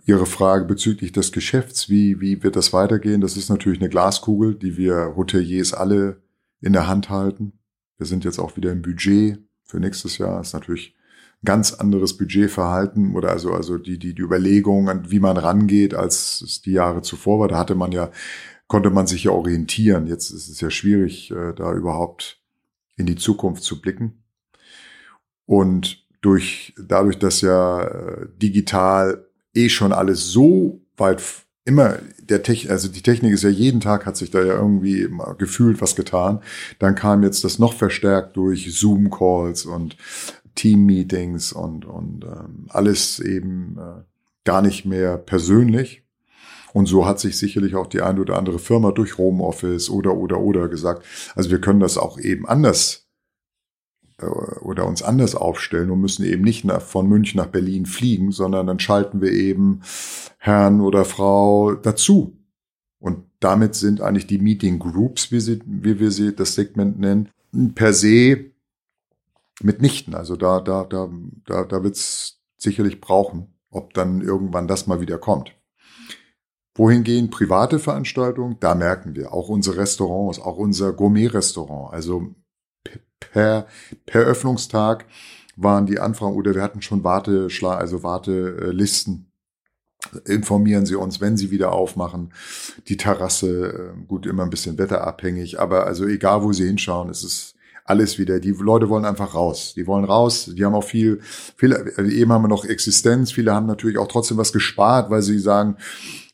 Ihre 0.06 0.26
Frage 0.26 0.66
bezüglich 0.66 1.12
des 1.12 1.32
Geschäfts, 1.32 1.90
wie, 1.90 2.22
wie 2.22 2.42
wird 2.42 2.56
das 2.56 2.72
weitergehen? 2.72 3.22
Das 3.22 3.38
ist 3.38 3.50
natürlich 3.50 3.80
eine 3.80 3.90
Glaskugel, 3.90 4.56
die 4.56 4.78
wir 4.78 5.14
Hoteliers 5.16 5.74
alle 5.74 6.22
in 6.62 6.74
der 6.74 6.88
Hand 6.88 7.10
halten. 7.10 7.60
Wir 7.98 8.06
sind 8.06 8.24
jetzt 8.24 8.40
auch 8.40 8.56
wieder 8.56 8.72
im 8.72 8.82
Budget 8.82 9.40
für 9.64 9.80
nächstes 9.80 10.18
Jahr. 10.18 10.38
Das 10.38 10.48
ist 10.48 10.54
natürlich 10.54 10.96
ein 11.42 11.46
ganz 11.46 11.74
anderes 11.74 12.18
Budgetverhalten 12.18 13.16
oder 13.16 13.30
also, 13.30 13.54
also 13.54 13.78
die, 13.78 14.00
die, 14.00 14.16
die 14.16 14.22
Überlegung, 14.22 14.90
wie 15.10 15.20
man 15.20 15.38
rangeht, 15.38 15.94
als 15.94 16.42
es 16.42 16.62
die 16.62 16.72
Jahre 16.72 17.02
zuvor 17.02 17.40
war. 17.40 17.48
Da 17.48 17.58
hatte 17.58 17.76
man 17.76 17.92
ja, 17.92 18.10
konnte 18.68 18.90
man 18.90 19.06
sich 19.06 19.26
ja 19.26 19.32
orientieren. 19.32 20.08
Jetzt 20.08 20.32
ist 20.32 20.50
es 20.50 20.62
ja 20.62 20.70
schwierig, 20.70 21.32
äh, 21.32 21.54
da 21.54 21.74
überhaupt 21.74 22.39
in 23.00 23.06
die 23.06 23.16
Zukunft 23.16 23.64
zu 23.64 23.82
blicken. 23.82 24.24
Und 25.46 26.06
durch, 26.22 26.74
dadurch, 26.78 27.18
dass 27.18 27.42
ja 27.42 27.82
äh, 27.82 28.28
digital 28.38 29.26
eh 29.56 29.70
schon 29.70 29.94
alles 29.94 30.32
so 30.32 30.82
weit 30.98 31.24
immer 31.66 31.98
der 32.20 32.44
Technik, 32.44 32.72
also 32.72 32.88
die 32.88 33.02
Technik 33.02 33.34
ist 33.34 33.44
ja 33.44 33.50
jeden 33.50 33.80
Tag 33.80 34.06
hat 34.06 34.18
sich 34.18 34.32
da 34.32 34.40
ja 34.40 34.54
irgendwie 34.54 35.08
gefühlt 35.38 35.82
was 35.82 35.96
getan. 35.96 36.42
Dann 36.80 36.96
kam 36.96 37.24
jetzt 37.24 37.44
das 37.44 37.60
noch 37.60 37.74
verstärkt 37.74 38.38
durch 38.38 38.74
Zoom-Calls 38.76 39.66
und 39.66 39.98
Team-Meetings 40.56 41.54
und, 41.54 41.86
und 41.86 42.26
ähm, 42.26 42.66
alles 42.70 43.20
eben 43.20 43.78
äh, 43.78 44.04
gar 44.44 44.62
nicht 44.62 44.86
mehr 44.86 45.18
persönlich. 45.18 46.04
Und 46.74 46.86
so 46.88 47.06
hat 47.06 47.20
sich 47.20 47.38
sicherlich 47.38 47.76
auch 47.76 47.88
die 47.88 48.02
eine 48.02 48.22
oder 48.22 48.38
andere 48.38 48.60
Firma 48.60 48.92
durch 48.92 49.18
Homeoffice 49.18 49.90
oder, 49.90 50.16
oder, 50.16 50.40
oder 50.40 50.68
gesagt. 50.68 51.04
Also 51.36 51.50
wir 51.50 51.62
können 51.62 51.80
das 51.80 51.98
auch 51.98 52.20
eben 52.20 52.48
anders 52.48 53.08
äh, 54.20 54.26
oder 54.26 54.86
uns 54.86 55.02
anders 55.02 55.36
aufstellen 55.36 55.90
und 55.90 56.02
müssen 56.02 56.26
eben 56.26 56.44
nicht 56.44 56.66
nach, 56.66 56.82
von 56.82 57.08
München 57.08 57.40
nach 57.40 57.48
Berlin 57.48 57.86
fliegen, 57.86 58.32
sondern 58.32 58.68
dann 58.68 58.80
schalten 58.80 59.22
wir 59.22 59.32
eben 59.32 59.82
Herrn 60.38 60.82
oder 60.82 61.06
Frau 61.06 61.74
dazu. 61.74 62.38
Und 63.00 63.24
damit 63.40 63.76
sind 63.76 64.02
eigentlich 64.02 64.28
die 64.28 64.40
Meeting 64.40 64.80
Groups, 64.80 65.32
wie, 65.32 65.40
sie, 65.40 65.62
wie 65.66 66.00
wir 66.00 66.12
sie 66.12 66.36
das 66.36 66.56
Segment 66.56 67.00
nennen, 67.00 67.30
per 67.74 67.94
se 67.94 68.52
mitnichten. 69.62 70.14
Also 70.14 70.36
da, 70.36 70.60
da, 70.60 70.84
da, 70.84 71.10
da, 71.46 71.64
da 71.64 71.84
wird 71.84 71.96
es 71.96 72.42
sicherlich 72.58 73.00
brauchen, 73.00 73.54
ob 73.72 73.94
dann 73.94 74.22
irgendwann 74.22 74.68
das 74.68 74.88
mal 74.88 75.02
wieder 75.02 75.18
kommt. 75.18 75.56
Wohingegen 76.80 77.30
private 77.30 77.78
Veranstaltungen, 77.78 78.56
da 78.62 78.74
merken 78.74 79.14
wir, 79.14 79.34
auch 79.34 79.50
unsere 79.50 79.76
Restaurants, 79.76 80.40
auch 80.40 80.56
unser 80.56 80.94
Gourmet-Restaurant, 80.94 81.94
also 81.94 82.34
per, 83.20 83.68
per 84.06 84.22
Öffnungstag 84.22 85.06
waren 85.58 85.86
die 85.88 86.00
Anfragen 86.00 86.38
oder 86.38 86.56
wir 86.56 86.62
hatten 86.62 86.82
schon 86.82 87.04
Warteschla 87.04 87.76
also 87.76 88.02
Wartelisten. 88.02 89.30
Informieren 90.24 90.86
Sie 90.86 90.96
uns, 90.96 91.20
wenn 91.20 91.36
Sie 91.36 91.52
wieder 91.52 91.74
aufmachen. 91.74 92.32
Die 92.88 92.96
Terrasse, 92.96 93.94
äh, 93.98 94.06
gut, 94.08 94.26
immer 94.26 94.44
ein 94.44 94.50
bisschen 94.50 94.78
wetterabhängig, 94.78 95.60
aber 95.60 95.86
also 95.86 96.08
egal, 96.08 96.44
wo 96.44 96.54
Sie 96.54 96.66
hinschauen, 96.66 97.10
es 97.10 97.26
ist 97.26 97.56
alles 97.90 98.20
wieder. 98.20 98.40
Die 98.40 98.52
Leute 98.52 98.88
wollen 98.88 99.04
einfach 99.04 99.34
raus. 99.34 99.74
Die 99.76 99.88
wollen 99.88 100.06
raus. 100.06 100.52
Die 100.56 100.64
haben 100.64 100.76
auch 100.76 100.84
viel, 100.84 101.22
viele, 101.58 101.92
eben 101.98 102.32
haben 102.32 102.44
wir 102.44 102.48
noch 102.48 102.64
Existenz. 102.64 103.32
Viele 103.32 103.54
haben 103.54 103.66
natürlich 103.66 103.98
auch 103.98 104.08
trotzdem 104.08 104.38
was 104.38 104.54
gespart, 104.54 105.10
weil 105.10 105.24
sie 105.24 105.40
sagen, 105.40 105.76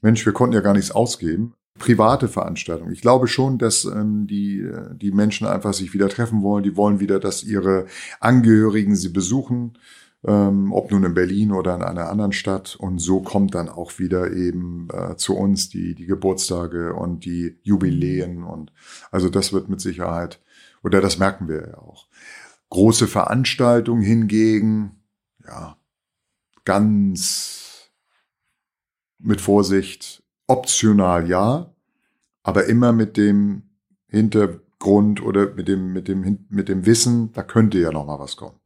Mensch, 0.05 0.23
wir 0.23 0.33
konnten 0.33 0.53
ja 0.53 0.61
gar 0.61 0.73
nichts 0.73 0.91
ausgeben. 0.91 1.55
Private 1.79 2.27
Veranstaltungen. 2.27 2.93
Ich 2.93 3.01
glaube 3.01 3.27
schon, 3.27 3.57
dass 3.57 3.85
ähm, 3.85 4.27
die, 4.27 4.63
die 4.93 5.11
Menschen 5.11 5.47
einfach 5.47 5.73
sich 5.73 5.95
wieder 5.95 6.09
treffen 6.09 6.43
wollen. 6.43 6.63
Die 6.63 6.77
wollen 6.77 6.99
wieder, 6.99 7.19
dass 7.19 7.43
ihre 7.43 7.87
Angehörigen 8.19 8.95
sie 8.95 9.09
besuchen, 9.09 9.79
ähm, 10.23 10.71
ob 10.71 10.91
nun 10.91 11.05
in 11.05 11.15
Berlin 11.15 11.51
oder 11.51 11.73
in 11.73 11.81
einer 11.81 12.07
anderen 12.07 12.33
Stadt. 12.33 12.75
Und 12.75 12.99
so 12.99 13.21
kommt 13.21 13.55
dann 13.55 13.67
auch 13.67 13.97
wieder 13.97 14.31
eben 14.31 14.89
äh, 14.93 15.15
zu 15.15 15.35
uns 15.35 15.69
die, 15.69 15.95
die 15.95 16.05
Geburtstage 16.05 16.93
und 16.93 17.25
die 17.25 17.57
Jubiläen. 17.63 18.43
Und 18.43 18.71
also 19.09 19.29
das 19.29 19.53
wird 19.53 19.69
mit 19.69 19.81
Sicherheit, 19.81 20.39
oder 20.83 21.01
das 21.01 21.17
merken 21.17 21.47
wir 21.47 21.69
ja 21.69 21.77
auch. 21.79 22.05
Große 22.69 23.07
Veranstaltungen 23.07 24.03
hingegen, 24.03 25.01
ja, 25.47 25.77
ganz 26.63 27.64
mit 29.19 29.41
Vorsicht, 29.41 30.23
optional 30.47 31.27
ja, 31.29 31.73
aber 32.43 32.65
immer 32.65 32.91
mit 32.91 33.17
dem 33.17 33.63
Hintergrund 34.07 35.21
oder 35.23 35.53
mit 35.53 35.67
dem, 35.67 35.93
mit 35.93 36.07
dem, 36.07 36.45
mit 36.49 36.69
dem 36.69 36.85
Wissen, 36.85 37.31
da 37.33 37.43
könnte 37.43 37.79
ja 37.79 37.91
noch 37.91 38.05
mal 38.05 38.19
was 38.19 38.37
kommen. 38.37 38.59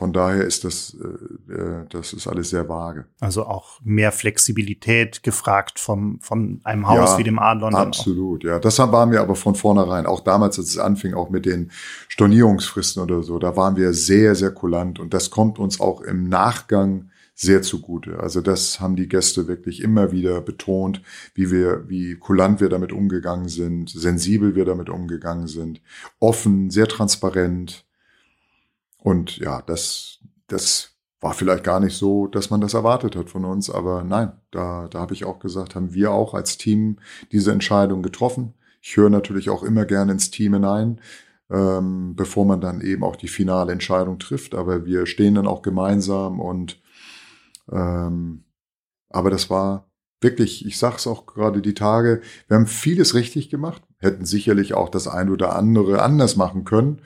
Von 0.00 0.14
daher 0.14 0.46
ist 0.46 0.64
das, 0.64 0.96
äh, 0.98 1.52
äh, 1.52 1.84
das 1.90 2.14
ist 2.14 2.26
alles 2.26 2.48
sehr 2.48 2.66
vage. 2.70 3.04
Also 3.20 3.44
auch 3.44 3.80
mehr 3.82 4.12
Flexibilität 4.12 5.22
gefragt 5.22 5.78
vom, 5.78 6.20
von 6.22 6.62
einem 6.64 6.88
Haus 6.88 7.10
ja, 7.10 7.18
wie 7.18 7.24
dem 7.24 7.38
Adlon. 7.38 7.74
Absolut, 7.74 8.42
ja. 8.42 8.58
Das 8.58 8.78
waren 8.78 9.10
wir 9.10 9.20
aber 9.20 9.34
von 9.34 9.54
vornherein. 9.54 10.06
Auch 10.06 10.20
damals, 10.20 10.58
als 10.58 10.68
es 10.70 10.78
anfing, 10.78 11.12
auch 11.12 11.28
mit 11.28 11.44
den 11.44 11.70
Stornierungsfristen 12.08 13.02
oder 13.02 13.22
so, 13.22 13.38
da 13.38 13.56
waren 13.56 13.76
wir 13.76 13.92
sehr, 13.92 14.34
sehr 14.34 14.52
kulant. 14.52 15.00
Und 15.00 15.12
das 15.12 15.28
kommt 15.28 15.58
uns 15.58 15.80
auch 15.80 16.00
im 16.00 16.30
Nachgang 16.30 17.10
sehr 17.40 17.62
zugute. 17.62 18.20
Also 18.20 18.42
das 18.42 18.80
haben 18.80 18.96
die 18.96 19.08
Gäste 19.08 19.48
wirklich 19.48 19.80
immer 19.80 20.12
wieder 20.12 20.42
betont, 20.42 21.00
wie 21.34 21.50
wir, 21.50 21.88
wie 21.88 22.16
kulant 22.16 22.60
wir 22.60 22.68
damit 22.68 22.92
umgegangen 22.92 23.48
sind, 23.48 23.88
sensibel 23.88 24.54
wir 24.54 24.66
damit 24.66 24.90
umgegangen 24.90 25.46
sind, 25.46 25.80
offen, 26.18 26.68
sehr 26.68 26.86
transparent. 26.86 27.86
Und 28.98 29.38
ja, 29.38 29.62
das, 29.62 30.18
das 30.48 30.90
war 31.22 31.32
vielleicht 31.32 31.64
gar 31.64 31.80
nicht 31.80 31.96
so, 31.96 32.26
dass 32.26 32.50
man 32.50 32.60
das 32.60 32.74
erwartet 32.74 33.16
hat 33.16 33.30
von 33.30 33.46
uns, 33.46 33.70
aber 33.70 34.04
nein, 34.04 34.32
da, 34.50 34.88
da 34.88 35.00
habe 35.00 35.14
ich 35.14 35.24
auch 35.24 35.38
gesagt, 35.38 35.74
haben 35.74 35.94
wir 35.94 36.12
auch 36.12 36.34
als 36.34 36.58
Team 36.58 36.98
diese 37.32 37.52
Entscheidung 37.52 38.02
getroffen. 38.02 38.52
Ich 38.82 38.98
höre 38.98 39.08
natürlich 39.08 39.48
auch 39.48 39.62
immer 39.62 39.86
gerne 39.86 40.12
ins 40.12 40.30
Team 40.30 40.52
hinein, 40.52 41.00
ähm, 41.50 42.14
bevor 42.16 42.44
man 42.44 42.60
dann 42.60 42.82
eben 42.82 43.02
auch 43.02 43.16
die 43.16 43.28
finale 43.28 43.72
Entscheidung 43.72 44.18
trifft. 44.18 44.54
Aber 44.54 44.84
wir 44.84 45.06
stehen 45.06 45.36
dann 45.36 45.46
auch 45.46 45.62
gemeinsam 45.62 46.38
und 46.38 46.80
ähm, 47.70 48.44
aber 49.08 49.30
das 49.30 49.50
war 49.50 49.90
wirklich, 50.20 50.66
ich 50.66 50.78
sag's 50.78 51.06
auch 51.06 51.26
gerade 51.26 51.62
die 51.62 51.74
Tage, 51.74 52.20
wir 52.48 52.56
haben 52.56 52.66
vieles 52.66 53.14
richtig 53.14 53.50
gemacht, 53.50 53.82
hätten 53.98 54.24
sicherlich 54.24 54.74
auch 54.74 54.88
das 54.88 55.08
ein 55.08 55.30
oder 55.30 55.56
andere 55.56 56.02
anders 56.02 56.36
machen 56.36 56.64
können. 56.64 57.00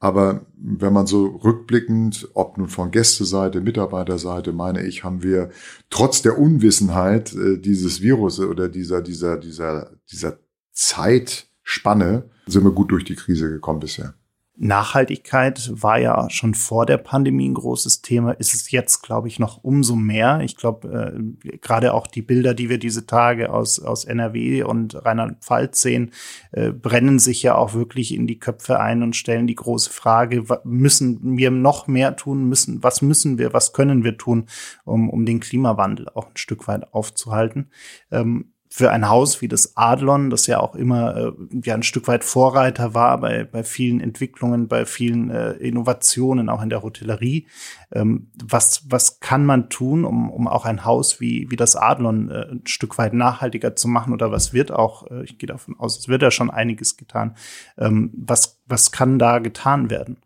Aber 0.00 0.46
wenn 0.56 0.92
man 0.92 1.06
so 1.06 1.26
rückblickend, 1.26 2.28
ob 2.34 2.56
nun 2.56 2.68
von 2.68 2.92
Gästeseite, 2.92 3.60
Mitarbeiterseite, 3.60 4.52
meine 4.52 4.84
ich, 4.84 5.02
haben 5.02 5.24
wir 5.24 5.50
trotz 5.90 6.22
der 6.22 6.38
Unwissenheit 6.38 7.34
äh, 7.34 7.58
dieses 7.58 8.00
Virus 8.00 8.38
oder 8.38 8.68
dieser, 8.68 9.02
dieser, 9.02 9.36
dieser, 9.36 9.90
dieser 10.10 10.38
Zeitspanne, 10.72 12.30
sind 12.46 12.62
wir 12.62 12.70
gut 12.70 12.92
durch 12.92 13.04
die 13.04 13.16
Krise 13.16 13.50
gekommen 13.50 13.80
bisher. 13.80 14.14
Nachhaltigkeit 14.60 15.70
war 15.72 15.98
ja 15.98 16.28
schon 16.30 16.54
vor 16.54 16.84
der 16.84 16.98
Pandemie 16.98 17.48
ein 17.48 17.54
großes 17.54 18.02
Thema, 18.02 18.32
ist 18.32 18.54
es 18.54 18.70
jetzt, 18.72 19.02
glaube 19.02 19.28
ich, 19.28 19.38
noch 19.38 19.62
umso 19.62 19.94
mehr. 19.94 20.40
Ich 20.40 20.56
glaube, 20.56 21.12
äh, 21.14 21.58
gerade 21.58 21.94
auch 21.94 22.08
die 22.08 22.22
Bilder, 22.22 22.54
die 22.54 22.68
wir 22.68 22.78
diese 22.78 23.06
Tage 23.06 23.52
aus, 23.52 23.78
aus 23.78 24.04
NRW 24.04 24.64
und 24.64 24.94
Rheinland-Pfalz 24.94 25.80
sehen, 25.80 26.10
äh, 26.50 26.72
brennen 26.72 27.20
sich 27.20 27.42
ja 27.42 27.54
auch 27.54 27.74
wirklich 27.74 28.12
in 28.12 28.26
die 28.26 28.40
Köpfe 28.40 28.80
ein 28.80 29.04
und 29.04 29.14
stellen 29.14 29.46
die 29.46 29.54
große 29.54 29.90
Frage, 29.90 30.44
müssen 30.64 31.36
wir 31.36 31.52
noch 31.52 31.86
mehr 31.86 32.16
tun 32.16 32.48
müssen? 32.48 32.82
Was 32.82 33.00
müssen 33.00 33.38
wir, 33.38 33.52
was 33.52 33.72
können 33.72 34.02
wir 34.02 34.18
tun, 34.18 34.46
um, 34.84 35.08
um 35.08 35.24
den 35.24 35.38
Klimawandel 35.38 36.08
auch 36.08 36.26
ein 36.26 36.36
Stück 36.36 36.66
weit 36.66 36.92
aufzuhalten? 36.92 37.70
Ähm, 38.10 38.52
für 38.78 38.92
ein 38.92 39.08
Haus 39.08 39.42
wie 39.42 39.48
das 39.48 39.76
Adlon, 39.76 40.30
das 40.30 40.46
ja 40.46 40.60
auch 40.60 40.76
immer 40.76 41.16
äh, 41.16 41.32
ja 41.64 41.74
ein 41.74 41.82
Stück 41.82 42.06
weit 42.06 42.22
Vorreiter 42.22 42.94
war 42.94 43.18
bei, 43.18 43.42
bei 43.42 43.64
vielen 43.64 44.00
Entwicklungen, 44.00 44.68
bei 44.68 44.86
vielen 44.86 45.30
äh, 45.30 45.54
Innovationen, 45.54 46.48
auch 46.48 46.62
in 46.62 46.70
der 46.70 46.82
Hotellerie. 46.82 47.48
Ähm, 47.90 48.30
was, 48.40 48.84
was 48.88 49.18
kann 49.18 49.44
man 49.44 49.68
tun, 49.68 50.04
um, 50.04 50.30
um 50.30 50.46
auch 50.46 50.64
ein 50.64 50.84
Haus 50.84 51.18
wie, 51.18 51.50
wie 51.50 51.56
das 51.56 51.74
Adlon 51.74 52.30
äh, 52.30 52.52
ein 52.52 52.66
Stück 52.66 52.98
weit 52.98 53.14
nachhaltiger 53.14 53.74
zu 53.74 53.88
machen? 53.88 54.12
Oder 54.12 54.30
was 54.30 54.52
wird 54.52 54.70
auch, 54.70 55.10
äh, 55.10 55.24
ich 55.24 55.38
gehe 55.38 55.48
davon 55.48 55.74
aus, 55.76 55.98
es 55.98 56.06
wird 56.06 56.22
ja 56.22 56.30
schon 56.30 56.48
einiges 56.48 56.96
getan. 56.96 57.34
Ähm, 57.78 58.12
was, 58.14 58.60
was 58.66 58.92
kann 58.92 59.18
da 59.18 59.40
getan 59.40 59.90
werden? 59.90 60.18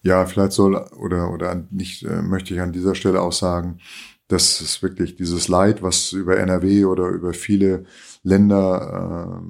Ja, 0.00 0.24
vielleicht 0.24 0.52
soll 0.52 0.76
oder 0.96 1.30
oder 1.30 1.62
nicht 1.70 2.04
äh, 2.04 2.22
möchte 2.22 2.54
ich 2.54 2.60
an 2.62 2.72
dieser 2.72 2.94
Stelle 2.94 3.20
auch 3.20 3.32
sagen, 3.32 3.80
das 4.32 4.62
ist 4.62 4.82
wirklich 4.82 5.16
dieses 5.16 5.48
Leid, 5.48 5.82
was 5.82 6.12
über 6.12 6.38
NRW 6.38 6.86
oder 6.86 7.08
über 7.08 7.34
viele 7.34 7.84
Länder, 8.22 9.42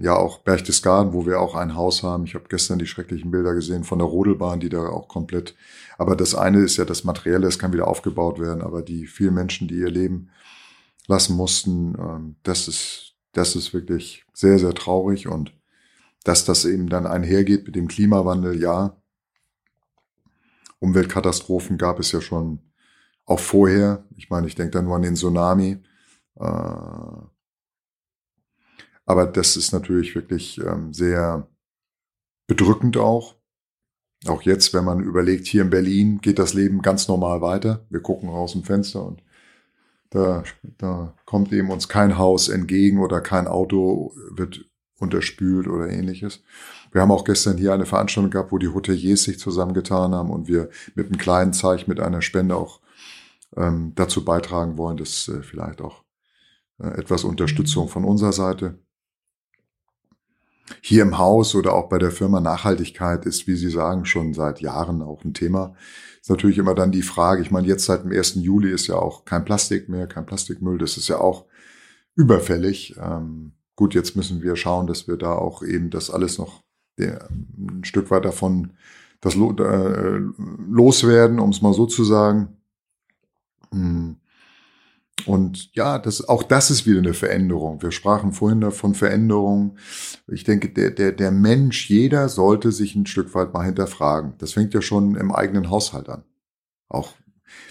äh, 0.00 0.02
ja 0.02 0.16
auch 0.16 0.38
Berchtesgaden, 0.38 1.12
wo 1.12 1.26
wir 1.26 1.40
auch 1.40 1.54
ein 1.54 1.74
Haus 1.74 2.02
haben. 2.02 2.24
Ich 2.24 2.34
habe 2.34 2.46
gestern 2.48 2.78
die 2.78 2.86
schrecklichen 2.86 3.30
Bilder 3.30 3.52
gesehen 3.54 3.84
von 3.84 3.98
der 3.98 4.08
Rodelbahn, 4.08 4.60
die 4.60 4.70
da 4.70 4.88
auch 4.88 5.08
komplett. 5.08 5.54
Aber 5.98 6.16
das 6.16 6.34
eine 6.34 6.60
ist 6.60 6.78
ja 6.78 6.86
das 6.86 7.04
Materielle, 7.04 7.46
es 7.48 7.58
kann 7.58 7.74
wieder 7.74 7.86
aufgebaut 7.86 8.40
werden. 8.40 8.62
Aber 8.62 8.80
die 8.80 9.06
vielen 9.06 9.34
Menschen, 9.34 9.68
die 9.68 9.76
ihr 9.76 9.90
Leben 9.90 10.30
lassen 11.06 11.36
mussten, 11.36 11.94
äh, 11.96 12.34
das 12.42 12.66
ist 12.66 13.14
das 13.32 13.54
ist 13.54 13.74
wirklich 13.74 14.24
sehr 14.32 14.58
sehr 14.58 14.74
traurig 14.74 15.28
und 15.28 15.52
dass 16.24 16.44
das 16.46 16.64
eben 16.64 16.88
dann 16.88 17.06
einhergeht 17.06 17.66
mit 17.66 17.76
dem 17.76 17.88
Klimawandel, 17.88 18.60
ja. 18.60 18.96
Umweltkatastrophen 20.78 21.76
gab 21.76 22.00
es 22.00 22.12
ja 22.12 22.22
schon 22.22 22.69
auch 23.26 23.40
vorher. 23.40 24.04
Ich 24.16 24.30
meine, 24.30 24.46
ich 24.46 24.54
denke 24.54 24.72
da 24.72 24.82
nur 24.82 24.96
an 24.96 25.02
den 25.02 25.16
Tsunami. 25.16 25.78
Äh, 26.36 26.44
aber 29.06 29.26
das 29.26 29.56
ist 29.56 29.72
natürlich 29.72 30.14
wirklich 30.14 30.58
ähm, 30.58 30.92
sehr 30.92 31.48
bedrückend 32.46 32.96
auch. 32.96 33.36
Auch 34.26 34.42
jetzt, 34.42 34.74
wenn 34.74 34.84
man 34.84 35.00
überlegt, 35.00 35.46
hier 35.46 35.62
in 35.62 35.70
Berlin 35.70 36.20
geht 36.20 36.38
das 36.38 36.52
Leben 36.52 36.82
ganz 36.82 37.08
normal 37.08 37.40
weiter. 37.40 37.86
Wir 37.88 38.00
gucken 38.02 38.28
aus 38.28 38.52
dem 38.52 38.64
Fenster 38.64 39.04
und 39.04 39.22
da, 40.10 40.42
da 40.78 41.14
kommt 41.24 41.52
eben 41.52 41.70
uns 41.70 41.88
kein 41.88 42.18
Haus 42.18 42.48
entgegen 42.48 42.98
oder 42.98 43.20
kein 43.20 43.46
Auto 43.46 44.12
wird 44.30 44.64
unterspült 44.98 45.68
oder 45.68 45.88
ähnliches. 45.88 46.42
Wir 46.92 47.00
haben 47.00 47.12
auch 47.12 47.24
gestern 47.24 47.56
hier 47.56 47.72
eine 47.72 47.86
Veranstaltung 47.86 48.30
gehabt, 48.30 48.52
wo 48.52 48.58
die 48.58 48.68
Hoteliers 48.68 49.22
sich 49.22 49.38
zusammengetan 49.38 50.14
haben 50.14 50.30
und 50.30 50.48
wir 50.48 50.68
mit 50.94 51.06
einem 51.06 51.18
kleinen 51.18 51.52
Zeichen, 51.52 51.88
mit 51.88 52.00
einer 52.00 52.22
Spende 52.22 52.56
auch 52.56 52.80
ähm, 53.56 53.92
dazu 53.94 54.24
beitragen 54.24 54.76
wollen, 54.76 54.96
dass 54.96 55.28
äh, 55.28 55.42
vielleicht 55.42 55.80
auch 55.80 56.04
äh, 56.78 56.88
etwas 56.98 57.24
Unterstützung 57.24 57.88
von 57.88 58.04
unserer 58.04 58.32
Seite. 58.32 58.78
Hier 60.82 61.02
im 61.02 61.18
Haus 61.18 61.54
oder 61.54 61.74
auch 61.74 61.88
bei 61.88 61.98
der 61.98 62.12
Firma 62.12 62.40
Nachhaltigkeit 62.40 63.26
ist, 63.26 63.46
wie 63.46 63.56
Sie 63.56 63.70
sagen, 63.70 64.04
schon 64.04 64.34
seit 64.34 64.60
Jahren 64.60 65.02
auch 65.02 65.24
ein 65.24 65.34
Thema. 65.34 65.74
Ist 66.20 66.30
natürlich 66.30 66.58
immer 66.58 66.74
dann 66.74 66.92
die 66.92 67.02
Frage, 67.02 67.42
ich 67.42 67.50
meine, 67.50 67.66
jetzt 67.66 67.86
seit 67.86 68.04
dem 68.04 68.12
1. 68.12 68.36
Juli 68.36 68.70
ist 68.70 68.86
ja 68.86 68.96
auch 68.96 69.24
kein 69.24 69.44
Plastik 69.44 69.88
mehr, 69.88 70.06
kein 70.06 70.26
Plastikmüll, 70.26 70.78
das 70.78 70.96
ist 70.96 71.08
ja 71.08 71.18
auch 71.18 71.46
überfällig. 72.14 72.96
Ähm, 73.00 73.52
gut, 73.74 73.94
jetzt 73.94 74.14
müssen 74.14 74.42
wir 74.42 74.54
schauen, 74.54 74.86
dass 74.86 75.08
wir 75.08 75.16
da 75.16 75.32
auch 75.32 75.62
eben 75.62 75.90
das 75.90 76.10
alles 76.10 76.38
noch 76.38 76.62
der, 76.98 77.28
ein 77.30 77.82
Stück 77.84 78.10
weit 78.10 78.24
davon 78.24 78.74
das 79.20 79.34
äh, 79.34 80.20
loswerden, 80.68 81.40
um 81.40 81.50
es 81.50 81.62
mal 81.62 81.74
so 81.74 81.86
zu 81.86 82.04
sagen. 82.04 82.59
Hm. 83.72 84.16
Und 85.26 85.74
ja, 85.74 85.98
das, 85.98 86.28
auch 86.28 86.42
das 86.42 86.70
ist 86.70 86.86
wieder 86.86 86.98
eine 86.98 87.14
Veränderung. 87.14 87.82
Wir 87.82 87.90
sprachen 87.90 88.32
vorhin 88.32 88.60
davon 88.60 88.94
Veränderung. 88.94 89.76
Ich 90.28 90.44
denke, 90.44 90.70
der, 90.70 90.90
der, 90.90 91.12
der 91.12 91.30
Mensch, 91.30 91.90
jeder 91.90 92.28
sollte 92.28 92.72
sich 92.72 92.94
ein 92.94 93.06
Stück 93.06 93.34
weit 93.34 93.52
mal 93.52 93.64
hinterfragen. 93.64 94.34
Das 94.38 94.52
fängt 94.52 94.74
ja 94.74 94.82
schon 94.82 95.16
im 95.16 95.32
eigenen 95.32 95.70
Haushalt 95.70 96.08
an. 96.08 96.24
Auch 96.88 97.14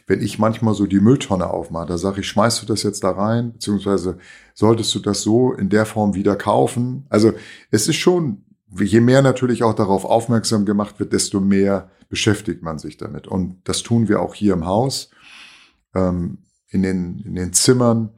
wenn 0.07 0.21
ich 0.21 0.39
manchmal 0.39 0.73
so 0.73 0.85
die 0.85 0.99
Mülltonne 0.99 1.49
aufmache, 1.49 1.87
da 1.87 1.97
sage 1.97 2.21
ich, 2.21 2.27
schmeißt 2.27 2.61
du 2.61 2.65
das 2.65 2.83
jetzt 2.83 3.03
da 3.03 3.11
rein, 3.11 3.53
beziehungsweise 3.53 4.17
solltest 4.53 4.93
du 4.95 4.99
das 4.99 5.21
so 5.21 5.53
in 5.53 5.69
der 5.69 5.85
Form 5.85 6.15
wieder 6.15 6.35
kaufen? 6.35 7.05
Also 7.09 7.33
es 7.71 7.87
ist 7.87 7.95
schon, 7.95 8.43
je 8.77 8.99
mehr 8.99 9.21
natürlich 9.21 9.63
auch 9.63 9.73
darauf 9.73 10.05
aufmerksam 10.05 10.65
gemacht 10.65 10.99
wird, 10.99 11.13
desto 11.13 11.39
mehr 11.39 11.89
beschäftigt 12.09 12.61
man 12.61 12.79
sich 12.79 12.97
damit. 12.97 13.27
Und 13.27 13.57
das 13.63 13.83
tun 13.83 14.09
wir 14.09 14.21
auch 14.21 14.33
hier 14.33 14.53
im 14.53 14.65
Haus 14.65 15.11
ähm, 15.95 16.39
in, 16.69 16.83
den, 16.83 17.19
in 17.25 17.35
den 17.35 17.53
Zimmern, 17.53 18.09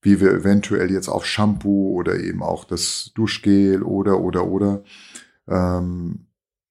wie 0.00 0.20
wir 0.20 0.32
eventuell 0.32 0.90
jetzt 0.90 1.08
auf 1.08 1.26
Shampoo 1.26 1.92
oder 1.94 2.18
eben 2.18 2.42
auch 2.42 2.64
das 2.64 3.12
Duschgel 3.14 3.82
oder, 3.82 4.20
oder, 4.20 4.46
oder. 4.46 4.82
Ähm, 5.48 6.26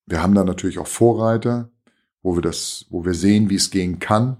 wir 0.06 0.24
haben 0.24 0.36
da 0.36 0.44
natürlich 0.44 0.80
auch 0.80 0.88
Vorreiter, 0.88 1.70
wo 2.22 2.36
wir 2.36 2.42
das, 2.42 2.86
wo 2.90 3.06
wir 3.06 3.14
sehen, 3.14 3.50
wie 3.50 3.56
es 3.56 3.70
gehen 3.70 4.00
kann. 4.00 4.38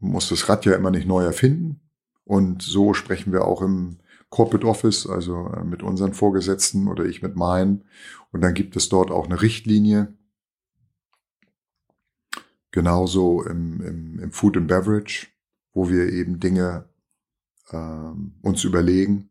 Man 0.00 0.12
muss 0.12 0.28
das 0.28 0.48
Rad 0.48 0.64
ja 0.64 0.74
immer 0.74 0.90
nicht 0.90 1.06
neu 1.06 1.24
erfinden. 1.24 1.80
Und 2.24 2.62
so 2.62 2.94
sprechen 2.94 3.32
wir 3.32 3.44
auch 3.44 3.62
im 3.62 3.98
Corporate 4.28 4.66
Office, 4.66 5.06
also 5.06 5.48
äh, 5.56 5.64
mit 5.64 5.82
unseren 5.82 6.12
Vorgesetzten 6.12 6.88
oder 6.88 7.04
ich 7.04 7.22
mit 7.22 7.36
meinen. 7.36 7.84
Und 8.30 8.42
dann 8.42 8.54
gibt 8.54 8.76
es 8.76 8.88
dort 8.88 9.10
auch 9.10 9.26
eine 9.26 9.40
Richtlinie, 9.40 10.12
Genauso 12.70 13.42
im, 13.42 13.80
im, 13.80 14.18
im 14.18 14.32
Food 14.32 14.56
and 14.56 14.68
Beverage, 14.68 15.28
wo 15.72 15.88
wir 15.88 16.12
eben 16.12 16.38
Dinge 16.40 16.84
ähm, 17.72 18.34
uns 18.42 18.64
überlegen. 18.64 19.30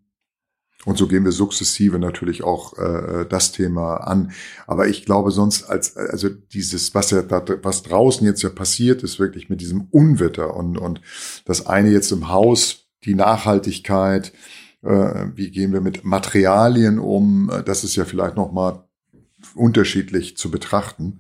Und 0.86 0.98
so 0.98 1.08
gehen 1.08 1.26
wir 1.26 1.32
sukzessive 1.32 2.00
natürlich 2.00 2.44
auch 2.44 2.78
äh, 2.78 3.26
das 3.28 3.52
Thema 3.52 3.98
an. 3.98 4.32
Aber 4.68 4.88
ich 4.88 5.06
glaube 5.06 5.32
sonst 5.32 5.64
als 5.64 5.98
also 5.98 6.30
dieses 6.30 6.94
was 6.94 7.12
ja 7.12 7.24
da, 7.24 7.44
was 7.64 7.84
draußen 7.84 8.26
jetzt 8.26 8.44
ja 8.44 8.50
passiert 8.50 9.04
ist 9.04 9.20
wirklich 9.20 9.50
mit 9.50 9.60
diesem 9.60 9.88
Unwetter 9.92 10.56
und 10.56 10.78
und 10.78 11.02
das 11.46 11.66
eine 11.66 11.90
jetzt 11.90 12.12
im 12.12 12.30
Haus 12.30 12.88
die 13.04 13.16
Nachhaltigkeit 13.16 14.32
äh, 14.84 15.26
wie 15.36 15.50
gehen 15.50 15.74
wir 15.74 15.82
mit 15.82 16.06
Materialien 16.06 17.00
um 17.00 17.52
das 17.66 17.84
ist 17.84 17.96
ja 17.96 18.06
vielleicht 18.06 18.38
noch 18.38 18.52
mal 18.52 18.88
unterschiedlich 19.56 20.38
zu 20.38 20.52
betrachten 20.52 21.20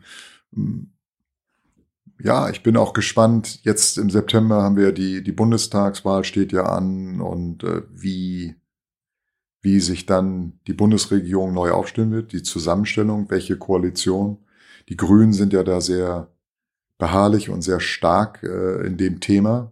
ja, 2.19 2.49
ich 2.49 2.63
bin 2.63 2.77
auch 2.77 2.93
gespannt. 2.93 3.63
Jetzt 3.63 3.97
im 3.97 4.09
September 4.09 4.63
haben 4.63 4.75
wir 4.75 4.91
die, 4.91 5.23
die 5.23 5.31
Bundestagswahl 5.31 6.23
steht 6.23 6.51
ja 6.51 6.63
an 6.63 7.21
und 7.21 7.63
äh, 7.63 7.83
wie, 7.91 8.55
wie 9.61 9.79
sich 9.79 10.05
dann 10.05 10.59
die 10.67 10.73
Bundesregierung 10.73 11.53
neu 11.53 11.71
aufstellen 11.71 12.11
wird, 12.11 12.31
die 12.31 12.43
Zusammenstellung, 12.43 13.29
welche 13.29 13.57
Koalition. 13.57 14.45
Die 14.89 14.97
Grünen 14.97 15.33
sind 15.33 15.53
ja 15.53 15.63
da 15.63 15.81
sehr 15.81 16.31
beharrlich 16.97 17.49
und 17.49 17.61
sehr 17.61 17.79
stark 17.79 18.41
äh, 18.43 18.85
in 18.87 18.97
dem 18.97 19.19
Thema. 19.19 19.71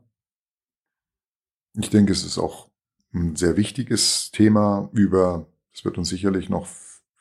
Ich 1.78 1.90
denke, 1.90 2.12
es 2.12 2.24
ist 2.24 2.38
auch 2.38 2.70
ein 3.14 3.36
sehr 3.36 3.58
wichtiges 3.58 4.32
Thema 4.32 4.90
über, 4.94 5.48
es 5.74 5.84
wird 5.84 5.98
uns 5.98 6.10
sicherlich 6.10 6.50
noch 6.50 6.68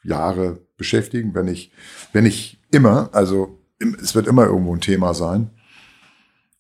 Jahre 0.03 0.61
beschäftigen, 0.77 1.35
wenn 1.35 1.49
ich, 1.49 1.73
wenn 2.13 2.27
ich 2.27 2.61
immer, 2.71 3.09
also 3.15 3.64
es 3.79 4.15
wird 4.15 4.27
immer 4.27 4.47
irgendwo 4.47 4.75
ein 4.75 4.81
Thema 4.81 5.15
sein. 5.15 5.51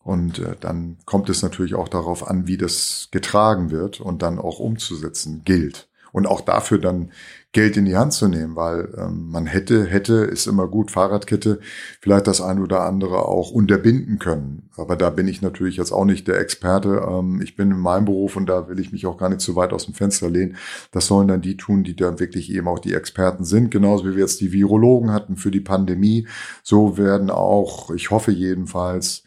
Und 0.02 0.38
äh, 0.38 0.56
dann 0.60 0.98
kommt 1.06 1.30
es 1.30 1.42
natürlich 1.42 1.74
auch 1.74 1.88
darauf 1.88 2.28
an, 2.28 2.46
wie 2.46 2.58
das 2.58 3.08
getragen 3.10 3.70
wird 3.70 4.00
und 4.00 4.20
dann 4.22 4.38
auch 4.38 4.58
umzusetzen 4.58 5.42
gilt. 5.44 5.88
Und 6.14 6.28
auch 6.28 6.42
dafür 6.42 6.78
dann 6.78 7.10
Geld 7.50 7.76
in 7.76 7.86
die 7.86 7.96
Hand 7.96 8.12
zu 8.12 8.28
nehmen, 8.28 8.54
weil 8.54 8.88
ähm, 8.96 9.30
man 9.32 9.46
hätte, 9.46 9.84
hätte, 9.84 10.14
ist 10.14 10.46
immer 10.46 10.68
gut, 10.68 10.92
Fahrradkette, 10.92 11.58
vielleicht 12.00 12.28
das 12.28 12.40
ein 12.40 12.60
oder 12.60 12.82
andere 12.82 13.26
auch 13.26 13.50
unterbinden 13.50 14.20
können. 14.20 14.70
Aber 14.76 14.94
da 14.94 15.10
bin 15.10 15.26
ich 15.26 15.42
natürlich 15.42 15.76
jetzt 15.76 15.90
auch 15.90 16.04
nicht 16.04 16.28
der 16.28 16.38
Experte. 16.38 17.04
Ähm, 17.04 17.40
ich 17.42 17.56
bin 17.56 17.72
in 17.72 17.78
meinem 17.78 18.04
Beruf 18.04 18.36
und 18.36 18.46
da 18.46 18.68
will 18.68 18.78
ich 18.78 18.92
mich 18.92 19.06
auch 19.06 19.18
gar 19.18 19.28
nicht 19.28 19.40
zu 19.40 19.56
weit 19.56 19.72
aus 19.72 19.86
dem 19.86 19.94
Fenster 19.94 20.30
lehnen. 20.30 20.54
Das 20.92 21.08
sollen 21.08 21.26
dann 21.26 21.42
die 21.42 21.56
tun, 21.56 21.82
die 21.82 21.96
da 21.96 22.20
wirklich 22.20 22.52
eben 22.52 22.68
auch 22.68 22.78
die 22.78 22.94
Experten 22.94 23.44
sind, 23.44 23.72
genauso 23.72 24.04
wie 24.04 24.14
wir 24.14 24.22
jetzt 24.22 24.40
die 24.40 24.52
Virologen 24.52 25.12
hatten 25.12 25.36
für 25.36 25.50
die 25.50 25.60
Pandemie. 25.60 26.28
So 26.62 26.96
werden 26.96 27.28
auch, 27.28 27.90
ich 27.90 28.12
hoffe 28.12 28.30
jedenfalls, 28.30 29.24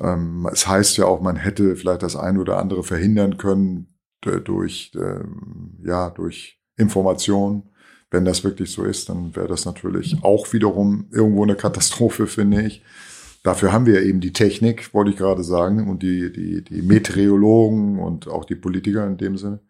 ähm, 0.00 0.48
es 0.52 0.68
heißt 0.68 0.96
ja 0.96 1.06
auch, 1.06 1.20
man 1.20 1.34
hätte 1.34 1.74
vielleicht 1.74 2.04
das 2.04 2.14
ein 2.14 2.38
oder 2.38 2.60
andere 2.60 2.84
verhindern 2.84 3.36
können 3.36 3.93
durch, 4.26 4.92
ähm, 4.94 5.78
ja, 5.82 6.10
durch 6.10 6.60
Information. 6.76 7.64
Wenn 8.10 8.24
das 8.24 8.44
wirklich 8.44 8.70
so 8.70 8.84
ist, 8.84 9.08
dann 9.08 9.34
wäre 9.34 9.48
das 9.48 9.64
natürlich 9.64 10.16
auch 10.22 10.52
wiederum 10.52 11.08
irgendwo 11.10 11.42
eine 11.42 11.56
Katastrophe, 11.56 12.26
finde 12.28 12.62
ich. 12.62 12.82
Dafür 13.42 13.72
haben 13.72 13.86
wir 13.86 14.02
eben 14.02 14.20
die 14.20 14.32
Technik, 14.32 14.94
wollte 14.94 15.10
ich 15.10 15.18
gerade 15.18 15.44
sagen, 15.44 15.88
und 15.88 16.02
die, 16.02 16.32
die, 16.32 16.64
die 16.64 16.80
Meteorologen 16.80 17.98
und 17.98 18.26
auch 18.26 18.46
die 18.46 18.54
Politiker 18.54 19.06
in 19.06 19.18
dem 19.18 19.36
Sinne. 19.36 19.60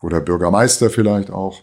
Oder 0.00 0.20
Bürgermeister 0.20 0.90
vielleicht 0.90 1.30
auch. 1.30 1.62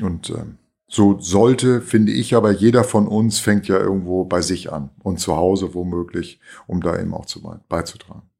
Und 0.00 0.30
ähm, 0.30 0.58
so 0.88 1.18
sollte, 1.18 1.80
finde 1.80 2.12
ich, 2.12 2.34
aber 2.34 2.50
jeder 2.50 2.84
von 2.84 3.08
uns 3.08 3.38
fängt 3.38 3.66
ja 3.66 3.78
irgendwo 3.78 4.26
bei 4.26 4.42
sich 4.42 4.70
an 4.70 4.90
und 5.02 5.20
zu 5.20 5.36
Hause 5.36 5.72
womöglich, 5.72 6.38
um 6.66 6.82
da 6.82 7.00
eben 7.00 7.14
auch 7.14 7.24
zu 7.24 7.40
beizutragen. 7.66 8.31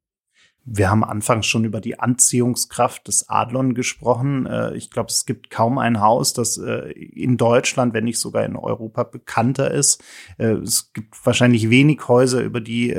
Wir 0.65 0.89
haben 0.89 1.03
anfangs 1.03 1.45
schon 1.45 1.65
über 1.65 1.81
die 1.81 1.99
Anziehungskraft 1.99 3.07
des 3.09 3.27
Adlon 3.27 3.73
gesprochen. 3.73 4.45
Äh, 4.45 4.75
ich 4.75 4.89
glaube, 4.89 5.09
es 5.09 5.25
gibt 5.25 5.49
kaum 5.49 5.77
ein 5.77 5.99
Haus, 5.99 6.33
das 6.33 6.57
äh, 6.57 6.91
in 6.91 7.35
Deutschland, 7.35 7.93
wenn 7.93 8.05
nicht 8.05 8.19
sogar 8.19 8.45
in 8.45 8.55
Europa 8.55 9.03
bekannter 9.03 9.71
ist. 9.71 10.01
Äh, 10.37 10.53
es 10.53 10.93
gibt 10.93 11.25
wahrscheinlich 11.25 11.69
wenig 11.69 12.07
Häuser, 12.07 12.41
über 12.41 12.61
die 12.61 12.95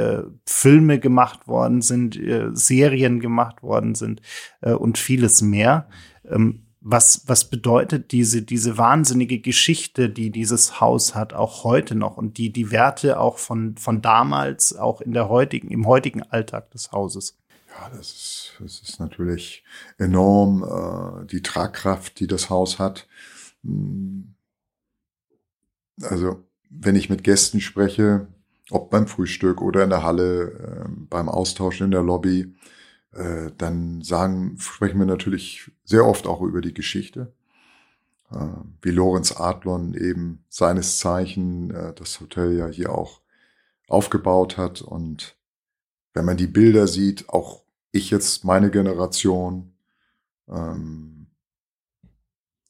Filme 0.46 0.98
gemacht 0.98 1.46
worden 1.46 1.80
sind, 1.80 2.18
Serien 2.52 3.20
gemacht 3.20 3.62
worden 3.62 3.94
sind 3.94 4.20
und 4.60 4.98
vieles 4.98 5.42
mehr. 5.42 5.88
Ähm, 6.28 6.64
was, 6.80 7.22
was 7.26 7.48
bedeutet 7.48 8.12
diese, 8.12 8.42
diese 8.42 8.76
wahnsinnige 8.76 9.40
Geschichte, 9.40 10.10
die 10.10 10.30
dieses 10.30 10.80
Haus 10.80 11.14
hat, 11.14 11.32
auch 11.32 11.64
heute 11.64 11.94
noch 11.94 12.18
und 12.18 12.36
die, 12.36 12.52
die 12.52 12.70
Werte 12.70 13.18
auch 13.18 13.38
von, 13.38 13.76
von 13.76 14.02
damals, 14.02 14.76
auch 14.76 15.00
in 15.00 15.12
der 15.12 15.30
heutigen, 15.30 15.70
im 15.70 15.86
heutigen 15.86 16.22
Alltag 16.22 16.70
des 16.72 16.92
Hauses? 16.92 17.38
Ja, 17.74 17.88
das 17.90 18.12
ist, 18.12 18.52
das 18.60 18.80
ist 18.80 19.00
natürlich 19.00 19.64
enorm, 19.98 20.62
äh, 21.22 21.26
die 21.26 21.42
Tragkraft, 21.42 22.20
die 22.20 22.26
das 22.26 22.50
Haus 22.50 22.78
hat. 22.78 23.08
Hm. 23.64 24.34
Also, 26.02 26.44
wenn 26.70 26.96
ich 26.96 27.10
mit 27.10 27.24
Gästen 27.24 27.60
spreche, 27.60 28.26
ob 28.70 28.90
beim 28.90 29.06
Frühstück 29.06 29.60
oder 29.60 29.84
in 29.84 29.90
der 29.90 30.02
Halle, 30.02 30.84
äh, 30.86 30.88
beim 30.88 31.28
Austauschen 31.28 31.86
in 31.86 31.90
der 31.90 32.02
Lobby, 32.02 32.54
äh, 33.12 33.50
dann 33.58 34.02
sagen, 34.02 34.56
sprechen 34.58 34.98
wir 34.98 35.06
natürlich 35.06 35.70
sehr 35.84 36.06
oft 36.06 36.26
auch 36.26 36.42
über 36.42 36.60
die 36.60 36.74
Geschichte. 36.74 37.32
Äh, 38.30 38.46
wie 38.82 38.90
Lorenz 38.90 39.32
Adlon 39.32 39.94
eben 39.94 40.44
seines 40.48 40.98
Zeichen 40.98 41.70
äh, 41.70 41.94
das 41.94 42.20
Hotel 42.20 42.56
ja 42.56 42.66
hier 42.68 42.92
auch 42.92 43.20
aufgebaut 43.88 44.56
hat. 44.56 44.82
Und 44.82 45.36
wenn 46.14 46.24
man 46.24 46.36
die 46.36 46.46
Bilder 46.46 46.86
sieht, 46.86 47.28
auch 47.28 47.63
ich 47.94 48.10
jetzt 48.10 48.44
meine 48.44 48.70
Generation, 48.70 49.72
ähm, 50.48 51.26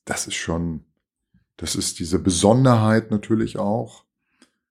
das 0.04 0.26
ist 0.26 0.34
schon, 0.34 0.84
das 1.56 1.76
ist 1.76 1.98
diese 1.98 2.18
Besonderheit 2.18 3.10
natürlich 3.10 3.58
auch. 3.58 4.04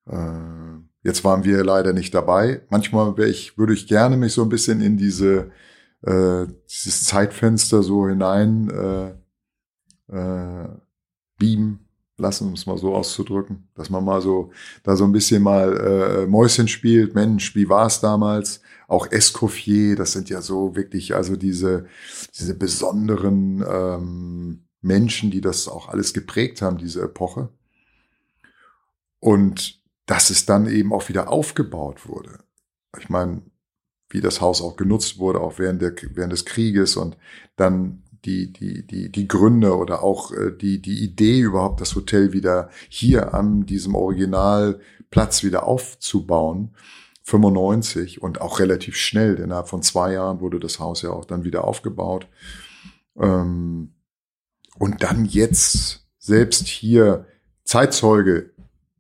Äh, 0.05 0.79
jetzt 1.03 1.23
waren 1.23 1.43
wir 1.43 1.63
leider 1.63 1.93
nicht 1.93 2.13
dabei. 2.13 2.61
Manchmal 2.69 3.17
wäre 3.17 3.29
ich, 3.29 3.57
würde 3.57 3.73
ich 3.73 3.87
gerne 3.87 4.15
mich 4.15 4.33
so 4.33 4.43
ein 4.43 4.49
bisschen 4.49 4.81
in 4.81 4.97
diese 4.97 5.51
äh, 6.03 6.47
dieses 6.69 7.05
Zeitfenster 7.05 7.81
so 7.81 8.07
hinein 8.07 8.69
äh, 8.69 9.09
äh, 10.15 10.69
beamen 11.37 11.87
lassen, 12.17 12.47
um 12.47 12.53
es 12.53 12.65
mal 12.65 12.77
so 12.77 12.93
auszudrücken, 12.93 13.69
dass 13.73 13.89
man 13.89 14.03
mal 14.03 14.21
so 14.21 14.51
da 14.83 14.95
so 14.95 15.05
ein 15.05 15.11
bisschen 15.11 15.41
mal 15.41 15.77
äh, 15.77 16.27
Mäuschen 16.27 16.67
spielt. 16.67 17.15
Mensch, 17.15 17.55
wie 17.55 17.69
war 17.69 17.87
es 17.87 17.99
damals? 18.01 18.61
Auch 18.93 19.11
Escoffier, 19.11 19.95
das 19.95 20.11
sind 20.11 20.29
ja 20.29 20.41
so 20.41 20.75
wirklich 20.75 21.15
also 21.15 21.35
diese, 21.35 21.87
diese 22.37 22.53
besonderen 22.53 23.65
ähm, 23.67 24.67
Menschen, 24.81 25.31
die 25.31 25.41
das 25.41 25.67
auch 25.67 25.89
alles 25.89 26.13
geprägt 26.13 26.61
haben, 26.61 26.77
diese 26.77 27.01
Epoche. 27.01 27.49
Und 29.19 29.81
dass 30.05 30.29
es 30.29 30.45
dann 30.45 30.67
eben 30.67 30.93
auch 30.93 31.09
wieder 31.09 31.29
aufgebaut 31.29 32.07
wurde. 32.07 32.39
Ich 32.99 33.09
meine, 33.09 33.41
wie 34.09 34.21
das 34.21 34.41
Haus 34.41 34.61
auch 34.61 34.75
genutzt 34.75 35.17
wurde, 35.17 35.41
auch 35.41 35.57
während, 35.57 35.81
der, 35.81 35.95
während 36.13 36.33
des 36.33 36.45
Krieges 36.45 36.95
und 36.95 37.17
dann 37.55 38.03
die, 38.25 38.53
die, 38.53 38.85
die, 38.85 39.11
die 39.11 39.27
Gründe 39.27 39.75
oder 39.75 40.03
auch 40.03 40.31
äh, 40.31 40.51
die, 40.55 40.81
die 40.81 41.03
Idee 41.03 41.39
überhaupt, 41.39 41.81
das 41.81 41.95
Hotel 41.95 42.31
wieder 42.31 42.69
hier 42.89 43.33
an 43.33 43.65
diesem 43.65 43.95
Originalplatz 43.95 45.43
wieder 45.43 45.67
aufzubauen. 45.67 46.75
95 47.23 48.21
und 48.21 48.41
auch 48.41 48.59
relativ 48.59 48.95
schnell. 48.95 49.35
Innerhalb 49.35 49.69
von 49.69 49.81
zwei 49.81 50.13
Jahren 50.13 50.41
wurde 50.41 50.59
das 50.59 50.79
Haus 50.79 51.01
ja 51.01 51.11
auch 51.11 51.25
dann 51.25 51.43
wieder 51.43 51.63
aufgebaut. 51.63 52.27
Ähm, 53.17 53.93
und 54.77 55.03
dann 55.03 55.25
jetzt 55.25 56.05
selbst 56.19 56.67
hier 56.67 57.25
Zeitzeuge 57.63 58.51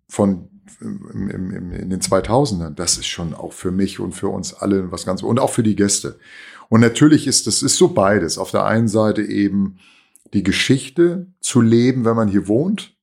von 0.07 0.49
im, 0.79 1.29
im, 1.29 1.71
in 1.71 1.89
den 1.89 2.01
2000ern, 2.01 2.71
das 2.71 2.97
ist 2.97 3.07
schon 3.07 3.33
auch 3.33 3.53
für 3.53 3.71
mich 3.71 3.99
und 3.99 4.13
für 4.13 4.27
uns 4.27 4.53
alle 4.53 4.91
was 4.91 5.05
ganz 5.05 5.23
und 5.23 5.39
auch 5.39 5.49
für 5.49 5.63
die 5.63 5.75
Gäste. 5.75 6.19
Und 6.69 6.81
natürlich 6.81 7.27
ist 7.27 7.47
das 7.47 7.63
ist 7.63 7.77
so 7.77 7.89
beides. 7.89 8.37
Auf 8.37 8.51
der 8.51 8.65
einen 8.65 8.87
Seite 8.87 9.21
eben 9.21 9.77
die 10.33 10.43
Geschichte 10.43 11.27
zu 11.39 11.61
leben, 11.61 12.05
wenn 12.05 12.15
man 12.15 12.27
hier 12.27 12.47
wohnt 12.47 12.95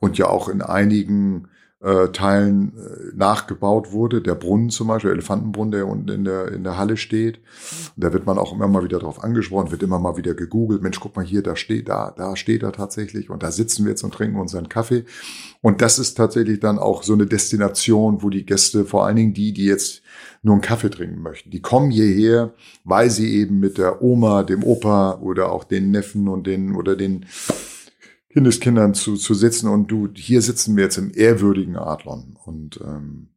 und 0.00 0.18
ja 0.18 0.26
auch 0.26 0.48
in 0.48 0.62
einigen 0.62 1.48
äh, 1.84 2.08
Teilen 2.08 2.72
äh, 2.78 3.14
nachgebaut 3.14 3.92
wurde. 3.92 4.22
Der 4.22 4.34
Brunnen 4.34 4.70
zum 4.70 4.88
Beispiel, 4.88 5.10
der 5.10 5.18
Elefantenbrunnen, 5.18 5.70
der 5.70 5.86
unten 5.86 6.08
in 6.08 6.24
der, 6.24 6.48
in 6.48 6.64
der 6.64 6.78
Halle 6.78 6.96
steht. 6.96 7.40
Und 7.94 8.02
da 8.04 8.12
wird 8.12 8.24
man 8.24 8.38
auch 8.38 8.54
immer 8.54 8.66
mal 8.68 8.82
wieder 8.82 8.98
drauf 8.98 9.22
angesprochen, 9.22 9.70
wird 9.70 9.82
immer 9.82 9.98
mal 9.98 10.16
wieder 10.16 10.34
gegoogelt. 10.34 10.82
Mensch, 10.82 10.98
guck 10.98 11.14
mal 11.14 11.24
hier, 11.24 11.42
da 11.42 11.56
steht, 11.56 11.88
da, 11.88 12.14
da 12.16 12.36
steht 12.36 12.62
er 12.62 12.72
tatsächlich. 12.72 13.28
Und 13.28 13.42
da 13.42 13.50
sitzen 13.50 13.84
wir 13.84 13.90
jetzt 13.90 14.02
und 14.02 14.14
trinken 14.14 14.40
unseren 14.40 14.70
Kaffee. 14.70 15.04
Und 15.60 15.82
das 15.82 15.98
ist 15.98 16.14
tatsächlich 16.14 16.58
dann 16.60 16.78
auch 16.78 17.02
so 17.02 17.12
eine 17.12 17.26
Destination, 17.26 18.22
wo 18.22 18.30
die 18.30 18.46
Gäste, 18.46 18.86
vor 18.86 19.04
allen 19.04 19.16
Dingen 19.16 19.34
die, 19.34 19.52
die 19.52 19.66
jetzt 19.66 20.00
nur 20.42 20.54
einen 20.54 20.62
Kaffee 20.62 20.90
trinken 20.90 21.20
möchten, 21.20 21.50
die 21.50 21.60
kommen 21.60 21.90
hierher, 21.90 22.54
weil 22.84 23.10
sie 23.10 23.34
eben 23.34 23.60
mit 23.60 23.78
der 23.78 24.02
Oma, 24.02 24.42
dem 24.42 24.62
Opa 24.62 25.18
oder 25.20 25.50
auch 25.50 25.64
den 25.64 25.90
Neffen 25.90 26.28
und 26.28 26.46
den, 26.46 26.76
oder 26.76 26.96
den, 26.96 27.26
Kindeskindern 28.34 28.94
zu, 28.94 29.16
zu 29.16 29.32
sitzen. 29.32 29.68
Und 29.68 29.88
du, 29.88 30.08
hier 30.14 30.42
sitzen 30.42 30.76
wir 30.76 30.84
jetzt 30.84 30.98
im 30.98 31.12
ehrwürdigen 31.14 31.76
Adlon. 31.76 32.36
Und 32.44 32.80
ähm, 32.84 33.30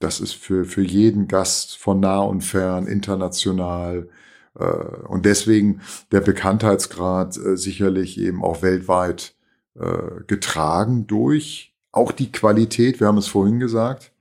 das 0.00 0.20
ist 0.20 0.32
für, 0.32 0.64
für 0.64 0.82
jeden 0.82 1.28
Gast 1.28 1.76
von 1.76 2.00
nah 2.00 2.20
und 2.20 2.42
fern, 2.42 2.86
international 2.86 4.08
äh, 4.54 4.64
und 4.64 5.24
deswegen 5.24 5.80
der 6.12 6.20
Bekanntheitsgrad 6.20 7.36
äh, 7.36 7.56
sicherlich 7.56 8.18
eben 8.18 8.42
auch 8.42 8.62
weltweit 8.62 9.34
äh, 9.74 10.22
getragen 10.26 11.06
durch 11.06 11.74
auch 11.92 12.12
die 12.12 12.30
Qualität, 12.30 13.00
wir 13.00 13.06
haben 13.06 13.18
es 13.18 13.28
vorhin 13.28 13.58
gesagt, 13.58 14.12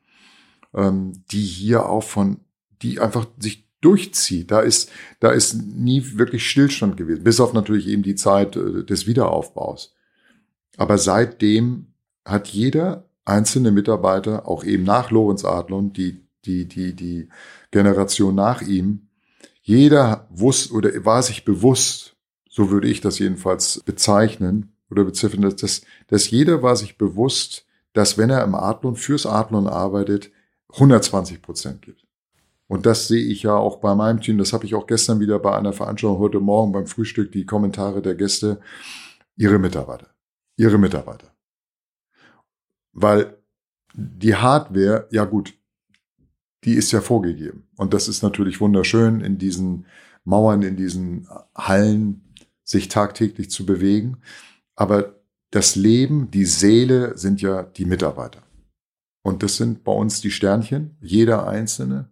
ähm, 0.74 1.14
die 1.32 1.44
hier 1.44 1.88
auch 1.88 2.04
von, 2.04 2.40
die 2.82 3.00
einfach 3.00 3.28
sich 3.38 3.67
durchzieht. 3.82 4.52
Da 4.52 4.62
ist, 4.62 4.90
da 5.20 5.32
ist 5.32 5.56
nie 5.56 6.04
wirklich 6.18 6.50
Stillstand 6.50 6.98
gewesen, 6.98 7.24
bis 7.24 7.40
auf 7.40 7.54
natürlich 7.54 7.88
eben 7.88 8.04
die 8.04 8.16
Zeit 8.16 8.56
äh, 8.56 8.84
des 8.84 9.08
Wiederaufbaus. 9.08 9.94
Aber 10.78 10.98
seitdem 10.98 11.88
hat 12.26 12.48
jeder 12.48 13.10
einzelne 13.26 13.72
Mitarbeiter, 13.72 14.48
auch 14.48 14.64
eben 14.64 14.84
nach 14.84 15.12
Lorenz 15.12 15.44
Adlon, 15.44 15.94
die, 15.94 16.24
die, 16.46 16.68
die, 16.68 16.94
die 16.96 17.30
Generation 17.72 18.36
nach 18.36 18.62
ihm, 18.62 19.08
jeder 19.62 20.28
wusste 20.30 20.74
oder 20.74 21.06
war 21.06 21.22
sich 21.22 21.44
bewusst, 21.44 22.16
so 22.50 22.72
würde 22.72 22.88
ich 22.88 23.02
das 23.02 23.20
jedenfalls 23.20 23.82
bezeichnen 23.86 24.74
oder 24.90 25.04
beziffern, 25.04 25.42
dass, 25.42 25.82
dass, 26.08 26.32
jeder 26.32 26.64
war 26.64 26.78
sich 26.78 26.98
bewusst, 26.98 27.66
dass 27.92 28.18
wenn 28.18 28.30
er 28.30 28.44
im 28.44 28.56
Adlon 28.56 28.96
fürs 28.96 29.26
Adlon 29.26 29.68
arbeitet, 29.68 30.32
120 30.70 31.42
Prozent 31.42 31.82
gibt. 31.82 32.07
Und 32.68 32.86
das 32.86 33.08
sehe 33.08 33.26
ich 33.26 33.44
ja 33.44 33.56
auch 33.56 33.78
bei 33.78 33.96
meinem 33.96 34.22
Team. 34.22 34.38
Das 34.38 34.52
habe 34.54 34.66
ich 34.66 34.76
auch 34.76 34.88
gestern 34.88 35.20
wieder 35.20 35.40
bei 35.40 35.56
einer 35.58 35.74
Veranstaltung 35.74 36.20
heute 36.20 36.40
Morgen 36.40 36.74
beim 36.74 36.86
Frühstück, 36.86 37.32
die 37.32 37.46
Kommentare 37.46 38.02
der 38.02 38.16
Gäste. 38.16 38.60
Ihre 39.38 39.58
Mitarbeiter. 39.58 40.08
Ihre 40.58 40.78
Mitarbeiter. 40.78 41.34
Weil 42.92 43.38
die 43.94 44.36
Hardware, 44.36 45.08
ja 45.12 45.26
gut, 45.26 45.54
die 46.64 46.74
ist 46.74 46.92
ja 46.92 47.02
vorgegeben. 47.02 47.68
Und 47.78 47.94
das 47.94 48.08
ist 48.08 48.22
natürlich 48.22 48.60
wunderschön, 48.60 49.22
in 49.22 49.38
diesen 49.38 49.86
Mauern, 50.26 50.62
in 50.62 50.76
diesen 50.76 51.28
Hallen 51.56 52.34
sich 52.64 52.90
tagtäglich 52.90 53.50
zu 53.50 53.66
bewegen. 53.66 54.18
Aber 54.76 55.16
das 55.52 55.76
Leben, 55.76 56.30
die 56.32 56.46
Seele 56.46 57.18
sind 57.18 57.42
ja 57.42 57.64
die 57.64 57.86
Mitarbeiter. 57.86 58.44
Und 59.24 59.44
das 59.44 59.56
sind 59.56 59.84
bei 59.84 59.92
uns 59.94 60.20
die 60.20 60.32
Sternchen, 60.32 60.98
jeder 61.00 61.48
Einzelne, 61.48 62.10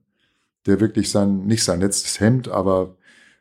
der 0.65 0.79
wirklich 0.79 1.11
sein, 1.11 1.45
nicht 1.45 1.63
sein 1.63 1.81
letztes 1.81 2.19
Hemd, 2.19 2.47
aber 2.47 2.97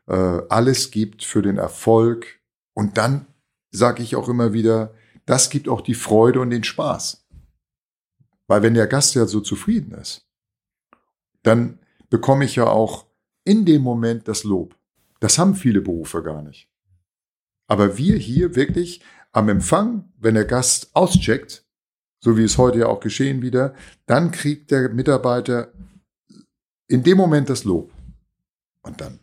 äh, 0.07 0.43
alles 0.49 0.91
gibt 0.91 1.25
für 1.25 1.43
den 1.43 1.57
Erfolg. 1.57 2.41
Und 2.75 2.99
dann 2.99 3.27
sage 3.71 4.03
ich 4.03 4.17
auch 4.17 4.29
immer 4.29 4.53
wieder, 4.53 4.95
das 5.27 5.51
gibt 5.51 5.69
auch 5.69 5.81
die 5.81 5.95
Freude 5.95 6.41
und 6.41 6.51
den 6.51 6.65
Spaß. 6.65 7.27
Weil 8.47 8.63
wenn 8.63 8.75
der 8.75 8.87
Gast 8.87 9.15
ja 9.15 9.27
so 9.27 9.41
zufrieden 9.41 9.93
ist, 9.93 10.27
dann 11.43 11.79
bekomme 12.11 12.45
ich 12.45 12.57
ja 12.57 12.67
auch 12.67 13.07
in 13.45 13.65
dem 13.65 13.83
Moment 13.83 14.29
das 14.29 14.45
Lob. 14.45 14.77
Das 15.21 15.39
haben 15.39 15.55
viele 15.55 15.81
Berufe 15.81 16.23
gar 16.23 16.43
nicht. 16.43 16.69
Aber 17.67 17.97
wir 17.97 18.17
hier 18.17 18.55
wirklich 18.55 19.01
am 19.33 19.49
Empfang, 19.49 20.13
wenn 20.19 20.35
der 20.35 20.45
Gast 20.45 20.95
auscheckt, 20.95 21.65
so 22.21 22.37
wie 22.37 22.45
es 22.45 22.59
heute 22.59 22.81
ja 22.81 22.87
auch 22.87 23.01
geschehen 23.01 23.43
wieder, 23.43 23.75
dann 24.07 24.31
kriegt 24.31 24.71
der 24.71 24.91
Mitarbeiter 24.91 25.73
in 26.89 27.03
dem 27.03 27.17
Moment 27.17 27.49
das 27.51 27.65
Lob. 27.65 27.91
Und 28.83 29.01
dann 29.01 29.21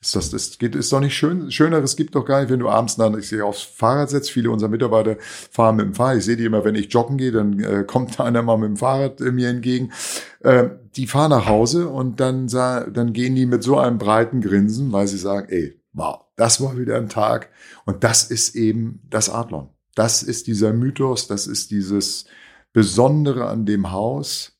ist 0.00 0.14
das, 0.14 0.30
das 0.30 0.58
geht, 0.58 0.74
ist 0.74 0.92
doch 0.92 1.00
nicht 1.00 1.16
schön. 1.16 1.50
Schöneres 1.50 1.96
gibt 1.96 2.14
doch 2.14 2.24
gar 2.24 2.40
nicht, 2.40 2.50
wenn 2.50 2.60
du 2.60 2.68
abends 2.68 2.96
dann 2.96 3.18
ich 3.18 3.28
sehe, 3.28 3.44
aufs 3.44 3.62
Fahrrad 3.62 4.10
setzt. 4.10 4.30
Viele 4.30 4.50
unserer 4.50 4.68
Mitarbeiter 4.68 5.16
fahren 5.20 5.76
mit 5.76 5.86
dem 5.86 5.94
Fahrrad. 5.94 6.18
Ich 6.18 6.24
sehe 6.24 6.36
die 6.36 6.44
immer, 6.44 6.64
wenn 6.64 6.74
ich 6.74 6.92
joggen 6.92 7.16
gehe, 7.16 7.32
dann 7.32 7.58
äh, 7.60 7.84
kommt 7.84 8.20
einer 8.20 8.42
mal 8.42 8.58
mit 8.58 8.68
dem 8.68 8.76
Fahrrad 8.76 9.20
äh, 9.20 9.32
mir 9.32 9.48
entgegen. 9.48 9.92
Äh, 10.40 10.68
die 10.96 11.06
fahren 11.06 11.30
nach 11.30 11.46
Hause 11.46 11.88
und 11.88 12.20
dann, 12.20 12.46
dann 12.46 13.12
gehen 13.12 13.34
die 13.34 13.46
mit 13.46 13.62
so 13.62 13.78
einem 13.78 13.98
breiten 13.98 14.40
Grinsen, 14.40 14.92
weil 14.92 15.08
sie 15.08 15.18
sagen, 15.18 15.48
ey, 15.50 15.80
wow, 15.92 16.24
das 16.36 16.60
war 16.60 16.78
wieder 16.78 16.96
ein 16.96 17.08
Tag. 17.08 17.50
Und 17.84 18.04
das 18.04 18.24
ist 18.24 18.54
eben 18.54 19.00
das 19.08 19.30
Adlon. 19.30 19.70
Das 19.94 20.22
ist 20.22 20.46
dieser 20.46 20.72
Mythos, 20.72 21.26
das 21.26 21.46
ist 21.46 21.70
dieses 21.70 22.26
Besondere 22.72 23.48
an 23.48 23.64
dem 23.64 23.90
Haus. 23.90 24.52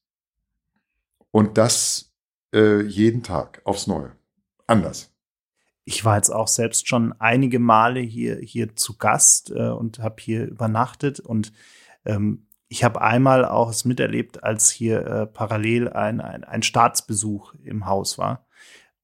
Und 1.30 1.58
das 1.58 2.06
äh, 2.56 2.82
jeden 2.82 3.22
Tag 3.22 3.62
aufs 3.64 3.86
Neue. 3.86 4.12
Anders 4.66 5.12
ich 5.86 6.04
war 6.04 6.16
jetzt 6.16 6.30
auch 6.30 6.48
selbst 6.48 6.88
schon 6.88 7.14
einige 7.20 7.60
Male 7.60 8.00
hier, 8.00 8.38
hier 8.42 8.74
zu 8.74 8.98
Gast 8.98 9.52
äh, 9.52 9.68
und 9.68 10.00
habe 10.00 10.16
hier 10.18 10.44
übernachtet 10.46 11.20
und 11.20 11.52
ähm, 12.04 12.46
ich 12.68 12.82
habe 12.82 13.00
einmal 13.00 13.44
auch 13.44 13.70
es 13.70 13.84
miterlebt, 13.84 14.42
als 14.42 14.70
hier 14.70 15.06
äh, 15.06 15.26
parallel 15.26 15.88
ein, 15.88 16.20
ein, 16.20 16.42
ein 16.42 16.64
Staatsbesuch 16.64 17.54
im 17.62 17.86
Haus 17.86 18.18
war. 18.18 18.44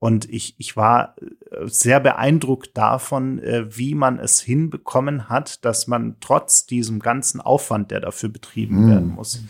Und 0.00 0.28
ich, 0.28 0.56
ich 0.58 0.76
war 0.76 1.14
äh, 1.20 1.68
sehr 1.68 2.00
beeindruckt 2.00 2.76
davon, 2.76 3.38
äh, 3.38 3.76
wie 3.76 3.94
man 3.94 4.18
es 4.18 4.40
hinbekommen 4.40 5.28
hat, 5.28 5.64
dass 5.64 5.86
man 5.86 6.16
trotz 6.18 6.66
diesem 6.66 6.98
ganzen 6.98 7.40
Aufwand, 7.40 7.92
der 7.92 8.00
dafür 8.00 8.30
betrieben 8.30 8.86
mm. 8.86 8.90
werden 8.90 9.08
muss, 9.10 9.44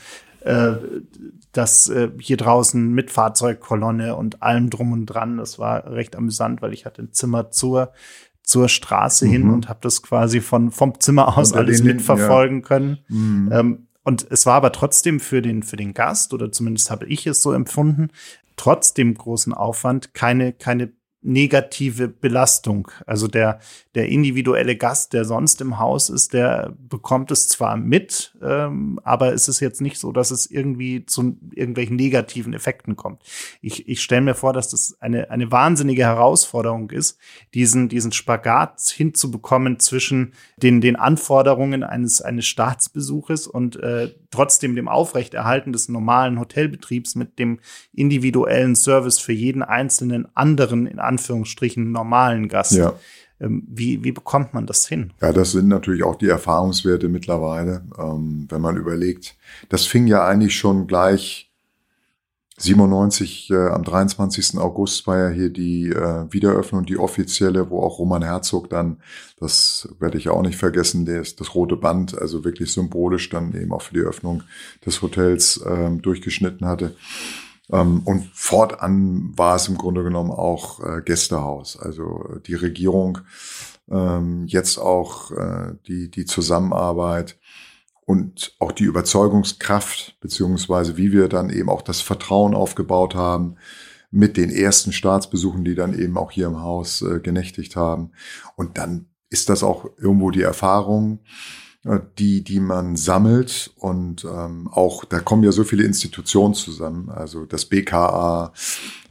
äh, 0.45 0.75
das 1.53 1.89
äh, 1.89 2.11
hier 2.19 2.37
draußen 2.37 2.93
mit 2.93 3.11
Fahrzeugkolonne 3.11 4.17
und 4.17 4.43
allem 4.43 4.71
drum 4.71 4.93
und 4.93 5.07
dran. 5.07 5.37
Das 5.37 5.59
war 5.59 5.91
recht 5.91 6.17
amüsant, 6.17 6.63
weil 6.63 6.73
ich 6.73 6.87
hatte 6.87 7.03
ein 7.03 7.13
Zimmer 7.13 7.51
zur 7.51 7.93
zur 8.43 8.69
Straße 8.69 9.27
mhm. 9.27 9.31
hin 9.31 9.51
und 9.51 9.69
habe 9.69 9.79
das 9.83 10.03
quasi 10.03 10.41
von 10.41 10.71
vom 10.71 10.99
Zimmer 11.01 11.39
aus 11.39 11.53
Unter 11.53 11.61
alles 11.61 11.83
mitverfolgen 11.83 12.61
ja. 12.61 12.67
können. 12.67 12.99
Mhm. 13.09 13.51
Ähm, 13.53 13.87
und 14.05 14.27
es 14.31 14.47
war 14.47 14.55
aber 14.55 14.73
trotzdem 14.73 15.21
für 15.21 15.43
den 15.43 15.63
für 15.63 15.77
den 15.77 15.95
Gast 15.95 16.35
oder 16.35 16.51
zumindest 16.51 16.91
habe 16.91 17.07
ich 17.07 17.27
es 17.27 17.41
so 17.41 17.53
empfunden, 17.53 18.09
trotz 18.57 18.95
dem 18.95 19.15
großen 19.15 19.55
Aufwand 19.55 20.15
keine 20.15 20.53
keine 20.53 20.93
negative 21.23 22.09
Belastung. 22.09 22.91
Also 23.07 23.29
der, 23.29 23.61
der 23.95 24.09
individuelle 24.09 24.77
Gast, 24.77 25.13
der 25.13 25.25
sonst 25.25 25.61
im 25.61 25.79
Haus 25.79 26.11
ist, 26.11 26.33
der 26.33 26.75
bekommt 26.89 27.31
es 27.31 27.49
zwar 27.49 27.77
mit, 27.77 28.35
ähm, 28.43 28.99
aber 29.05 29.33
es 29.33 29.49
ist 29.49 29.61
jetzt 29.61 29.81
nicht 29.81 29.99
so, 29.99 30.13
dass 30.13 30.31
es 30.31 30.51
irgendwie 30.51 31.07
zu 31.07 31.37
irgendwelchen 31.53 31.97
negativen 31.97 32.55
Effekten 32.55 32.97
kommt. 32.97 33.23
Ich, 33.61 33.89
ich 33.89 34.03
stelle 34.03 34.23
mir 34.23 34.35
vor, 34.35 34.53
dass 34.53 34.69
das 34.69 34.97
eine, 35.01 35.31
eine 35.31 35.53
wahnsinnige 35.53 36.03
Herausforderung 36.03 36.91
ist, 36.91 37.19
diesen, 37.55 37.89
diesen 37.89 38.13
Spagat 38.13 38.81
hinzubekommen 38.81 39.79
zwischen 39.79 40.33
den, 40.57 40.81
den 40.81 40.97
Anforderungen 40.97 41.85
eines, 41.85 42.21
eines 42.21 42.47
Staatsbesuches 42.47 43.47
und 43.47 43.77
äh, 43.77 44.13
trotzdem 44.33 44.75
dem 44.75 44.89
Aufrechterhalten 44.89 45.73
des 45.73 45.89
normalen 45.89 46.41
Hotelbetriebs 46.41 47.15
mit 47.15 47.39
dem 47.39 47.61
individuellen 47.93 48.75
Service 48.75 49.19
für 49.19 49.33
jeden 49.33 49.63
einzelnen 49.63 50.27
anderen 50.35 50.87
in 50.87 50.99
Anführungsstrichen 51.13 51.93
normalen 51.93 52.49
Gast. 52.49 52.73
Ja. 52.73 52.95
Ähm, 53.41 53.65
wie, 53.69 54.05
wie 54.05 54.13
bekommt 54.13 54.55
man 54.55 54.67
das 54.67 54.87
hin? 54.87 55.13
Ja, 55.21 55.33
das 55.33 55.53
sind 55.53 55.69
natürlich 55.69 56.05
auch 56.05 56.17
die 56.17 56.29
Erfahrungswerte 56.29 57.09
mittlerweile. 57.09 57.83
Ähm, 57.99 58.47
wenn 58.49 58.61
man 58.61 58.77
überlegt, 58.77 59.37
das 59.69 59.87
fing 59.87 60.07
ja 60.07 60.25
eigentlich 60.25 60.57
schon 60.57 60.87
gleich 60.87 61.53
97, 62.59 63.51
äh, 63.51 63.69
am 63.69 63.83
23. 63.83 64.59
August 64.59 65.07
war 65.07 65.19
ja 65.19 65.29
hier 65.31 65.51
die 65.51 65.89
äh, 65.89 66.27
Wiederöffnung, 66.31 66.85
die 66.85 66.99
offizielle, 66.99 67.71
wo 67.71 67.81
auch 67.83 67.99
Roman 67.99 68.23
Herzog 68.23 68.71
dann, 68.71 68.99
das 69.39 69.89
werde 69.99 70.19
ich 70.19 70.29
auch 70.29 70.43
nicht 70.43 70.59
vergessen, 70.59 71.05
das, 71.05 71.35
das 71.35 71.55
rote 71.55 71.77
Band, 71.77 72.17
also 72.17 72.45
wirklich 72.45 72.73
symbolisch 72.73 73.31
dann 73.31 73.53
eben 73.55 73.73
auch 73.73 73.83
für 73.83 73.95
die 73.95 74.01
Öffnung 74.01 74.45
des 74.87 75.03
Hotels 75.03 75.57
äh, 75.57 75.91
durchgeschnitten 75.91 76.67
hatte. 76.67 76.95
Ähm, 77.73 78.03
und 78.05 78.27
fortan 78.35 79.33
war 79.37 79.57
es 79.57 79.69
im 79.69 79.79
Grunde 79.79 80.05
genommen 80.05 80.31
auch 80.31 80.81
äh, 80.81 81.03
Gästehaus. 81.03 81.79
Also 81.79 82.39
die 82.47 82.55
Regierung, 82.55 83.19
ähm, 83.91 84.47
jetzt 84.47 84.79
auch 84.79 85.31
äh, 85.33 85.75
die, 85.87 86.11
die 86.11 86.27
Zusammenarbeit 86.27 87.39
und 88.05 88.55
auch 88.59 88.73
die 88.73 88.85
Überzeugungskraft, 88.85 90.19
beziehungsweise 90.21 90.97
wie 90.97 91.13
wir 91.13 91.29
dann 91.29 91.51
eben 91.51 91.69
auch 91.69 91.83
das 91.83 92.01
Vertrauen 92.01 92.55
aufgebaut 92.55 93.15
haben 93.15 93.57
mit 94.11 94.37
den 94.37 94.51
ersten 94.51 94.93
Staatsbesuchen, 94.93 95.65
die 95.65 95.75
dann 95.75 95.99
eben 95.99 96.19
auch 96.19 96.31
hier 96.31 96.47
im 96.47 96.61
Haus 96.61 97.01
äh, 97.01 97.21
genächtigt 97.21 97.77
haben. 97.77 98.13
Und 98.57 98.77
dann 98.77 99.07
ist 99.31 99.49
das 99.49 99.63
auch 99.63 99.87
irgendwo 99.97 100.31
die 100.31 100.43
Erfahrung, 100.43 101.21
äh, 101.21 101.62
die, 102.19 102.45
die 102.45 102.61
man 102.61 102.97
sammelt 102.97 103.73
und 103.77 104.25
ähm, 104.25 104.69
auch, 104.69 105.05
da 105.05 105.19
kommen 105.19 105.43
ja 105.43 105.51
so 105.51 105.65
viele 105.65 105.85
Institutionen 105.85 106.55
zusammen, 106.55 107.09
also 107.11 107.45
das 107.45 107.65
BKA, 107.65 108.53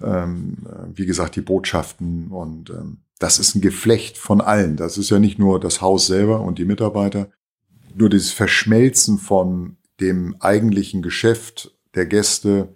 ähm, 0.01 0.57
äh, 0.65 0.97
wie 0.97 1.05
gesagt, 1.05 1.35
die 1.35 1.41
Botschaften 1.41 2.27
und 2.29 2.69
ähm, 2.69 2.99
das 3.19 3.39
ist 3.39 3.55
ein 3.55 3.61
Geflecht 3.61 4.17
von 4.17 4.41
allen. 4.41 4.77
Das 4.77 4.97
ist 4.97 5.11
ja 5.11 5.19
nicht 5.19 5.37
nur 5.37 5.59
das 5.59 5.81
Haus 5.81 6.07
selber 6.07 6.41
und 6.41 6.57
die 6.57 6.65
Mitarbeiter, 6.65 7.29
nur 7.93 8.09
dieses 8.09 8.31
Verschmelzen 8.31 9.19
von 9.19 9.77
dem 9.99 10.35
eigentlichen 10.39 11.01
Geschäft 11.01 11.77
der 11.93 12.05
Gäste, 12.05 12.73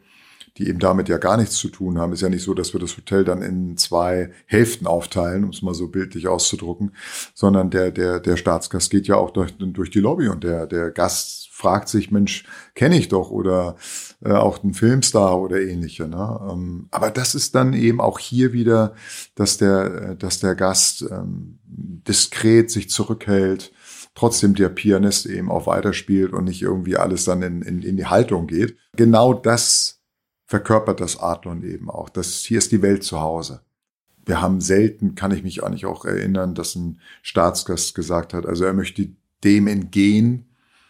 die 0.58 0.70
eben 0.70 0.80
damit 0.80 1.10
ja 1.10 1.18
gar 1.18 1.38
nichts 1.38 1.56
zu 1.56 1.70
tun 1.70 1.98
haben. 2.00 2.14
Ist 2.14 2.22
ja 2.22 2.30
nicht 2.30 2.44
so, 2.44 2.54
dass 2.54 2.74
wir 2.74 2.80
das 2.80 2.96
Hotel 2.96 3.24
dann 3.24 3.42
in 3.42 3.78
zwei 3.78 4.32
Hälften 4.46 4.88
aufteilen, 4.88 5.44
um 5.44 5.50
es 5.50 5.62
mal 5.62 5.74
so 5.74 5.90
bildlich 5.90 6.28
auszudrucken, 6.28 6.96
sondern 7.34 7.70
der, 7.70 7.92
der, 7.92 8.20
der 8.20 8.38
Staatsgast 8.38 8.90
geht 8.90 9.08
ja 9.08 9.16
auch 9.16 9.32
durch, 9.32 9.56
durch 9.58 9.90
die 9.90 10.00
Lobby 10.00 10.30
und 10.30 10.44
der, 10.44 10.66
der 10.66 10.92
Gast 10.92 11.50
fragt 11.52 11.90
sich, 11.90 12.12
Mensch, 12.12 12.46
kenne 12.74 12.98
ich 12.98 13.08
doch 13.10 13.32
oder 13.32 13.76
äh, 14.24 14.32
auch 14.32 14.64
ein 14.64 14.74
Filmstar 14.74 15.40
oder 15.40 15.62
ähnliche. 15.62 16.08
Ne? 16.08 16.40
Ähm, 16.50 16.88
aber 16.92 17.12
das 17.12 17.36
ist 17.36 17.56
dann 17.56 17.74
eben 17.74 18.00
auch 18.02 18.20
hier 18.20 18.54
wieder, 18.54 18.94
dass 19.36 19.58
der, 19.58 20.16
dass 20.16 20.40
der 20.40 20.56
Gast 20.56 21.06
ähm, 21.10 21.60
diskret 21.66 22.72
sich 22.72 22.90
zurückhält, 22.90 23.72
trotzdem 24.16 24.56
der 24.56 24.70
Pianist 24.70 25.26
eben 25.26 25.52
auch 25.52 25.68
weiterspielt 25.68 26.34
und 26.34 26.46
nicht 26.46 26.62
irgendwie 26.62 26.98
alles 26.98 27.26
dann 27.26 27.42
in, 27.42 27.62
in, 27.62 27.82
in 27.82 27.98
die 27.98 28.06
Haltung 28.06 28.48
geht. 28.48 28.78
Genau 28.96 29.34
das 29.34 29.95
verkörpert 30.56 31.02
das 31.02 31.20
Adlon 31.20 31.64
eben 31.64 31.90
auch. 31.90 32.08
Das, 32.08 32.46
hier 32.46 32.60
ist 32.60 32.72
die 32.72 32.82
Welt 32.82 33.04
zu 33.04 33.20
Hause. 33.20 33.60
Wir 34.26 34.42
haben 34.42 34.62
selten, 34.62 35.14
kann 35.14 35.32
ich 35.32 35.44
mich 35.44 35.66
eigentlich 35.66 35.86
auch 35.86 36.06
erinnern, 36.06 36.56
dass 36.56 36.76
ein 36.76 37.02
Staatsgast 37.24 37.94
gesagt 37.94 38.34
hat, 38.34 38.46
also 38.46 38.64
er 38.64 38.72
möchte 38.72 39.10
dem 39.44 39.68
entgehen. 39.68 40.46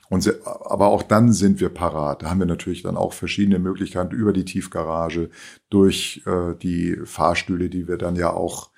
Und, 0.07 0.31
aber 0.45 0.89
auch 0.89 1.01
dann 1.01 1.33
sind 1.33 1.59
wir 1.61 1.69
parat. 1.69 2.21
Da 2.21 2.29
haben 2.29 2.37
wir 2.37 2.45
natürlich 2.45 2.83
dann 2.83 2.95
auch 2.95 3.13
verschiedene 3.13 3.57
Möglichkeiten 3.57 4.13
über 4.13 4.33
die 4.33 4.45
Tiefgarage, 4.45 5.31
durch 5.71 6.21
äh, 6.27 6.53
die 6.53 6.97
Fahrstühle, 7.03 7.67
die 7.67 7.87
wir 7.87 7.97
dann 7.97 8.15
ja 8.15 8.31
auch, 8.33 8.69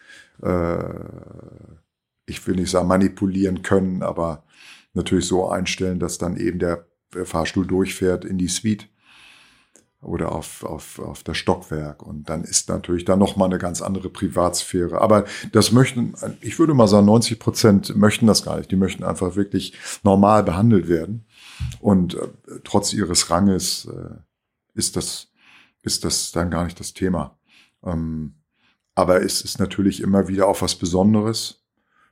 äh, 0.42 0.88
ich 2.28 2.48
will 2.48 2.56
nicht 2.56 2.72
sagen 2.72 2.88
manipulieren 2.88 3.62
können, 3.62 4.04
aber 4.04 4.46
natürlich 4.94 5.28
so 5.28 5.50
einstellen, 5.50 6.00
dass 6.00 6.18
dann 6.18 6.38
eben 6.38 6.60
der 6.60 6.86
Fahrstuhl 7.26 7.68
durchfährt 7.68 8.24
in 8.24 8.38
die 8.38 8.48
Suite 8.48 8.88
oder 10.02 10.32
auf, 10.32 10.64
auf, 10.64 11.00
auf 11.00 11.24
das 11.24 11.38
Stockwerk. 11.38 12.04
Und 12.04 12.30
dann 12.30 12.44
ist 12.44 12.70
natürlich 12.70 13.06
da 13.06 13.16
nochmal 13.16 13.50
eine 13.50 13.58
ganz 13.58 13.82
andere 13.82 14.10
Privatsphäre. 14.10 15.02
Aber 15.02 15.26
das 15.52 15.72
möchten, 15.72 16.14
ich 16.42 16.60
würde 16.60 16.74
mal 16.74 16.88
sagen, 16.88 17.08
90 17.08 17.40
Prozent 17.40 17.96
möchten 17.96 18.28
das 18.28 18.44
gar 18.44 18.58
nicht. 18.58 18.72
Die 18.72 18.76
möchten 18.76 19.04
einfach 19.04 19.36
wirklich 19.36 19.74
normal 20.04 20.44
behandelt 20.44 20.88
werden. 20.88 21.26
Und 21.80 22.16
äh, 22.16 22.28
trotz 22.64 22.94
ihres 22.94 23.30
Ranges 23.32 23.86
äh, 23.86 24.16
ist 24.76 24.96
das, 24.96 25.30
ist 25.82 26.06
das 26.06 26.32
dann 26.32 26.52
gar 26.52 26.64
nicht 26.64 26.80
das 26.80 26.94
Thema. 26.94 27.38
Ähm, 27.84 28.36
aber 28.94 29.22
es 29.24 29.42
ist 29.42 29.60
natürlich 29.60 30.02
immer 30.02 30.28
wieder 30.28 30.48
auch 30.48 30.62
was 30.62 30.76
Besonderes, 30.76 31.64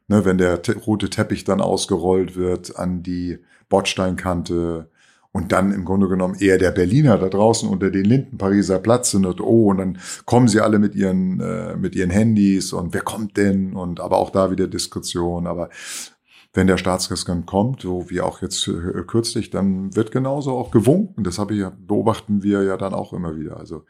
ne, 0.07 0.25
wenn 0.25 0.37
der 0.37 0.61
te 0.61 0.77
rote 0.77 1.09
Teppich 1.09 1.43
dann 1.43 1.61
ausgerollt 1.61 2.35
wird 2.35 2.77
an 2.77 3.03
die 3.03 3.39
Bordsteinkante 3.69 4.89
und 5.35 5.51
dann 5.51 5.73
im 5.73 5.83
Grunde 5.83 6.07
genommen 6.07 6.35
eher 6.39 6.57
der 6.57 6.71
Berliner 6.71 7.17
da 7.17 7.27
draußen 7.27 7.67
unter 7.67 7.91
den 7.91 8.05
Linden 8.05 8.37
Pariser 8.37 8.79
Platz 8.79 9.11
sind 9.11 9.25
und 9.25 9.41
oh 9.41 9.65
und 9.65 9.79
dann 9.79 9.97
kommen 10.23 10.47
sie 10.47 10.61
alle 10.61 10.79
mit 10.79 10.95
ihren 10.95 11.41
äh, 11.41 11.75
mit 11.75 11.93
ihren 11.93 12.09
Handys 12.09 12.71
und 12.71 12.93
wer 12.93 13.01
kommt 13.01 13.35
denn 13.35 13.73
und 13.73 13.99
aber 13.99 14.15
auch 14.15 14.29
da 14.29 14.49
wieder 14.49 14.67
Diskussion 14.69 15.45
aber 15.45 15.69
wenn 16.53 16.67
der 16.67 16.77
Staatsgast 16.77 17.27
kommt, 17.45 17.81
so 17.81 18.09
wie 18.09 18.21
auch 18.21 18.41
jetzt 18.41 18.65
äh, 18.69 19.03
kürzlich, 19.05 19.49
dann 19.49 19.93
wird 19.93 20.13
genauso 20.13 20.55
auch 20.57 20.71
gewunken. 20.71 21.25
Das 21.25 21.37
habe 21.37 21.53
ich, 21.53 21.65
beobachten 21.85 22.43
wir 22.43 22.63
ja 22.63 22.77
dann 22.77 22.93
auch 22.93 23.11
immer 23.11 23.35
wieder. 23.35 23.57
Also 23.57 23.83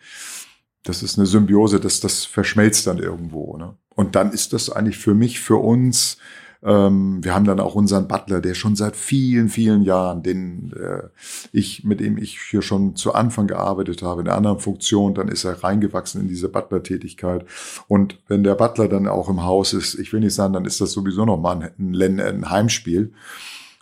das 0.81 1.03
ist 1.03 1.19
eine 1.19 1.27
Symbiose, 1.27 1.79
das, 1.79 1.99
das 1.99 2.25
verschmelzt 2.25 2.87
dann 2.87 2.97
irgendwo. 2.97 3.55
Ne? 3.57 3.75
Und 3.93 4.15
dann 4.15 4.31
ist 4.31 4.51
das 4.51 4.71
eigentlich 4.71 4.97
für 4.97 5.13
mich, 5.13 5.41
für 5.41 5.57
uns 5.57 6.17
ähm, 6.64 7.24
wir 7.24 7.34
haben 7.34 7.45
dann 7.45 7.60
auch 7.60 7.76
unseren 7.76 8.08
Butler, 8.08 8.41
der 8.41 8.53
schon 8.53 8.76
seit 8.76 8.95
vielen, 8.95 9.49
vielen 9.49 9.84
Jahren, 9.84 10.24
den 10.24 10.74
äh, 10.74 11.08
ich, 11.51 11.84
mit 11.84 11.99
dem 11.99 12.18
ich 12.18 12.39
hier 12.39 12.62
schon 12.62 12.95
zu 12.95 13.14
Anfang 13.14 13.47
gearbeitet 13.47 14.01
habe, 14.01 14.22
in 14.22 14.28
einer 14.28 14.38
anderen 14.38 14.60
Funktion, 14.60 15.14
dann 15.14 15.28
ist 15.28 15.43
er 15.43 15.64
reingewachsen 15.64 16.22
in 16.22 16.28
diese 16.28 16.49
Butler-Tätigkeit. 16.49 17.45
Und 17.88 18.20
wenn 18.28 18.43
der 18.43 18.56
Butler 18.56 18.88
dann 18.88 19.08
auch 19.08 19.30
im 19.30 19.43
Haus 19.43 19.74
ist, 19.74 19.95
ich 19.95 20.12
will 20.14 20.20
nicht 20.20 20.36
sagen, 20.36 20.53
dann 20.53 20.66
ist 20.66 20.82
das 20.82 20.91
sowieso 20.91 21.26
nochmal 21.26 21.74
ein, 21.78 22.20
ein 22.20 22.49
Heimspiel. 22.49 23.14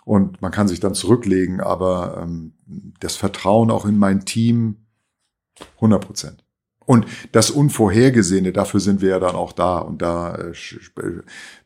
Und 0.04 0.42
man 0.42 0.52
kann 0.52 0.68
sich 0.68 0.80
dann 0.80 0.94
zurücklegen, 0.94 1.60
aber 1.60 2.22
ähm, 2.22 2.52
das 3.00 3.16
Vertrauen 3.16 3.70
auch 3.70 3.86
in 3.86 3.98
mein 3.98 4.24
Team 4.24 4.76
100 5.76 6.04
Prozent. 6.04 6.43
Und 6.86 7.06
das 7.32 7.50
Unvorhergesehene, 7.50 8.52
dafür 8.52 8.80
sind 8.80 9.00
wir 9.00 9.10
ja 9.10 9.20
dann 9.20 9.36
auch 9.36 9.52
da. 9.52 9.78
Und 9.78 10.02
da, 10.02 10.34
äh, 10.36 10.52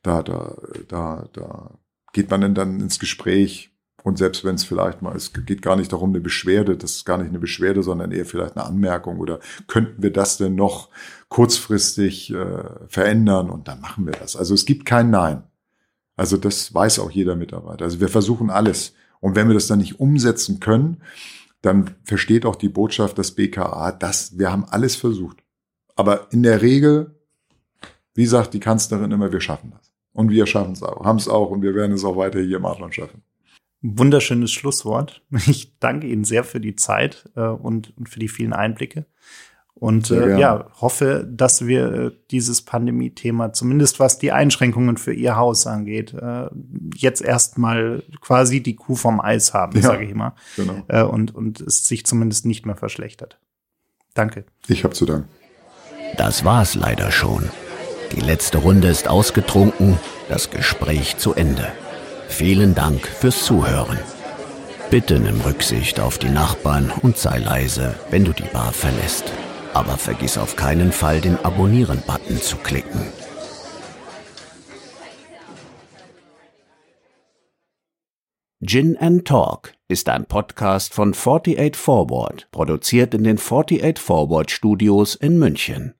da, 0.03 0.23
da, 0.23 0.57
da, 0.89 1.29
da 1.33 1.71
geht 2.13 2.31
man 2.31 2.55
dann 2.55 2.81
ins 2.81 2.99
Gespräch. 2.99 3.71
Und 4.05 4.17
selbst 4.17 4.45
wenn 4.45 4.55
es 4.55 4.65
vielleicht 4.65 5.03
mal, 5.03 5.15
es 5.17 5.33
geht 5.33 5.61
gar 5.61 5.77
nicht 5.77 5.93
darum, 5.93 6.11
eine 6.11 6.21
Beschwerde, 6.21 6.77
das 6.77 6.93
ist 6.93 7.05
gar 7.05 7.19
nicht 7.19 7.29
eine 7.29 7.41
Beschwerde, 7.41 7.83
sondern 7.83 8.13
eher 8.13 8.25
vielleicht 8.25 8.57
eine 8.57 8.65
Anmerkung 8.65 9.19
oder 9.19 9.41
könnten 9.67 10.03
wir 10.03 10.13
das 10.13 10.39
denn 10.39 10.55
noch 10.55 10.89
kurzfristig 11.29 12.33
äh, 12.33 12.65
verändern 12.87 13.51
und 13.51 13.67
dann 13.67 13.81
machen 13.81 14.07
wir 14.07 14.13
das. 14.13 14.37
Also 14.37 14.55
es 14.55 14.65
gibt 14.65 14.87
kein 14.87 15.11
Nein. 15.11 15.43
Also 16.17 16.37
das 16.37 16.73
weiß 16.73 17.01
auch 17.01 17.11
jeder 17.11 17.37
Mitarbeiter. 17.37 17.85
Also 17.85 18.01
wir 18.01 18.09
versuchen 18.09 18.51
alles. 18.51 18.95
Und 19.21 19.35
wenn 19.35 19.49
wir 19.49 19.55
das 19.55 19.67
dann 19.67 19.79
nicht 19.79 20.01
umsetzen 20.01 20.61
können, 20.61 21.03
dann 21.63 21.95
versteht 22.05 22.47
auch 22.47 22.57
die 22.57 22.69
Botschaft 22.69 23.19
des 23.19 23.35
BKA, 23.35 23.93
dass 23.93 24.39
wir 24.39 24.51
haben 24.51 24.65
alles 24.65 24.97
versucht. 24.97 25.43
Aber 25.97 26.29
in 26.31 26.43
der 26.43 26.63
Regel, 26.63 27.19
wie 28.15 28.27
sagt 28.27 28.55
die 28.55 28.61
Kanzlerin 28.61 29.11
immer, 29.11 29.33
wir 29.33 29.41
schaffen 29.41 29.73
das. 29.77 29.93
Und 30.13 30.31
wir 30.31 30.47
schaffen 30.47 30.73
es 30.73 30.83
auch, 30.83 31.05
haben 31.05 31.19
es 31.19 31.29
auch 31.29 31.51
und 31.51 31.63
wir 31.63 31.75
werden 31.75 31.93
es 31.93 32.05
auch 32.05 32.17
weiter 32.17 32.41
hier 32.41 32.57
im 32.57 32.67
Adlon 32.67 32.93
schaffen. 32.93 33.23
Wunderschönes 33.83 34.53
Schlusswort. 34.53 35.23
Ich 35.47 35.79
danke 35.79 36.07
Ihnen 36.09 36.25
sehr 36.25 36.45
für 36.45 36.61
die 36.61 36.75
Zeit 36.75 37.31
äh, 37.37 37.43
und, 37.43 37.97
und 37.97 38.09
für 38.09 38.19
die 38.19 38.29
vielen 38.29 38.53
Einblicke. 38.53 39.07
Und 39.81 40.11
äh, 40.11 40.39
ja, 40.39 40.67
hoffe, 40.81 41.27
dass 41.31 41.67
wir 41.67 41.93
äh, 41.93 42.11
dieses 42.33 42.63
Pandemie-Thema, 42.63 43.53
zumindest 43.53 44.01
was 44.01 44.19
die 44.19 44.33
Einschränkungen 44.33 44.97
für 44.97 45.13
Ihr 45.13 45.37
Haus 45.37 45.69
angeht, 45.69 46.15
äh, 46.15 46.49
jetzt 46.97 47.23
erstmal 47.23 48.03
quasi 48.21 48.61
die 48.61 48.75
Kuh 48.75 48.97
vom 48.97 49.21
Eis 49.21 49.55
haben, 49.55 49.77
ja, 49.77 49.83
sage 49.83 50.05
ich 50.05 50.15
mal. 50.15 50.35
Genau. 50.57 50.83
Äh, 50.89 51.03
und, 51.03 51.33
und 51.33 51.61
es 51.61 51.87
sich 51.87 52.05
zumindest 52.07 52.45
nicht 52.45 52.67
mehr 52.67 52.75
verschlechtert. 52.75 53.39
Danke. 54.15 54.47
Ich 54.67 54.83
habe 54.83 54.95
zu 54.95 55.07
danken. 55.07 55.29
Das 56.17 56.45
war's 56.45 56.75
leider 56.75 57.13
schon. 57.13 57.49
Die 58.17 58.21
letzte 58.21 58.59
Runde 58.59 58.89
ist 58.89 59.07
ausgetrunken, 59.07 59.99
das 60.29 60.51
Gespräch 60.51 61.19
zu 61.19 61.35
Ende. 61.35 61.69
Vielen 62.27 62.75
Dank 62.75 63.07
fürs 63.07 63.45
Zuhören. 63.45 63.99
Bitte 64.91 65.21
nimm 65.21 65.41
Rücksicht 65.43 66.01
auf 66.01 66.19
die 66.19 66.31
Nachbarn 66.31 66.91
und 67.03 67.17
sei 67.17 67.39
leise, 67.39 67.95
wenn 68.11 68.25
du 68.25 68.33
die 68.33 68.49
Bar 68.53 68.73
verlässt 68.73 69.33
aber 69.75 69.97
vergiss 69.97 70.39
auf 70.39 70.57
keinen 70.57 70.93
Fall 70.93 71.21
den 71.21 71.37
Abonnieren-Button 71.45 72.41
zu 72.41 72.57
klicken. 72.57 73.01
Gin 78.61 78.97
and 78.97 79.25
Talk 79.25 79.73
ist 79.87 80.09
ein 80.09 80.27
Podcast 80.27 80.93
von 80.93 81.15
48 81.15 81.77
Forward, 81.77 82.49
produziert 82.51 83.15
in 83.15 83.25
den 83.25 83.39
48 83.39 83.99
Forward 83.99 84.51
Studios 84.51 85.15
in 85.15 85.39
München. 85.39 85.95